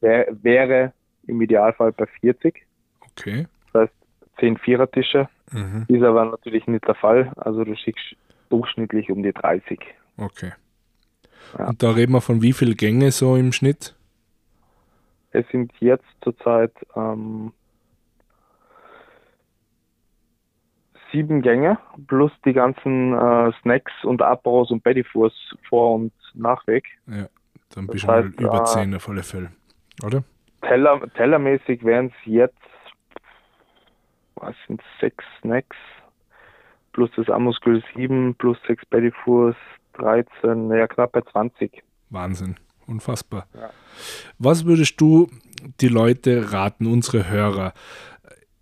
wär, 0.00 0.26
wäre 0.42 0.92
im 1.26 1.40
Idealfall 1.40 1.92
bei 1.92 2.06
40. 2.20 2.66
Okay. 3.10 3.46
Das 3.72 3.82
heißt 3.82 3.94
zehn 4.38 4.56
Vierertische. 4.58 5.28
Mhm. 5.50 5.84
Ist 5.88 6.02
aber 6.02 6.24
natürlich 6.24 6.66
nicht 6.66 6.86
der 6.86 6.94
Fall. 6.94 7.32
Also 7.36 7.64
du 7.64 7.74
schickst 7.76 8.16
durchschnittlich 8.50 9.10
um 9.10 9.22
die 9.22 9.32
30. 9.32 9.80
Okay. 10.16 10.52
Ja. 11.58 11.68
Und 11.68 11.82
da 11.82 11.90
reden 11.90 12.12
wir 12.12 12.20
von 12.20 12.42
wie 12.42 12.52
viel 12.52 12.74
Gänge 12.74 13.10
so 13.10 13.36
im 13.36 13.52
Schnitt? 13.52 13.94
Es 15.32 15.46
sind 15.48 15.72
jetzt 15.80 16.04
zurzeit 16.22 16.72
ähm, 16.94 17.52
sieben 21.10 21.42
Gänge 21.42 21.78
plus 22.06 22.32
die 22.44 22.52
ganzen 22.52 23.14
äh, 23.14 23.52
Snacks 23.60 23.92
und 24.04 24.22
Apros 24.22 24.70
und 24.70 24.82
Bettyfours 24.82 25.32
vor 25.68 25.94
und 25.94 26.12
nachweg. 26.34 26.84
Ja, 27.06 27.28
dann 27.74 27.86
bist 27.86 28.04
du 28.04 28.06
mal 28.08 28.26
über 28.26 28.62
äh, 28.62 28.64
zehn 28.64 28.94
auf 28.94 29.08
alle 29.08 29.22
Fälle, 29.22 29.50
oder? 30.04 30.22
Teller, 30.62 31.00
tellermäßig 31.14 31.84
wären 31.84 32.06
es 32.06 32.26
jetzt, 32.26 32.56
was 34.36 34.54
sind 34.66 34.80
sechs 35.00 35.24
Snacks 35.40 35.76
plus 36.92 37.10
das 37.16 37.28
Amuskel 37.28 37.82
7 37.94 38.34
plus 38.34 38.58
sechs 38.66 38.84
Bettyfours 38.86 39.56
13, 39.94 40.68
naja, 40.68 40.86
knapp 40.86 41.12
bei 41.12 41.22
20. 41.22 41.82
Wahnsinn. 42.10 42.56
Unfassbar. 42.86 43.46
Ja. 43.54 43.70
Was 44.38 44.64
würdest 44.64 45.00
du 45.00 45.28
die 45.80 45.88
Leute 45.88 46.52
raten, 46.52 46.86
unsere 46.86 47.30
Hörer? 47.30 47.72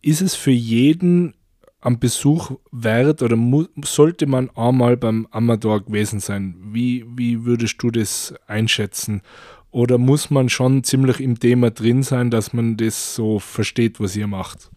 Ist 0.02 0.20
es 0.20 0.34
für 0.34 0.50
jeden 0.50 1.34
am 1.80 1.98
Besuch 1.98 2.52
wert 2.72 3.22
oder 3.22 3.36
sollte 3.82 4.26
man 4.26 4.50
einmal 4.54 4.96
beim 4.96 5.26
Amador 5.30 5.80
gewesen 5.80 6.20
sein? 6.20 6.54
Wie, 6.60 7.04
wie 7.08 7.44
würdest 7.44 7.82
du 7.82 7.90
das 7.90 8.34
einschätzen? 8.46 9.22
Oder 9.70 9.98
muss 9.98 10.30
man 10.30 10.48
schon 10.48 10.82
ziemlich 10.84 11.20
im 11.20 11.38
Thema 11.38 11.70
drin 11.70 12.02
sein, 12.02 12.30
dass 12.30 12.52
man 12.52 12.76
das 12.76 13.14
so 13.14 13.38
versteht, 13.38 14.00
was 14.00 14.16
ihr 14.16 14.26
macht? 14.26 14.70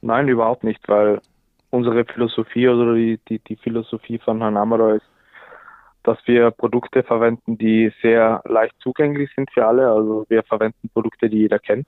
Nein, 0.00 0.28
überhaupt 0.28 0.64
nicht, 0.64 0.80
weil 0.88 1.20
unsere 1.70 2.04
Philosophie 2.04 2.68
oder 2.68 2.94
die, 2.94 3.18
die, 3.28 3.40
die 3.40 3.56
Philosophie 3.56 4.18
von 4.18 4.38
Herrn 4.38 4.56
Amador 4.56 4.94
ist, 4.94 5.06
dass 6.08 6.18
wir 6.26 6.50
Produkte 6.50 7.02
verwenden, 7.02 7.58
die 7.58 7.92
sehr 8.00 8.42
leicht 8.46 8.74
zugänglich 8.80 9.30
sind 9.36 9.50
für 9.52 9.66
alle. 9.66 9.90
Also 9.90 10.24
wir 10.30 10.42
verwenden 10.42 10.88
Produkte, 10.88 11.28
die 11.28 11.40
jeder 11.40 11.58
kennt. 11.58 11.86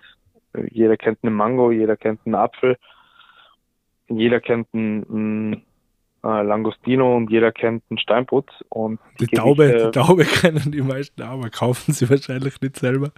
Jeder 0.71 0.99
kennt 0.99 1.21
einen 1.23 1.35
Mango, 1.35 1.71
jeder 1.71 1.97
kennt 1.97 2.21
einen 2.27 2.35
Apfel, 2.35 2.77
jeder 4.09 4.41
kennt 4.41 4.69
einen, 4.75 5.65
äh, 6.23 6.43
Langostino 6.43 7.17
und 7.17 7.31
jeder 7.31 7.51
kennt 7.51 7.83
einen 7.89 7.97
Steinputz. 7.99 8.49
Und 8.69 9.01
die, 9.19 9.27
die 9.27 9.37
Taube, 9.37 9.85
die 9.87 9.99
Taube 9.99 10.25
kennen 10.41 10.71
die 10.71 10.83
meisten, 10.83 11.23
aber 11.23 11.49
kaufen 11.49 11.93
sie 11.93 12.11
wahrscheinlich 12.11 12.61
nicht 12.61 12.77
selber. 12.77 13.13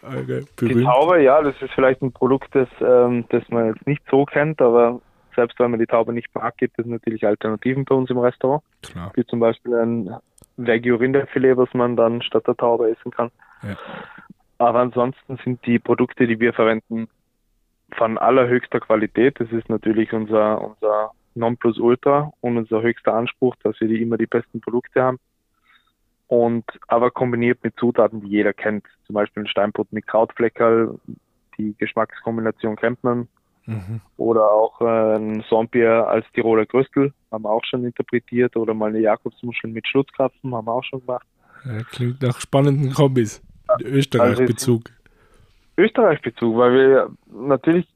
Okay, 0.00 0.44
die 0.60 0.84
Taube, 0.84 1.22
ja, 1.22 1.42
das 1.42 1.60
ist 1.60 1.72
vielleicht 1.74 2.02
ein 2.02 2.12
Produkt, 2.12 2.54
das, 2.54 2.68
ähm, 2.80 3.24
das 3.30 3.42
man 3.48 3.68
jetzt 3.68 3.86
nicht 3.86 4.02
so 4.08 4.26
kennt, 4.26 4.62
aber 4.62 5.00
selbst 5.34 5.58
wenn 5.58 5.70
man 5.70 5.80
die 5.80 5.86
Taube 5.86 6.12
nicht 6.12 6.34
mag, 6.34 6.56
gibt 6.56 6.78
es 6.78 6.86
natürlich 6.86 7.26
Alternativen 7.26 7.84
bei 7.84 7.94
uns 7.94 8.10
im 8.10 8.18
Restaurant. 8.18 8.62
Klar. 8.82 9.12
Wie 9.14 9.24
zum 9.26 9.40
Beispiel 9.40 9.74
ein 9.74 10.16
Wagyu 10.56 10.96
Rinderfilet, 10.96 11.56
was 11.56 11.72
man 11.74 11.96
dann 11.96 12.22
statt 12.22 12.46
der 12.46 12.56
Taube 12.56 12.90
essen 12.90 13.10
kann. 13.10 13.30
Ja. 13.62 13.76
Aber 14.58 14.80
ansonsten 14.80 15.38
sind 15.44 15.64
die 15.66 15.78
Produkte, 15.78 16.26
die 16.26 16.38
wir 16.38 16.52
verwenden, 16.52 17.08
von 17.96 18.18
allerhöchster 18.18 18.80
Qualität. 18.80 19.38
Das 19.40 19.50
ist 19.50 19.68
natürlich 19.68 20.12
unser, 20.12 20.60
unser 20.60 21.10
Nonplusultra 21.34 22.32
und 22.40 22.56
unser 22.56 22.82
höchster 22.82 23.14
Anspruch, 23.14 23.56
dass 23.62 23.80
wir 23.80 23.88
die 23.88 24.00
immer 24.00 24.16
die 24.16 24.26
besten 24.26 24.60
Produkte 24.60 25.02
haben. 25.02 25.18
Und 26.26 26.64
aber 26.88 27.10
kombiniert 27.10 27.62
mit 27.62 27.78
Zutaten, 27.78 28.20
die 28.20 28.28
jeder 28.28 28.52
kennt. 28.52 28.86
Zum 29.06 29.14
Beispiel 29.14 29.42
ein 29.42 29.48
Steinbrot 29.48 29.92
mit 29.92 30.06
Krautfleckerl. 30.06 30.98
Die 31.58 31.76
Geschmackskombination 31.78 32.76
kennt 32.76 33.04
man 33.04 33.28
Mhm. 33.66 34.00
Oder 34.16 34.50
auch 34.50 34.80
ein 34.80 35.44
Sompier 35.48 36.06
als 36.06 36.26
Tiroler 36.34 36.66
Gröstel 36.66 37.12
haben 37.30 37.44
wir 37.44 37.50
auch 37.50 37.64
schon 37.64 37.84
interpretiert. 37.84 38.56
Oder 38.56 38.74
mal 38.74 38.90
eine 38.90 39.00
Jakobsmuschel 39.00 39.70
mit 39.70 39.86
Schlutzkrapfen 39.86 40.54
haben 40.54 40.66
wir 40.66 40.72
auch 40.72 40.84
schon 40.84 41.00
gemacht. 41.00 41.26
Ja, 41.64 41.82
klingt 41.90 42.22
nach 42.22 42.40
spannenden 42.40 42.92
Kombis. 42.92 43.42
Österreich-Bezug. 43.80 44.82
Also 44.86 45.04
Österreich-Bezug, 45.76 46.56
weil 46.56 46.72
wir 46.74 47.10
natürlich 47.32 47.86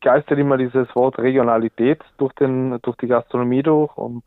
geistert 0.00 0.38
immer 0.38 0.56
dieses 0.56 0.94
Wort 0.94 1.18
Regionalität 1.18 2.00
durch, 2.18 2.32
den, 2.34 2.78
durch 2.82 2.96
die 2.98 3.08
Gastronomie 3.08 3.62
durch 3.62 3.96
und 3.96 4.22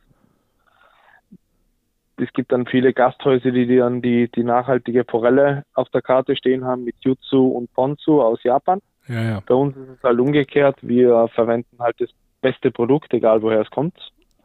es 2.20 2.34
gibt 2.34 2.52
dann 2.52 2.66
viele 2.66 2.94
Gasthäuser, 2.94 3.52
die 3.52 3.78
dann 3.78 4.02
die, 4.02 4.30
die 4.32 4.44
nachhaltige 4.44 5.06
Forelle 5.06 5.64
auf 5.76 5.90
der 5.90 6.02
Karte 6.02 6.36
stehen 6.36 6.66
haben 6.66 6.84
mit 6.84 6.96
Jutsu 7.02 7.48
und 7.48 7.72
Ponzu 7.74 8.22
aus 8.22 8.42
Japan. 8.44 8.82
Ja, 9.08 9.24
ja. 9.24 9.44
Bei 9.46 9.54
uns 9.54 9.76
ist 9.78 9.90
es 9.90 10.04
halt 10.04 10.20
umgekehrt. 10.20 10.78
Wir 10.82 11.28
verwenden 11.34 11.78
halt 11.80 12.00
das 12.00 12.10
beste 12.42 12.72
Produkt, 12.72 13.14
egal 13.14 13.42
woher 13.42 13.62
es 13.62 13.70
kommt. 13.70 13.96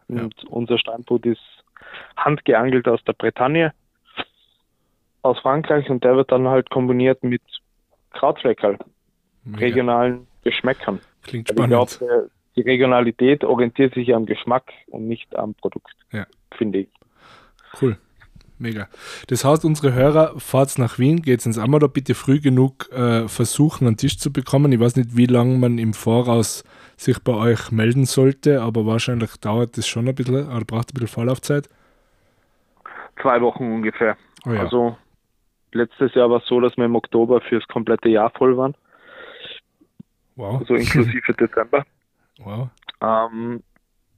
Und 0.08 0.34
ja. 0.42 0.48
unser 0.50 0.78
Standpunkt 0.78 1.26
ist 1.26 1.40
handgeangelt 2.16 2.86
aus 2.88 3.02
der 3.04 3.14
Bretagne, 3.14 3.72
aus 5.22 5.38
Frankreich 5.40 5.88
und 5.88 6.04
der 6.04 6.16
wird 6.16 6.32
dann 6.32 6.48
halt 6.48 6.70
kombiniert 6.70 7.22
mit 7.22 7.42
Krautfleckerl, 8.12 8.78
regionalen 9.56 10.26
Geschmäckern. 10.42 11.00
Klingt 11.22 11.48
spannend. 11.48 11.74
Also 11.74 11.92
ich 11.92 11.98
glaube, 11.98 12.30
die 12.56 12.60
Regionalität 12.62 13.44
orientiert 13.44 13.94
sich 13.94 14.14
am 14.14 14.26
Geschmack 14.26 14.72
und 14.88 15.08
nicht 15.08 15.34
am 15.36 15.54
Produkt, 15.54 15.94
ja. 16.10 16.26
finde 16.56 16.80
ich. 16.80 16.88
Cool. 17.80 17.96
Mega. 18.62 18.88
Das 19.26 19.44
heißt, 19.44 19.64
unsere 19.64 19.92
Hörer, 19.92 20.38
fahrt 20.38 20.78
nach 20.78 20.98
Wien, 20.98 21.20
geht 21.20 21.44
ins 21.44 21.58
Amado, 21.58 21.88
bitte 21.88 22.14
früh 22.14 22.40
genug 22.40 22.88
äh, 22.92 23.26
versuchen, 23.26 23.88
einen 23.88 23.96
Tisch 23.96 24.18
zu 24.18 24.32
bekommen. 24.32 24.70
Ich 24.70 24.78
weiß 24.78 24.94
nicht, 24.96 25.16
wie 25.16 25.26
lange 25.26 25.58
man 25.58 25.78
im 25.78 25.92
Voraus 25.92 26.62
sich 26.96 27.18
bei 27.18 27.34
euch 27.34 27.72
melden 27.72 28.04
sollte, 28.04 28.62
aber 28.62 28.86
wahrscheinlich 28.86 29.36
dauert 29.38 29.76
das 29.76 29.88
schon 29.88 30.08
ein 30.08 30.14
bisschen, 30.14 30.46
oder 30.46 30.64
braucht 30.64 30.90
ein 30.90 30.94
bisschen 30.94 31.08
Vorlaufzeit. 31.08 31.68
Zwei 33.20 33.40
Wochen 33.40 33.64
ungefähr. 33.64 34.16
Oh 34.46 34.52
ja. 34.52 34.60
Also 34.60 34.96
letztes 35.72 36.14
Jahr 36.14 36.30
war 36.30 36.38
es 36.38 36.46
so, 36.46 36.60
dass 36.60 36.76
wir 36.76 36.84
im 36.84 36.94
Oktober 36.94 37.40
fürs 37.40 37.66
komplette 37.66 38.08
Jahr 38.08 38.30
voll 38.30 38.56
waren. 38.56 38.76
Wow. 40.36 40.60
Also 40.60 40.74
inklusive 40.74 41.32
Dezember. 41.38 41.84
Wow. 42.38 42.68
Ähm, 43.00 43.62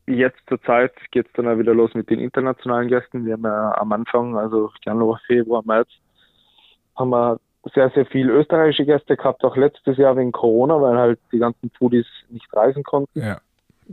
jetzt 0.07 0.39
zur 0.49 0.61
Zeit 0.63 0.93
geht 1.11 1.27
es 1.27 1.33
dann 1.35 1.49
auch 1.49 1.59
wieder 1.59 1.75
los 1.75 1.95
mit 1.95 2.11
den 2.11 2.21
internationalen 2.21 2.89
Gästen. 2.89 3.25
Wir 3.25 3.35
haben 3.35 3.45
ja 3.45 3.77
am 3.79 3.93
Anfang, 3.93 4.37
also 4.37 4.71
Januar, 4.85 5.21
Februar, 5.27 5.63
März, 5.65 5.89
haben 6.97 7.11
wir 7.11 7.41
sehr, 7.75 7.91
sehr 7.91 8.07
viel 8.07 8.29
österreichische 8.31 8.85
Gäste 8.85 9.17
gehabt, 9.17 9.45
auch 9.45 9.57
letztes 9.57 9.97
Jahr 9.97 10.17
wegen 10.17 10.33
Corona, 10.33 10.81
weil 10.81 10.97
halt 10.97 11.21
die 11.33 11.39
ganzen 11.39 11.71
Foodies 11.71 12.07
nicht 12.29 12.53
reisen 12.53 12.83
konnten. 12.83 13.21
Ja. 13.21 13.41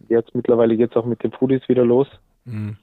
Jetzt 0.10 0.36
mittlerweile 0.36 0.76
geht 0.76 0.92
es 0.92 0.98
auch 0.98 1.06
mit 1.06 1.24
den 1.24 1.32
Foodies 1.32 1.68
wieder 1.70 1.86
los. 1.86 2.08
Mhm. 2.46 2.78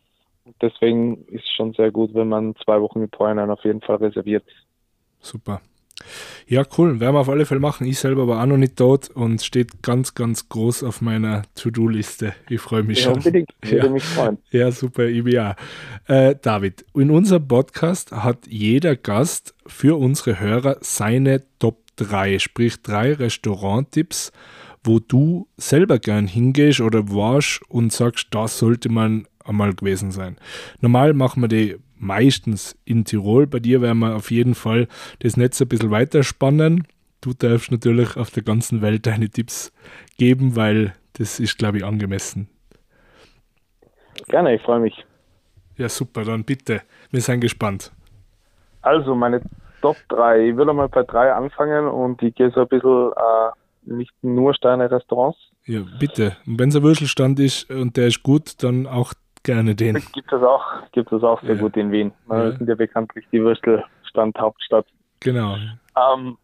Deswegen 0.62 1.24
ist 1.26 1.44
es 1.44 1.50
schon 1.50 1.74
sehr 1.74 1.90
gut, 1.90 2.14
wenn 2.14 2.28
man 2.28 2.54
zwei 2.64 2.80
Wochen 2.80 3.00
mit 3.00 3.14
Vorhinein 3.14 3.50
auf 3.50 3.64
jeden 3.64 3.82
Fall 3.82 3.96
reserviert. 3.96 4.44
Super. 5.20 5.60
Ja, 6.46 6.64
cool. 6.78 7.00
Werden 7.00 7.14
wir 7.14 7.20
auf 7.20 7.28
alle 7.28 7.44
Fälle 7.44 7.60
machen. 7.60 7.86
Ich 7.86 7.98
selber 7.98 8.26
war 8.26 8.42
auch 8.42 8.46
noch 8.46 8.56
nicht 8.56 8.76
tot 8.76 9.10
und 9.10 9.42
steht 9.42 9.82
ganz, 9.82 10.14
ganz 10.14 10.48
groß 10.48 10.82
auf 10.82 11.00
meiner 11.00 11.42
To-Do-Liste. 11.54 12.34
Ich 12.48 12.60
freue 12.60 12.82
mich 12.82 12.98
ja, 12.98 13.04
schon. 13.04 13.14
Unbedingt. 13.14 13.50
Ich 13.62 13.72
würde 13.72 13.90
mich 13.90 14.04
freuen. 14.04 14.38
Ja, 14.50 14.70
super, 14.72 15.06
IBA. 15.08 15.56
Äh, 16.06 16.36
David, 16.40 16.86
in 16.94 17.10
unserem 17.10 17.46
Podcast 17.46 18.12
hat 18.12 18.46
jeder 18.46 18.96
Gast 18.96 19.54
für 19.66 19.98
unsere 19.98 20.40
Hörer 20.40 20.78
seine 20.80 21.42
Top 21.58 21.78
3, 21.96 22.38
sprich 22.38 22.80
drei 22.82 23.12
Restauranttipps, 23.12 24.32
wo 24.84 25.00
du 25.00 25.48
selber 25.56 25.98
gern 25.98 26.26
hingehst 26.26 26.80
oder 26.80 27.10
warst 27.10 27.60
und 27.68 27.92
sagst, 27.92 28.28
das 28.30 28.58
sollte 28.58 28.88
man 28.88 29.26
einmal 29.44 29.74
gewesen 29.74 30.12
sein. 30.12 30.36
Normal 30.80 31.14
machen 31.14 31.42
wir 31.42 31.48
die 31.48 31.76
meistens 31.98 32.78
in 32.84 33.04
Tirol. 33.04 33.46
Bei 33.46 33.58
dir 33.58 33.80
werden 33.80 33.98
wir 33.98 34.16
auf 34.16 34.30
jeden 34.30 34.54
Fall 34.54 34.88
das 35.20 35.36
Netz 35.36 35.60
ein 35.60 35.68
bisschen 35.68 35.90
weiter 35.90 36.22
spannen. 36.22 36.86
Du 37.20 37.32
darfst 37.32 37.70
natürlich 37.70 38.16
auf 38.16 38.30
der 38.30 38.42
ganzen 38.42 38.80
Welt 38.82 39.06
deine 39.06 39.28
Tipps 39.28 39.72
geben, 40.16 40.56
weil 40.56 40.94
das 41.14 41.40
ist, 41.40 41.58
glaube 41.58 41.78
ich, 41.78 41.84
angemessen. 41.84 42.48
Gerne, 44.28 44.54
ich 44.54 44.62
freue 44.62 44.80
mich. 44.80 45.04
Ja, 45.76 45.88
super, 45.88 46.24
dann 46.24 46.44
bitte. 46.44 46.82
Wir 47.10 47.20
sind 47.20 47.40
gespannt. 47.40 47.92
Also, 48.82 49.14
meine 49.14 49.40
Top 49.80 49.96
3. 50.08 50.48
Ich 50.48 50.56
würde 50.56 50.72
mal 50.72 50.88
bei 50.88 51.02
3 51.02 51.32
anfangen 51.32 51.86
und 51.86 52.22
ich 52.22 52.34
gehe 52.34 52.50
so 52.50 52.60
ein 52.60 52.68
bisschen 52.68 53.12
äh, 53.12 53.94
nicht 53.94 54.12
nur 54.22 54.54
Sterne-Restaurants. 54.54 55.38
Ja, 55.66 55.80
bitte. 55.98 56.36
Und 56.46 56.58
wenn 56.58 56.70
es 56.70 56.76
ein 56.76 56.82
Würstelstand 56.82 57.38
ist 57.40 57.70
und 57.70 57.96
der 57.96 58.08
ist 58.08 58.22
gut, 58.22 58.62
dann 58.62 58.86
auch 58.86 59.12
gerne 59.48 59.74
den. 59.74 59.94
Gibt 60.12 60.30
es 60.30 60.42
auch, 60.42 60.62
gibt 60.92 61.10
es 61.10 61.22
auch 61.22 61.40
sehr 61.40 61.54
ja. 61.54 61.60
gut 61.60 61.76
in 61.76 61.90
Wien. 61.90 62.12
Wir 62.26 62.36
ja. 62.36 62.52
sind 62.52 62.68
ja 62.68 62.74
bekanntlich 62.74 63.24
die 63.32 63.40
Würstelstand-Hauptstadt. 63.40 64.86
Genau. 65.20 65.56
Ähm, 65.96 66.36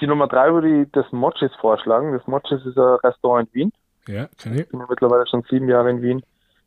die 0.00 0.06
Nummer 0.06 0.28
drei 0.28 0.52
würde 0.52 0.82
ich 0.82 0.88
das 0.92 1.06
Mochis 1.10 1.50
vorschlagen. 1.60 2.12
Das 2.12 2.26
Mochis 2.26 2.64
ist 2.66 2.76
ein 2.76 2.98
Restaurant 3.02 3.48
in 3.48 3.54
Wien. 3.54 3.72
Ja, 4.06 4.28
kann 4.40 4.54
ich. 4.54 4.60
Ich 4.60 4.68
bin 4.68 4.82
mittlerweile 4.88 5.26
schon 5.26 5.42
sieben 5.48 5.68
Jahre 5.68 5.90
in 5.90 6.02
Wien. 6.02 6.22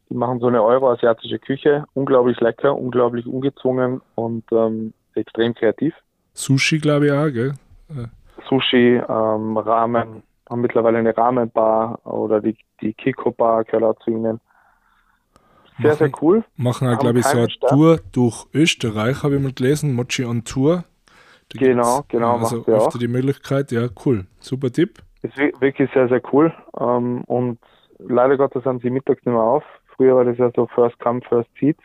Die 0.10 0.16
machen 0.16 0.40
so 0.40 0.48
eine 0.48 0.64
euroasiatische 0.64 1.38
Küche. 1.38 1.86
Unglaublich 1.94 2.40
lecker, 2.40 2.76
unglaublich 2.76 3.28
ungezwungen 3.28 4.02
und 4.16 4.44
ähm, 4.52 4.94
extrem 5.14 5.54
kreativ. 5.54 5.94
Sushi, 6.34 6.80
glaube 6.80 7.06
ich 7.06 7.12
auch, 7.12 7.30
gell? 7.30 7.54
Sushi, 8.50 8.96
ähm, 9.08 9.58
Ramen, 9.58 10.24
haben 10.50 10.62
mittlerweile 10.62 10.98
eine 10.98 11.16
Rahmenbar 11.16 12.06
oder 12.06 12.42
die, 12.42 12.58
die 12.82 12.94
Kiko-Bar 12.94 13.64
gehört 13.66 13.84
auch 13.84 14.04
zu 14.04 14.10
ihnen. 14.10 14.42
Sehr, 15.82 15.92
machen, 15.92 15.98
sehr 15.98 16.12
cool. 16.22 16.44
Machen 16.56 16.88
auch, 16.88 17.00
glaube 17.00 17.20
ich, 17.20 17.26
so 17.26 17.38
eine 17.38 17.48
Tour 17.48 18.00
durch 18.12 18.46
Österreich, 18.54 19.24
habe 19.24 19.36
ich 19.36 19.42
mal 19.42 19.54
gelesen, 19.54 19.94
Mochi 19.94 20.26
on 20.26 20.44
Tour. 20.44 20.84
Da 21.50 21.60
genau, 21.60 22.04
genau. 22.08 22.38
Also 22.38 22.66
öfter 22.66 23.00
die 23.00 23.08
Möglichkeit, 23.08 23.72
ja, 23.72 23.88
cool. 24.06 24.26
Super 24.40 24.72
Tipp. 24.72 25.00
Ist 25.22 25.38
wirklich 25.38 25.90
sehr, 25.94 26.08
sehr 26.08 26.22
cool. 26.32 26.54
Ähm, 26.80 27.24
und 27.26 27.60
leider 28.00 28.38
Gottes 28.38 28.66
haben 28.66 28.80
sie 28.80 28.90
mittags 28.90 29.26
nicht 29.26 29.34
mehr 29.34 29.44
auf. 29.44 29.64
Früher 29.96 30.16
war 30.16 30.26
das 30.26 30.38
ja 30.38 30.52
so 30.56 30.68
First 30.68 31.00
Come, 31.00 31.22
First 31.28 31.50
Seat 31.60 31.78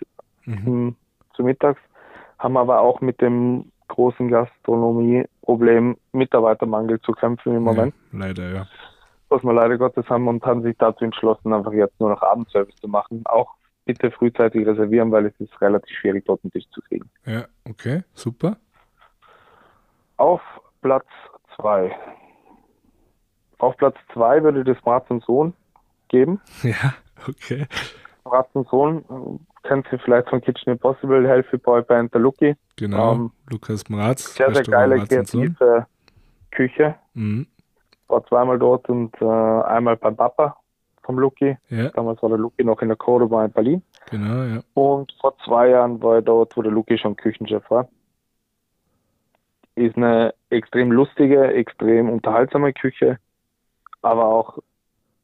mhm. 0.44 0.94
zu 1.34 1.42
mittags. 1.42 1.80
Haben 2.38 2.56
aber 2.56 2.80
auch 2.80 3.00
mit 3.00 3.20
dem 3.20 3.70
großen 3.88 4.28
Gastronomieproblem 4.28 5.96
Mitarbeitermangel 6.12 7.00
zu 7.00 7.12
kämpfen 7.12 7.56
im 7.56 7.62
Moment. 7.62 7.94
Ja, 8.12 8.18
leider, 8.18 8.54
ja. 8.54 8.66
Was 9.28 9.42
wir 9.42 9.52
leider 9.52 9.76
Gottes 9.76 10.08
haben 10.08 10.28
und 10.28 10.44
haben 10.44 10.62
sich 10.62 10.76
dazu 10.78 11.04
entschlossen, 11.04 11.52
einfach 11.52 11.72
jetzt 11.72 11.98
nur 12.00 12.10
noch 12.10 12.22
Abendservice 12.22 12.76
zu 12.76 12.88
machen. 12.88 13.22
Auch 13.26 13.54
bitte 13.86 14.10
frühzeitig 14.10 14.66
reservieren, 14.66 15.10
weil 15.10 15.26
es 15.26 15.40
ist 15.40 15.58
relativ 15.62 15.96
schwierig, 15.96 16.24
dort 16.26 16.44
einen 16.44 16.50
Tisch 16.50 16.68
zu 16.70 16.82
kriegen. 16.82 17.08
Ja, 17.24 17.46
okay, 17.64 18.02
super. 18.12 18.58
Auf 20.18 20.42
Platz 20.82 21.06
2. 21.56 21.90
Auf 23.58 23.76
Platz 23.78 23.96
2 24.12 24.42
würde 24.42 24.64
das 24.64 24.78
Bratz 24.82 25.08
und 25.08 25.24
Sohn 25.24 25.54
geben. 26.08 26.40
Ja, 26.62 26.94
okay. 27.26 27.66
Bratz 28.24 28.48
und 28.54 28.68
Sohn 28.68 29.04
äh, 29.08 29.68
kennt 29.68 29.86
ihr 29.92 29.98
vielleicht 30.00 30.28
von 30.28 30.40
Kitchen 30.40 30.72
Impossible, 30.72 31.26
Healthy 31.26 31.58
Boy 31.58 31.82
Band 31.82 32.12
der 32.12 32.20
Lucky. 32.20 32.56
Genau, 32.74 33.14
ähm, 33.14 33.32
Lukas 33.48 33.88
Mraz. 33.88 34.34
Sehr, 34.34 34.52
sehr 34.52 34.64
geile, 34.64 34.98
kreative 35.06 35.86
Küche. 36.50 36.96
Mhm. 37.14 37.46
War 38.08 38.24
zweimal 38.26 38.58
dort 38.58 38.88
und 38.88 39.14
äh, 39.20 39.24
einmal 39.24 39.96
beim 39.96 40.16
Papa 40.16 40.56
vom 41.06 41.18
Lucky. 41.18 41.56
Ja. 41.70 41.88
Damals 41.90 42.22
war 42.22 42.28
der 42.28 42.38
Lucky 42.38 42.64
noch 42.64 42.82
in 42.82 42.88
der 42.88 42.96
Cordoba 42.96 43.44
in 43.44 43.52
Berlin. 43.52 43.82
Genau, 44.10 44.42
ja. 44.42 44.60
Und 44.74 45.12
vor 45.20 45.36
zwei 45.44 45.70
Jahren 45.70 46.02
war 46.02 46.18
ich 46.18 46.24
dort, 46.24 46.56
wo 46.56 46.62
der 46.62 46.72
Lucky 46.72 46.98
schon 46.98 47.16
Küchenchef 47.16 47.68
war. 47.70 47.88
Ist 49.76 49.96
eine 49.96 50.34
extrem 50.50 50.90
lustige, 50.90 51.52
extrem 51.52 52.10
unterhaltsame 52.10 52.72
Küche, 52.72 53.18
aber 54.02 54.26
auch 54.26 54.58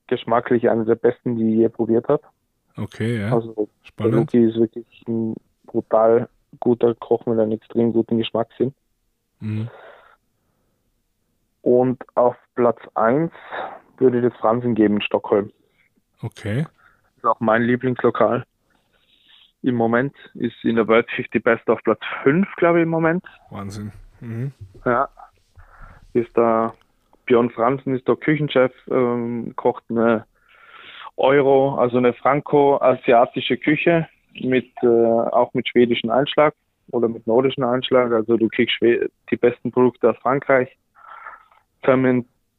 geschmacklich 0.06 0.70
eine 0.70 0.84
der 0.84 0.94
besten, 0.94 1.36
die 1.36 1.50
ich 1.50 1.56
je 1.56 1.68
probiert 1.68 2.08
habe. 2.08 2.22
Okay, 2.76 3.20
ja. 3.20 3.32
Also 3.32 3.68
Spannend. 3.82 4.12
der 4.12 4.40
Lucky 4.40 4.44
ist 4.44 4.56
wirklich 4.56 5.04
ein 5.08 5.34
brutal 5.66 6.28
guter 6.60 6.94
Koch 6.94 7.26
mit 7.26 7.38
einem 7.38 7.52
extrem 7.52 7.92
guten 7.92 8.18
Geschmackssinn. 8.18 8.74
Mhm. 9.40 9.68
Und 11.62 12.02
auf 12.14 12.36
Platz 12.54 12.80
1 12.94 13.32
würde 13.98 14.18
ich 14.18 14.24
das 14.24 14.38
Franzen 14.40 14.74
geben 14.74 14.96
in 14.96 15.02
Stockholm. 15.02 15.50
Okay. 16.22 16.62
Das 16.62 17.16
ist 17.18 17.24
auch 17.24 17.40
mein 17.40 17.62
Lieblingslokal. 17.62 18.44
Im 19.62 19.76
Moment 19.76 20.14
ist 20.34 20.56
in 20.64 20.76
der 20.76 20.88
World 20.88 21.08
50 21.10 21.42
Best 21.42 21.68
auf 21.68 21.82
Platz 21.84 22.00
5, 22.22 22.48
glaube 22.56 22.80
ich, 22.80 22.82
im 22.82 22.88
Moment. 22.88 23.24
Wahnsinn. 23.50 23.92
Mhm. 24.20 24.52
Ja. 24.84 25.08
Ist 26.14 26.30
da 26.34 26.74
Björn 27.26 27.50
Franzen 27.50 27.94
ist 27.94 28.06
der 28.08 28.16
Küchenchef, 28.16 28.72
ähm, 28.90 29.54
kocht 29.56 29.84
eine 29.88 30.26
Euro, 31.16 31.76
also 31.76 31.98
eine 31.98 32.12
franco-asiatische 32.12 33.56
Küche 33.56 34.08
mit 34.40 34.70
äh, 34.82 34.86
auch 34.86 35.54
mit 35.54 35.68
schwedischem 35.68 36.10
Einschlag 36.10 36.54
oder 36.90 37.08
mit 37.08 37.26
nordischem 37.26 37.64
Einschlag. 37.64 38.12
Also 38.12 38.36
du 38.36 38.48
kriegst 38.48 38.76
die 38.82 39.36
besten 39.36 39.70
Produkte 39.70 40.10
aus 40.10 40.16
Frankreich, 40.18 40.76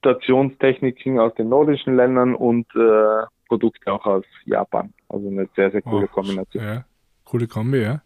Degustationstechniken 0.04 1.20
aus 1.20 1.34
den 1.36 1.50
nordischen 1.50 1.96
Ländern 1.96 2.36
und 2.36 2.68
äh, 2.76 3.26
Produkte 3.48 3.92
auch 3.92 4.06
aus 4.06 4.26
Japan. 4.46 4.94
Also 5.10 5.28
eine 5.28 5.48
sehr, 5.56 5.72
sehr 5.72 5.82
coole 5.82 6.06
oh, 6.06 6.14
Kombination. 6.14 6.64
Ja, 6.64 6.86
coole 7.26 7.48
Kombi, 7.48 7.82
ja. 7.82 8.02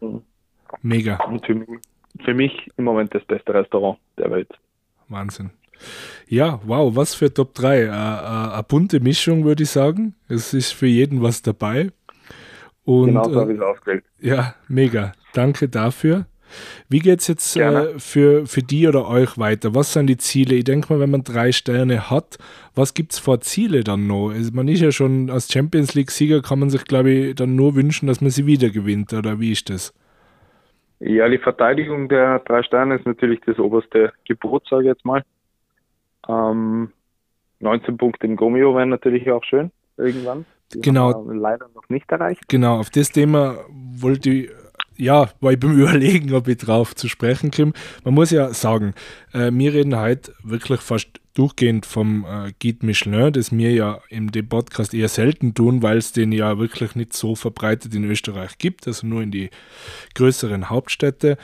Mhm. 0.00 0.22
Mega. 0.82 1.16
Und 1.24 1.44
für 1.46 1.54
mich, 1.54 1.68
für 2.24 2.34
mich 2.34 2.68
im 2.76 2.84
Moment 2.84 3.14
das 3.14 3.24
beste 3.24 3.54
Restaurant 3.54 3.98
der 4.18 4.30
Welt. 4.30 4.50
Wahnsinn. 5.08 5.50
Ja, 6.28 6.60
wow, 6.64 6.94
was 6.96 7.14
für 7.14 7.32
Top 7.32 7.54
3. 7.54 7.82
Äh, 7.82 7.88
eine 7.90 8.64
bunte 8.66 9.00
Mischung, 9.00 9.44
würde 9.44 9.62
ich 9.62 9.70
sagen. 9.70 10.14
Es 10.28 10.54
ist 10.54 10.72
für 10.72 10.86
jeden 10.86 11.22
was 11.22 11.42
dabei. 11.42 11.90
Und, 12.84 13.08
genau 13.08 13.24
so 13.24 13.40
habe 13.40 13.52
ich 13.52 13.58
es 13.58 13.64
ausgewählt. 13.64 14.04
Ja, 14.20 14.54
mega. 14.68 15.12
Danke 15.34 15.68
dafür. 15.68 16.26
Wie 16.88 17.00
geht 17.00 17.20
es 17.20 17.28
jetzt 17.28 17.56
äh, 17.56 17.98
für, 17.98 18.46
für 18.46 18.62
die 18.62 18.86
oder 18.86 19.08
euch 19.08 19.38
weiter? 19.38 19.74
Was 19.74 19.92
sind 19.92 20.06
die 20.06 20.16
Ziele? 20.16 20.54
Ich 20.54 20.64
denke 20.64 20.92
mal, 20.92 21.00
wenn 21.00 21.10
man 21.10 21.24
drei 21.24 21.52
Sterne 21.52 22.10
hat, 22.10 22.38
was 22.74 22.94
gibt 22.94 23.12
es 23.12 23.18
vor 23.18 23.40
Ziele 23.40 23.84
dann 23.84 24.06
noch? 24.06 24.30
Also 24.30 24.52
man 24.52 24.68
ist 24.68 24.80
ja 24.80 24.92
schon 24.92 25.30
als 25.30 25.52
Champions 25.52 25.94
League-Sieger, 25.94 26.42
kann 26.42 26.58
man 26.58 26.70
sich, 26.70 26.84
glaube 26.84 27.10
ich, 27.10 27.34
dann 27.34 27.56
nur 27.56 27.74
wünschen, 27.74 28.06
dass 28.06 28.20
man 28.20 28.30
sie 28.30 28.46
wieder 28.46 28.70
gewinnt, 28.70 29.12
oder 29.12 29.40
wie 29.40 29.52
ist 29.52 29.70
das? 29.70 29.94
Ja, 30.98 31.28
die 31.28 31.38
Verteidigung 31.38 32.08
der 32.08 32.38
drei 32.40 32.62
Sterne 32.62 32.96
ist 32.96 33.06
natürlich 33.06 33.40
das 33.44 33.58
oberste 33.58 34.12
Gebot, 34.24 34.66
sage 34.68 34.84
ich 34.84 34.88
jetzt 34.88 35.04
mal. 35.04 35.22
Ähm, 36.28 36.90
19 37.60 37.96
Punkte 37.96 38.26
im 38.26 38.36
Gomio 38.36 38.74
wären 38.74 38.88
natürlich 38.88 39.30
auch 39.30 39.44
schön, 39.44 39.70
irgendwann. 39.96 40.46
Die 40.74 40.80
genau. 40.80 41.24
leider 41.30 41.68
noch 41.74 41.88
nicht 41.88 42.10
erreicht. 42.10 42.48
Genau, 42.48 42.78
auf 42.80 42.90
das 42.90 43.10
Thema 43.10 43.56
wollte 43.70 44.30
ich 44.30 44.50
ja, 44.96 45.30
war 45.40 45.52
ich 45.52 45.60
beim 45.60 45.72
Überlegen, 45.78 46.32
ob 46.34 46.48
ich 46.48 46.58
drauf 46.58 46.94
zu 46.94 47.08
sprechen 47.08 47.50
komme. 47.50 47.72
Man 48.04 48.14
muss 48.14 48.30
ja 48.30 48.52
sagen, 48.52 48.94
äh, 49.32 49.50
wir 49.52 49.74
reden 49.74 49.96
heute 49.96 50.32
wirklich 50.42 50.80
fast 50.80 51.08
durchgehend 51.34 51.84
vom 51.86 52.24
äh, 52.24 52.52
Guide 52.60 52.84
Michelin, 52.84 53.32
das 53.32 53.52
wir 53.52 53.72
ja 53.72 54.00
dem 54.10 54.48
Podcast 54.48 54.94
eher 54.94 55.08
selten 55.08 55.54
tun, 55.54 55.82
weil 55.82 55.98
es 55.98 56.12
den 56.12 56.32
ja 56.32 56.58
wirklich 56.58 56.94
nicht 56.94 57.12
so 57.12 57.34
verbreitet 57.34 57.94
in 57.94 58.04
Österreich 58.04 58.58
gibt, 58.58 58.86
also 58.86 59.06
nur 59.06 59.22
in 59.22 59.30
die 59.30 59.50
größeren 60.14 60.70
Hauptstädte. 60.70 61.36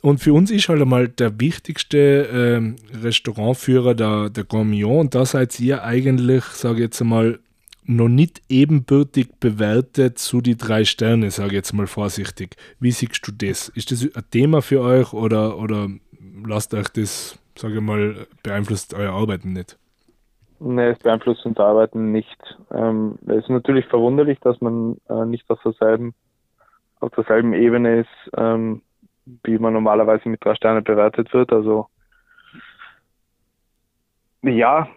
Und 0.00 0.20
für 0.20 0.32
uns 0.32 0.50
ist 0.50 0.68
halt 0.68 0.80
einmal 0.80 1.08
der 1.08 1.40
wichtigste 1.40 2.28
äh, 2.28 2.96
Restaurantführer 2.98 3.94
der, 3.94 4.30
der 4.30 4.44
Gourmillon 4.44 5.00
und 5.00 5.14
da 5.14 5.24
seid 5.24 5.58
ihr 5.58 5.82
eigentlich, 5.82 6.44
sage 6.44 6.76
ich 6.76 6.82
jetzt 6.82 7.00
einmal, 7.00 7.40
noch 7.88 8.08
nicht 8.08 8.42
ebenbürtig 8.48 9.40
bewertet 9.40 10.18
zu 10.18 10.40
die 10.40 10.56
drei 10.56 10.84
Sterne, 10.84 11.30
sage 11.30 11.48
ich 11.48 11.54
jetzt 11.54 11.72
mal 11.72 11.86
vorsichtig. 11.86 12.56
Wie 12.78 12.90
siehst 12.90 13.26
du 13.26 13.32
das? 13.32 13.70
Ist 13.70 13.90
das 13.90 14.14
ein 14.14 14.24
Thema 14.30 14.60
für 14.60 14.82
euch 14.82 15.12
oder, 15.14 15.58
oder 15.58 15.88
lasst 16.46 16.74
euch 16.74 16.88
das, 16.88 17.42
sage 17.56 17.76
ich 17.76 17.80
mal, 17.80 18.26
beeinflusst 18.42 18.92
euer 18.94 19.12
Arbeiten 19.12 19.54
nicht? 19.54 19.78
Nee, 20.60 20.88
es 20.88 20.98
beeinflusst 20.98 21.46
unser 21.46 21.64
Arbeiten 21.64 22.12
nicht. 22.12 22.58
Ähm, 22.72 23.18
es 23.26 23.44
ist 23.44 23.48
natürlich 23.48 23.86
verwunderlich, 23.86 24.38
dass 24.40 24.60
man 24.60 24.96
äh, 25.08 25.24
nicht 25.24 25.48
auf 25.48 25.62
derselben, 25.62 26.14
auf 27.00 27.10
derselben 27.12 27.54
Ebene 27.54 28.00
ist, 28.00 28.30
ähm, 28.36 28.82
wie 29.44 29.58
man 29.58 29.72
normalerweise 29.72 30.28
mit 30.28 30.44
drei 30.44 30.54
Sternen 30.56 30.84
bewertet 30.84 31.32
wird. 31.32 31.52
Also 31.52 31.88
ja, 34.42 34.88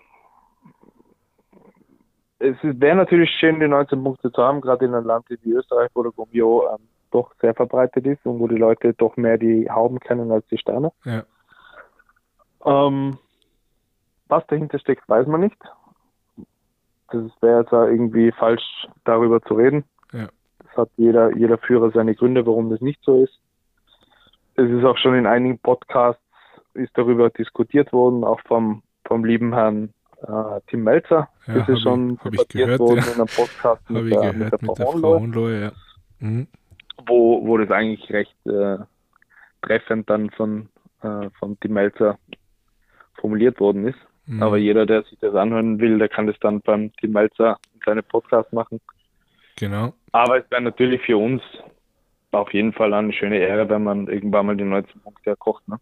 es 2.41 2.57
wäre 2.63 2.95
natürlich 2.95 3.29
schön, 3.39 3.59
die 3.59 3.67
19 3.67 4.03
Punkte 4.03 4.31
zu 4.31 4.41
haben, 4.41 4.61
gerade 4.61 4.85
in 4.85 4.95
einem 4.95 5.05
Land 5.05 5.25
wie 5.29 5.51
Österreich, 5.51 5.89
wo 5.93 6.03
der 6.03 6.11
Gumbio 6.11 6.67
ähm, 6.69 6.87
doch 7.11 7.33
sehr 7.39 7.53
verbreitet 7.53 8.05
ist 8.05 8.25
und 8.25 8.39
wo 8.39 8.47
die 8.47 8.57
Leute 8.57 8.93
doch 8.93 9.15
mehr 9.17 9.37
die 9.37 9.69
Hauben 9.69 9.99
kennen 9.99 10.31
als 10.31 10.45
die 10.47 10.57
Sterne. 10.57 10.91
Ja. 11.05 11.23
Ähm, 12.65 13.17
was 14.27 14.45
dahinter 14.47 14.79
steckt, 14.79 15.07
weiß 15.07 15.27
man 15.27 15.41
nicht. 15.41 15.57
Das 17.11 17.23
wäre 17.41 17.61
jetzt 17.61 17.71
irgendwie 17.71 18.31
falsch, 18.31 18.87
darüber 19.03 19.41
zu 19.41 19.55
reden. 19.55 19.83
Ja. 20.13 20.29
Das 20.59 20.77
hat 20.77 20.89
jeder, 20.95 21.35
jeder 21.35 21.57
Führer 21.57 21.91
seine 21.91 22.15
Gründe, 22.15 22.45
warum 22.45 22.69
das 22.69 22.81
nicht 22.81 23.03
so 23.03 23.23
ist. 23.23 23.39
Es 24.55 24.69
ist 24.69 24.83
auch 24.85 24.97
schon 24.97 25.15
in 25.15 25.27
einigen 25.27 25.59
Podcasts 25.59 26.21
ist 26.73 26.97
darüber 26.97 27.29
diskutiert 27.29 27.91
worden, 27.91 28.23
auch 28.23 28.39
vom, 28.47 28.81
vom 29.05 29.25
lieben 29.25 29.53
Herrn 29.53 29.93
äh, 30.21 30.61
Tim 30.67 30.83
Melzer. 30.83 31.29
Ja, 31.47 31.53
das 31.53 31.69
ist 31.69 31.81
schon 31.81 32.19
ich, 32.31 32.39
ich 32.39 32.47
gehört, 32.49 32.79
worden 32.79 32.97
ja. 32.97 33.07
in 33.07 33.13
einem 33.13 33.27
Podcast 33.27 33.89
mit, 33.89 34.11
der, 34.11 34.19
gehört, 34.19 34.35
mit, 34.35 34.51
der, 34.51 34.59
mit 34.61 34.77
Frau, 34.77 34.91
Frau 34.91 35.19
Hohenlohe, 35.19 35.61
ja. 35.61 35.71
Mhm. 36.19 36.47
wo, 37.05 37.45
wo 37.45 37.57
das 37.57 37.71
eigentlich 37.71 38.11
recht 38.11 38.35
äh, 38.45 38.77
treffend 39.61 40.09
dann 40.09 40.29
von, 40.31 40.69
äh, 41.01 41.29
von 41.39 41.59
Tim 41.59 41.73
Melzer 41.73 42.17
formuliert 43.19 43.59
worden 43.59 43.87
ist. 43.87 43.99
Mhm. 44.25 44.43
Aber 44.43 44.57
jeder, 44.57 44.85
der 44.85 45.03
sich 45.03 45.17
das 45.19 45.35
anhören 45.35 45.79
will, 45.79 45.97
der 45.97 46.09
kann 46.09 46.27
das 46.27 46.37
dann 46.39 46.61
beim 46.61 46.93
Tim 46.93 47.11
Melzer 47.11 47.57
in 47.73 47.81
seinem 47.85 48.03
Podcast 48.03 48.53
machen. 48.53 48.79
Genau. 49.57 49.93
Aber 50.11 50.37
es 50.37 50.49
wäre 50.49 50.61
natürlich 50.61 51.01
für 51.01 51.17
uns 51.17 51.41
auf 52.31 52.53
jeden 52.53 52.73
Fall 52.73 52.93
eine 52.93 53.13
schöne 53.13 53.37
Ehre, 53.37 53.69
wenn 53.69 53.83
man 53.83 54.07
irgendwann 54.07 54.45
mal 54.45 54.55
die 54.55 54.63
19 54.63 55.01
Punkte 55.01 55.31
erkocht. 55.31 55.67
Ne? 55.67 55.79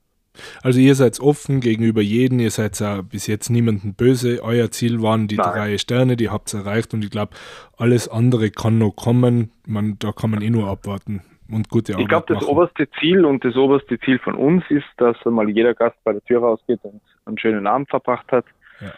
Also 0.64 0.80
ihr 0.80 0.96
seid 0.96 1.20
offen 1.20 1.60
gegenüber 1.60 2.02
jedem, 2.02 2.40
ihr 2.40 2.52
seid 2.52 2.80
ja 2.80 3.02
bis 3.02 3.28
jetzt 3.28 3.50
niemanden 3.50 3.94
böse. 3.94 4.42
Euer 4.44 4.72
Ziel 4.72 5.02
waren 5.02 5.28
die 5.28 5.38
Nein. 5.38 5.52
drei 5.52 5.78
Sterne, 5.78 6.16
die 6.16 6.30
habt 6.30 6.54
ihr 6.54 6.62
erreicht 6.62 6.94
und 6.94 7.04
ich 7.04 7.12
glaube, 7.12 7.36
alles 7.78 8.08
andere 8.08 8.52
kann 8.52 8.78
noch 8.78 8.92
kommen. 8.92 9.52
Man, 9.68 9.98
da 10.00 10.12
kann 10.12 10.32
man 10.32 10.42
eh 10.42 10.50
nur 10.50 10.68
abwarten 10.68 11.22
und 11.52 11.70
gute 11.70 11.94
Arbeit 11.94 12.04
Ich 12.04 12.10
glaube, 12.10 12.34
das 12.34 12.44
oberste 12.44 12.90
Ziel 13.00 13.26
und 13.26 13.44
das 13.44 13.56
oberste 13.56 14.00
Ziel 14.00 14.20
von 14.20 14.36
uns 14.36 14.64
ist, 14.70 14.88
dass 14.98 15.18
mal 15.26 15.50
jeder 15.50 15.74
Gast 15.74 15.98
bei 16.04 16.14
der 16.14 16.24
Tür 16.24 16.42
rausgeht 16.42 16.80
und 16.84 17.02
einen 17.26 17.38
schönen 17.38 17.68
Abend 17.68 17.90
verbracht 17.90 18.32
hat. 18.32 18.46
Ja, 18.82 18.94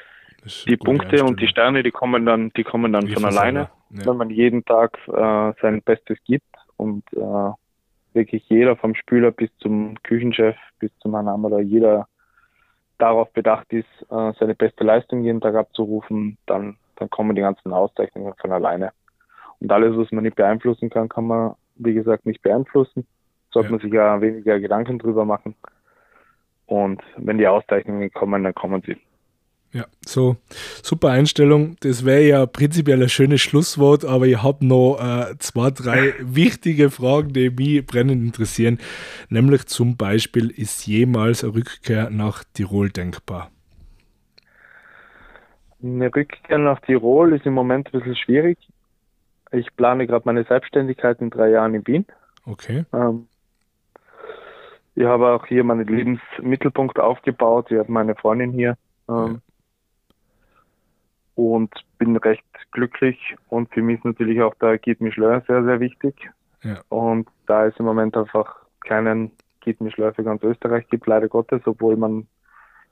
die 0.67 0.77
Punkte 0.77 1.23
und 1.23 1.39
die 1.39 1.47
Sterne, 1.47 1.83
die 1.83 1.91
kommen 1.91 2.25
dann, 2.25 2.51
die 2.57 2.63
kommen 2.63 2.93
dann 2.93 3.07
von 3.07 3.25
alleine, 3.25 3.69
ja. 3.91 4.05
wenn 4.05 4.17
man 4.17 4.29
jeden 4.29 4.65
Tag 4.65 4.97
äh, 5.07 5.53
sein 5.61 5.81
Bestes 5.83 6.17
gibt 6.25 6.45
und 6.77 7.03
äh, 7.13 7.51
wirklich 8.13 8.47
jeder 8.49 8.75
vom 8.75 8.95
Spüler 8.95 9.31
bis 9.31 9.49
zum 9.57 9.95
Küchenchef, 10.03 10.55
bis 10.79 10.91
zum 10.99 11.13
oder 11.13 11.59
jeder 11.59 12.07
darauf 12.97 13.31
bedacht 13.33 13.71
ist, 13.73 13.87
äh, 14.09 14.33
seine 14.39 14.55
beste 14.55 14.83
Leistung 14.83 15.23
jeden 15.23 15.41
Tag 15.41 15.55
abzurufen, 15.55 16.37
dann, 16.45 16.77
dann 16.97 17.09
kommen 17.09 17.35
die 17.35 17.41
ganzen 17.41 17.73
Auszeichnungen 17.73 18.33
von 18.39 18.51
alleine. 18.51 18.91
Und 19.59 19.71
alles, 19.71 19.97
was 19.97 20.11
man 20.11 20.23
nicht 20.23 20.35
beeinflussen 20.35 20.89
kann, 20.89 21.09
kann 21.09 21.25
man, 21.25 21.55
wie 21.75 21.93
gesagt, 21.93 22.25
nicht 22.25 22.41
beeinflussen. 22.41 23.07
Sollte 23.51 23.67
ja. 23.67 23.71
man 23.71 23.79
sich 23.81 23.93
ja 23.93 24.21
weniger 24.21 24.59
Gedanken 24.59 24.99
drüber 24.99 25.25
machen. 25.25 25.55
Und 26.67 27.01
wenn 27.17 27.37
die 27.37 27.47
Auszeichnungen 27.47 28.11
kommen, 28.11 28.43
dann 28.43 28.55
kommen 28.55 28.81
sie. 28.85 28.97
Ja, 29.73 29.85
so 30.05 30.35
super 30.83 31.11
Einstellung. 31.11 31.77
Das 31.79 32.03
wäre 32.03 32.23
ja 32.23 32.45
prinzipiell 32.45 33.01
ein 33.01 33.07
schönes 33.07 33.39
Schlusswort, 33.39 34.03
aber 34.03 34.27
ich 34.27 34.43
habe 34.43 34.65
noch 34.65 34.97
äh, 34.99 35.37
zwei, 35.39 35.69
drei 35.69 36.13
wichtige 36.19 36.89
Fragen, 36.89 37.31
die 37.31 37.49
mich 37.49 37.85
brennend 37.85 38.21
interessieren. 38.21 38.79
Nämlich 39.29 39.67
zum 39.67 39.95
Beispiel, 39.95 40.49
ist 40.49 40.85
jemals 40.87 41.45
eine 41.45 41.55
Rückkehr 41.55 42.09
nach 42.09 42.43
Tirol 42.53 42.89
denkbar? 42.89 43.49
Eine 45.81 46.13
Rückkehr 46.13 46.57
nach 46.57 46.81
Tirol 46.81 47.33
ist 47.33 47.45
im 47.45 47.53
Moment 47.53 47.87
ein 47.87 47.99
bisschen 47.99 48.17
schwierig. 48.17 48.57
Ich 49.53 49.73
plane 49.77 50.05
gerade 50.05 50.23
meine 50.25 50.43
Selbstständigkeit 50.43 51.21
in 51.21 51.29
drei 51.29 51.49
Jahren 51.49 51.75
in 51.75 51.87
Wien. 51.87 52.05
Okay. 52.45 52.83
Ähm, 52.93 53.27
ich 54.95 55.05
habe 55.05 55.29
auch 55.29 55.45
hier 55.45 55.63
meinen 55.63 55.87
Lebensmittelpunkt 55.87 56.99
aufgebaut. 56.99 57.67
Ich 57.69 57.77
habe 57.77 57.91
meine 57.91 58.15
Freundin 58.15 58.51
hier. 58.51 58.77
Ähm, 59.07 59.35
ja 59.35 59.50
und 61.35 61.73
bin 61.97 62.17
recht 62.17 62.43
glücklich. 62.71 63.35
Und 63.49 63.73
für 63.73 63.81
mich 63.81 63.99
ist 63.99 64.05
natürlich 64.05 64.41
auch 64.41 64.55
der 64.55 64.77
Guide 64.77 65.03
Michelin 65.03 65.41
sehr, 65.47 65.63
sehr 65.63 65.79
wichtig. 65.79 66.15
Ja. 66.63 66.81
Und 66.89 67.27
da 67.47 67.65
es 67.65 67.77
im 67.77 67.85
Moment 67.85 68.15
einfach 68.17 68.55
keinen 68.81 69.31
Guide 69.63 69.83
Michelin 69.83 70.13
für 70.13 70.23
ganz 70.23 70.43
Österreich 70.43 70.87
gibt, 70.89 71.07
leider 71.07 71.27
Gottes, 71.27 71.61
obwohl 71.65 71.95
man 71.95 72.27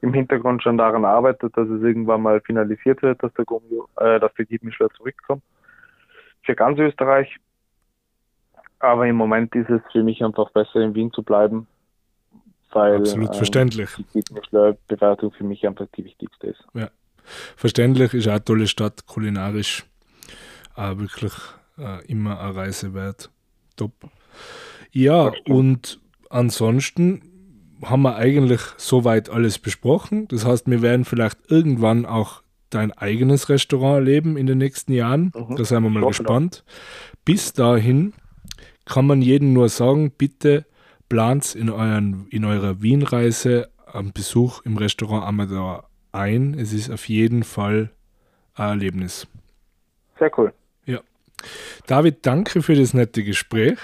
im 0.02 0.14
Hintergrund 0.14 0.64
schon 0.64 0.78
daran 0.78 1.04
arbeitet, 1.04 1.58
dass 1.58 1.68
es 1.68 1.82
irgendwann 1.82 2.22
mal 2.22 2.40
finalisiert 2.42 3.02
wird, 3.02 3.22
dass 3.22 3.34
der, 3.34 3.46
Gummio, 3.46 3.90
äh, 3.98 4.20
dass 4.20 4.34
der 4.36 4.46
Guide 4.46 4.66
Michelin 4.66 4.90
zurückkommt. 4.96 5.44
Für 6.44 6.56
ganz 6.56 6.80
Österreich. 6.80 7.36
Aber 8.80 9.06
im 9.06 9.18
Moment 9.18 9.54
ist 9.56 9.70
es 9.70 9.82
für 9.92 10.04
mich 10.04 10.24
einfach 10.24 10.52
besser, 10.52 10.80
in 10.80 10.96
Wien 10.96 11.12
zu 11.12 11.22
bleiben, 11.22 11.68
weil 12.72 13.00
Absolut 13.00 13.36
verständlich. 13.36 13.90
die 13.96 14.06
Guide 14.14 14.34
Michelin-Bewertung 14.34 15.32
für 15.34 15.44
mich 15.44 15.68
einfach 15.68 15.88
die 15.98 16.06
wichtigste 16.06 16.48
ist. 16.48 16.66
Ja 16.74 16.90
verständlich, 17.56 18.14
ist 18.14 18.28
auch 18.28 18.34
eine 18.34 18.44
tolle 18.44 18.68
Stadt, 18.68 19.06
kulinarisch 19.06 19.86
auch 20.76 20.98
wirklich 20.98 21.34
äh, 21.78 22.06
immer 22.06 22.40
eine 22.40 22.56
Reise 22.56 22.94
wert. 22.94 23.30
Top. 23.76 23.94
Ja, 24.92 25.32
und 25.46 26.00
ansonsten 26.30 27.22
haben 27.84 28.02
wir 28.02 28.16
eigentlich 28.16 28.62
soweit 28.78 29.30
alles 29.30 29.60
besprochen. 29.60 30.28
Das 30.28 30.46
heißt, 30.46 30.70
wir 30.70 30.82
werden 30.82 31.06
vielleicht 31.06 31.38
irgendwann 31.50 32.06
auch 32.06 32.42
dein 32.70 32.92
eigenes 32.92 33.50
Restaurant 33.50 33.96
erleben 33.96 34.38
in 34.38 34.48
den 34.48 34.58
nächsten 34.58 34.94
Jahren. 34.94 35.32
Mhm. 35.36 35.56
Da 35.56 35.66
sind 35.66 35.84
wir 35.84 35.90
mal 35.90 36.06
gespannt. 36.06 36.64
Bis 37.26 37.54
dahin 37.54 38.14
kann 38.86 39.08
man 39.08 39.22
jedem 39.22 39.54
nur 39.54 39.70
sagen, 39.70 40.12
bitte 40.12 40.66
plant 41.08 41.56
in, 41.56 41.70
euren, 41.70 42.28
in 42.30 42.46
eurer 42.46 42.82
Wien-Reise 42.82 43.70
einen 43.92 44.14
Besuch 44.14 44.62
im 44.66 44.78
Restaurant 44.78 45.26
Amador 45.26 45.89
ein. 46.12 46.54
Es 46.54 46.74
ist 46.74 46.90
auf 46.90 47.08
jeden 47.08 47.44
Fall 47.44 47.92
ein 48.56 48.70
Erlebnis. 48.70 49.28
Sehr 50.18 50.32
cool. 50.38 50.54
Ja. 50.86 51.00
David, 51.88 52.26
danke 52.26 52.62
für 52.62 52.76
das 52.76 52.94
nette 52.94 53.24
Gespräch. 53.24 53.78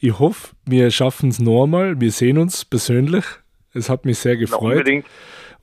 Ich 0.00 0.18
hoffe, 0.18 0.54
wir 0.64 0.90
schaffen 0.90 1.30
es 1.30 1.38
nochmal. 1.38 2.00
Wir 2.00 2.12
sehen 2.12 2.38
uns 2.38 2.64
persönlich. 2.64 3.24
Es 3.74 3.90
hat 3.90 4.04
mich 4.04 4.18
sehr 4.18 4.36
gefreut. 4.36 4.62
Ja, 4.62 4.78
unbedingt. 4.78 5.06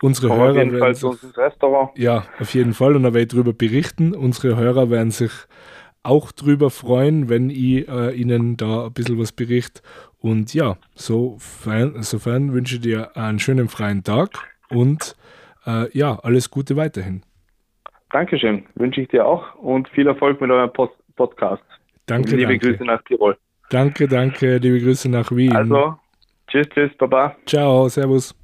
Unsere 0.02 0.36
Hörer 0.36 0.52
auf 0.52 0.58
jeden 0.58 0.78
Fall 0.78 0.96
zu 0.96 1.10
uns 1.10 1.24
ins 1.24 1.38
Restaurant. 1.38 1.98
Ja, 1.98 2.26
auf 2.40 2.54
jeden 2.54 2.74
Fall. 2.74 2.96
Und 2.96 3.04
da 3.04 3.14
werde 3.14 3.22
ich 3.22 3.28
darüber 3.30 3.54
berichten. 3.54 4.14
Unsere 4.14 4.58
Hörer 4.58 4.90
werden 4.90 5.12
sich 5.12 5.32
auch 6.04 6.32
darüber 6.32 6.70
freuen, 6.70 7.30
wenn 7.30 7.50
ich 7.50 7.88
äh, 7.88 8.14
ihnen 8.14 8.58
da 8.58 8.86
ein 8.86 8.94
bisschen 8.94 9.18
was 9.18 9.32
berichte. 9.32 9.82
Und 10.20 10.54
ja, 10.54 10.78
sofern, 10.96 12.04
sofern 12.04 12.54
wünsche 12.54 12.76
ich 12.76 12.82
dir 12.82 13.16
einen 13.18 13.40
schönen 13.40 13.70
freien 13.70 14.04
Tag 14.04 14.30
und 14.70 15.16
äh, 15.66 15.98
ja, 15.98 16.20
alles 16.24 16.50
Gute 16.50 16.76
weiterhin. 16.76 17.24
Dankeschön, 18.12 18.66
wünsche 18.76 19.02
ich 19.02 19.08
dir 19.10 19.26
auch 19.26 19.56
und 19.56 19.90
viel 19.90 20.08
Erfolg 20.08 20.40
mit 20.42 20.52
eurem 20.52 20.72
Post 20.72 20.94
Podcast. 21.16 21.64
Danke, 22.06 22.36
liebe 22.36 22.52
danke. 22.52 22.72
Grüße 22.72 22.84
nach 22.86 23.02
Tirol. 23.04 23.38
Danke, 23.70 24.08
danke, 24.08 24.58
liebe 24.58 24.80
Grüße 24.80 25.10
nach 25.10 25.32
Wien. 25.32 25.56
Also, 25.56 25.96
tschüss, 26.48 26.68
tschüss, 26.70 26.92
baba. 26.98 27.36
Ciao, 27.46 27.90
servus. 27.90 28.36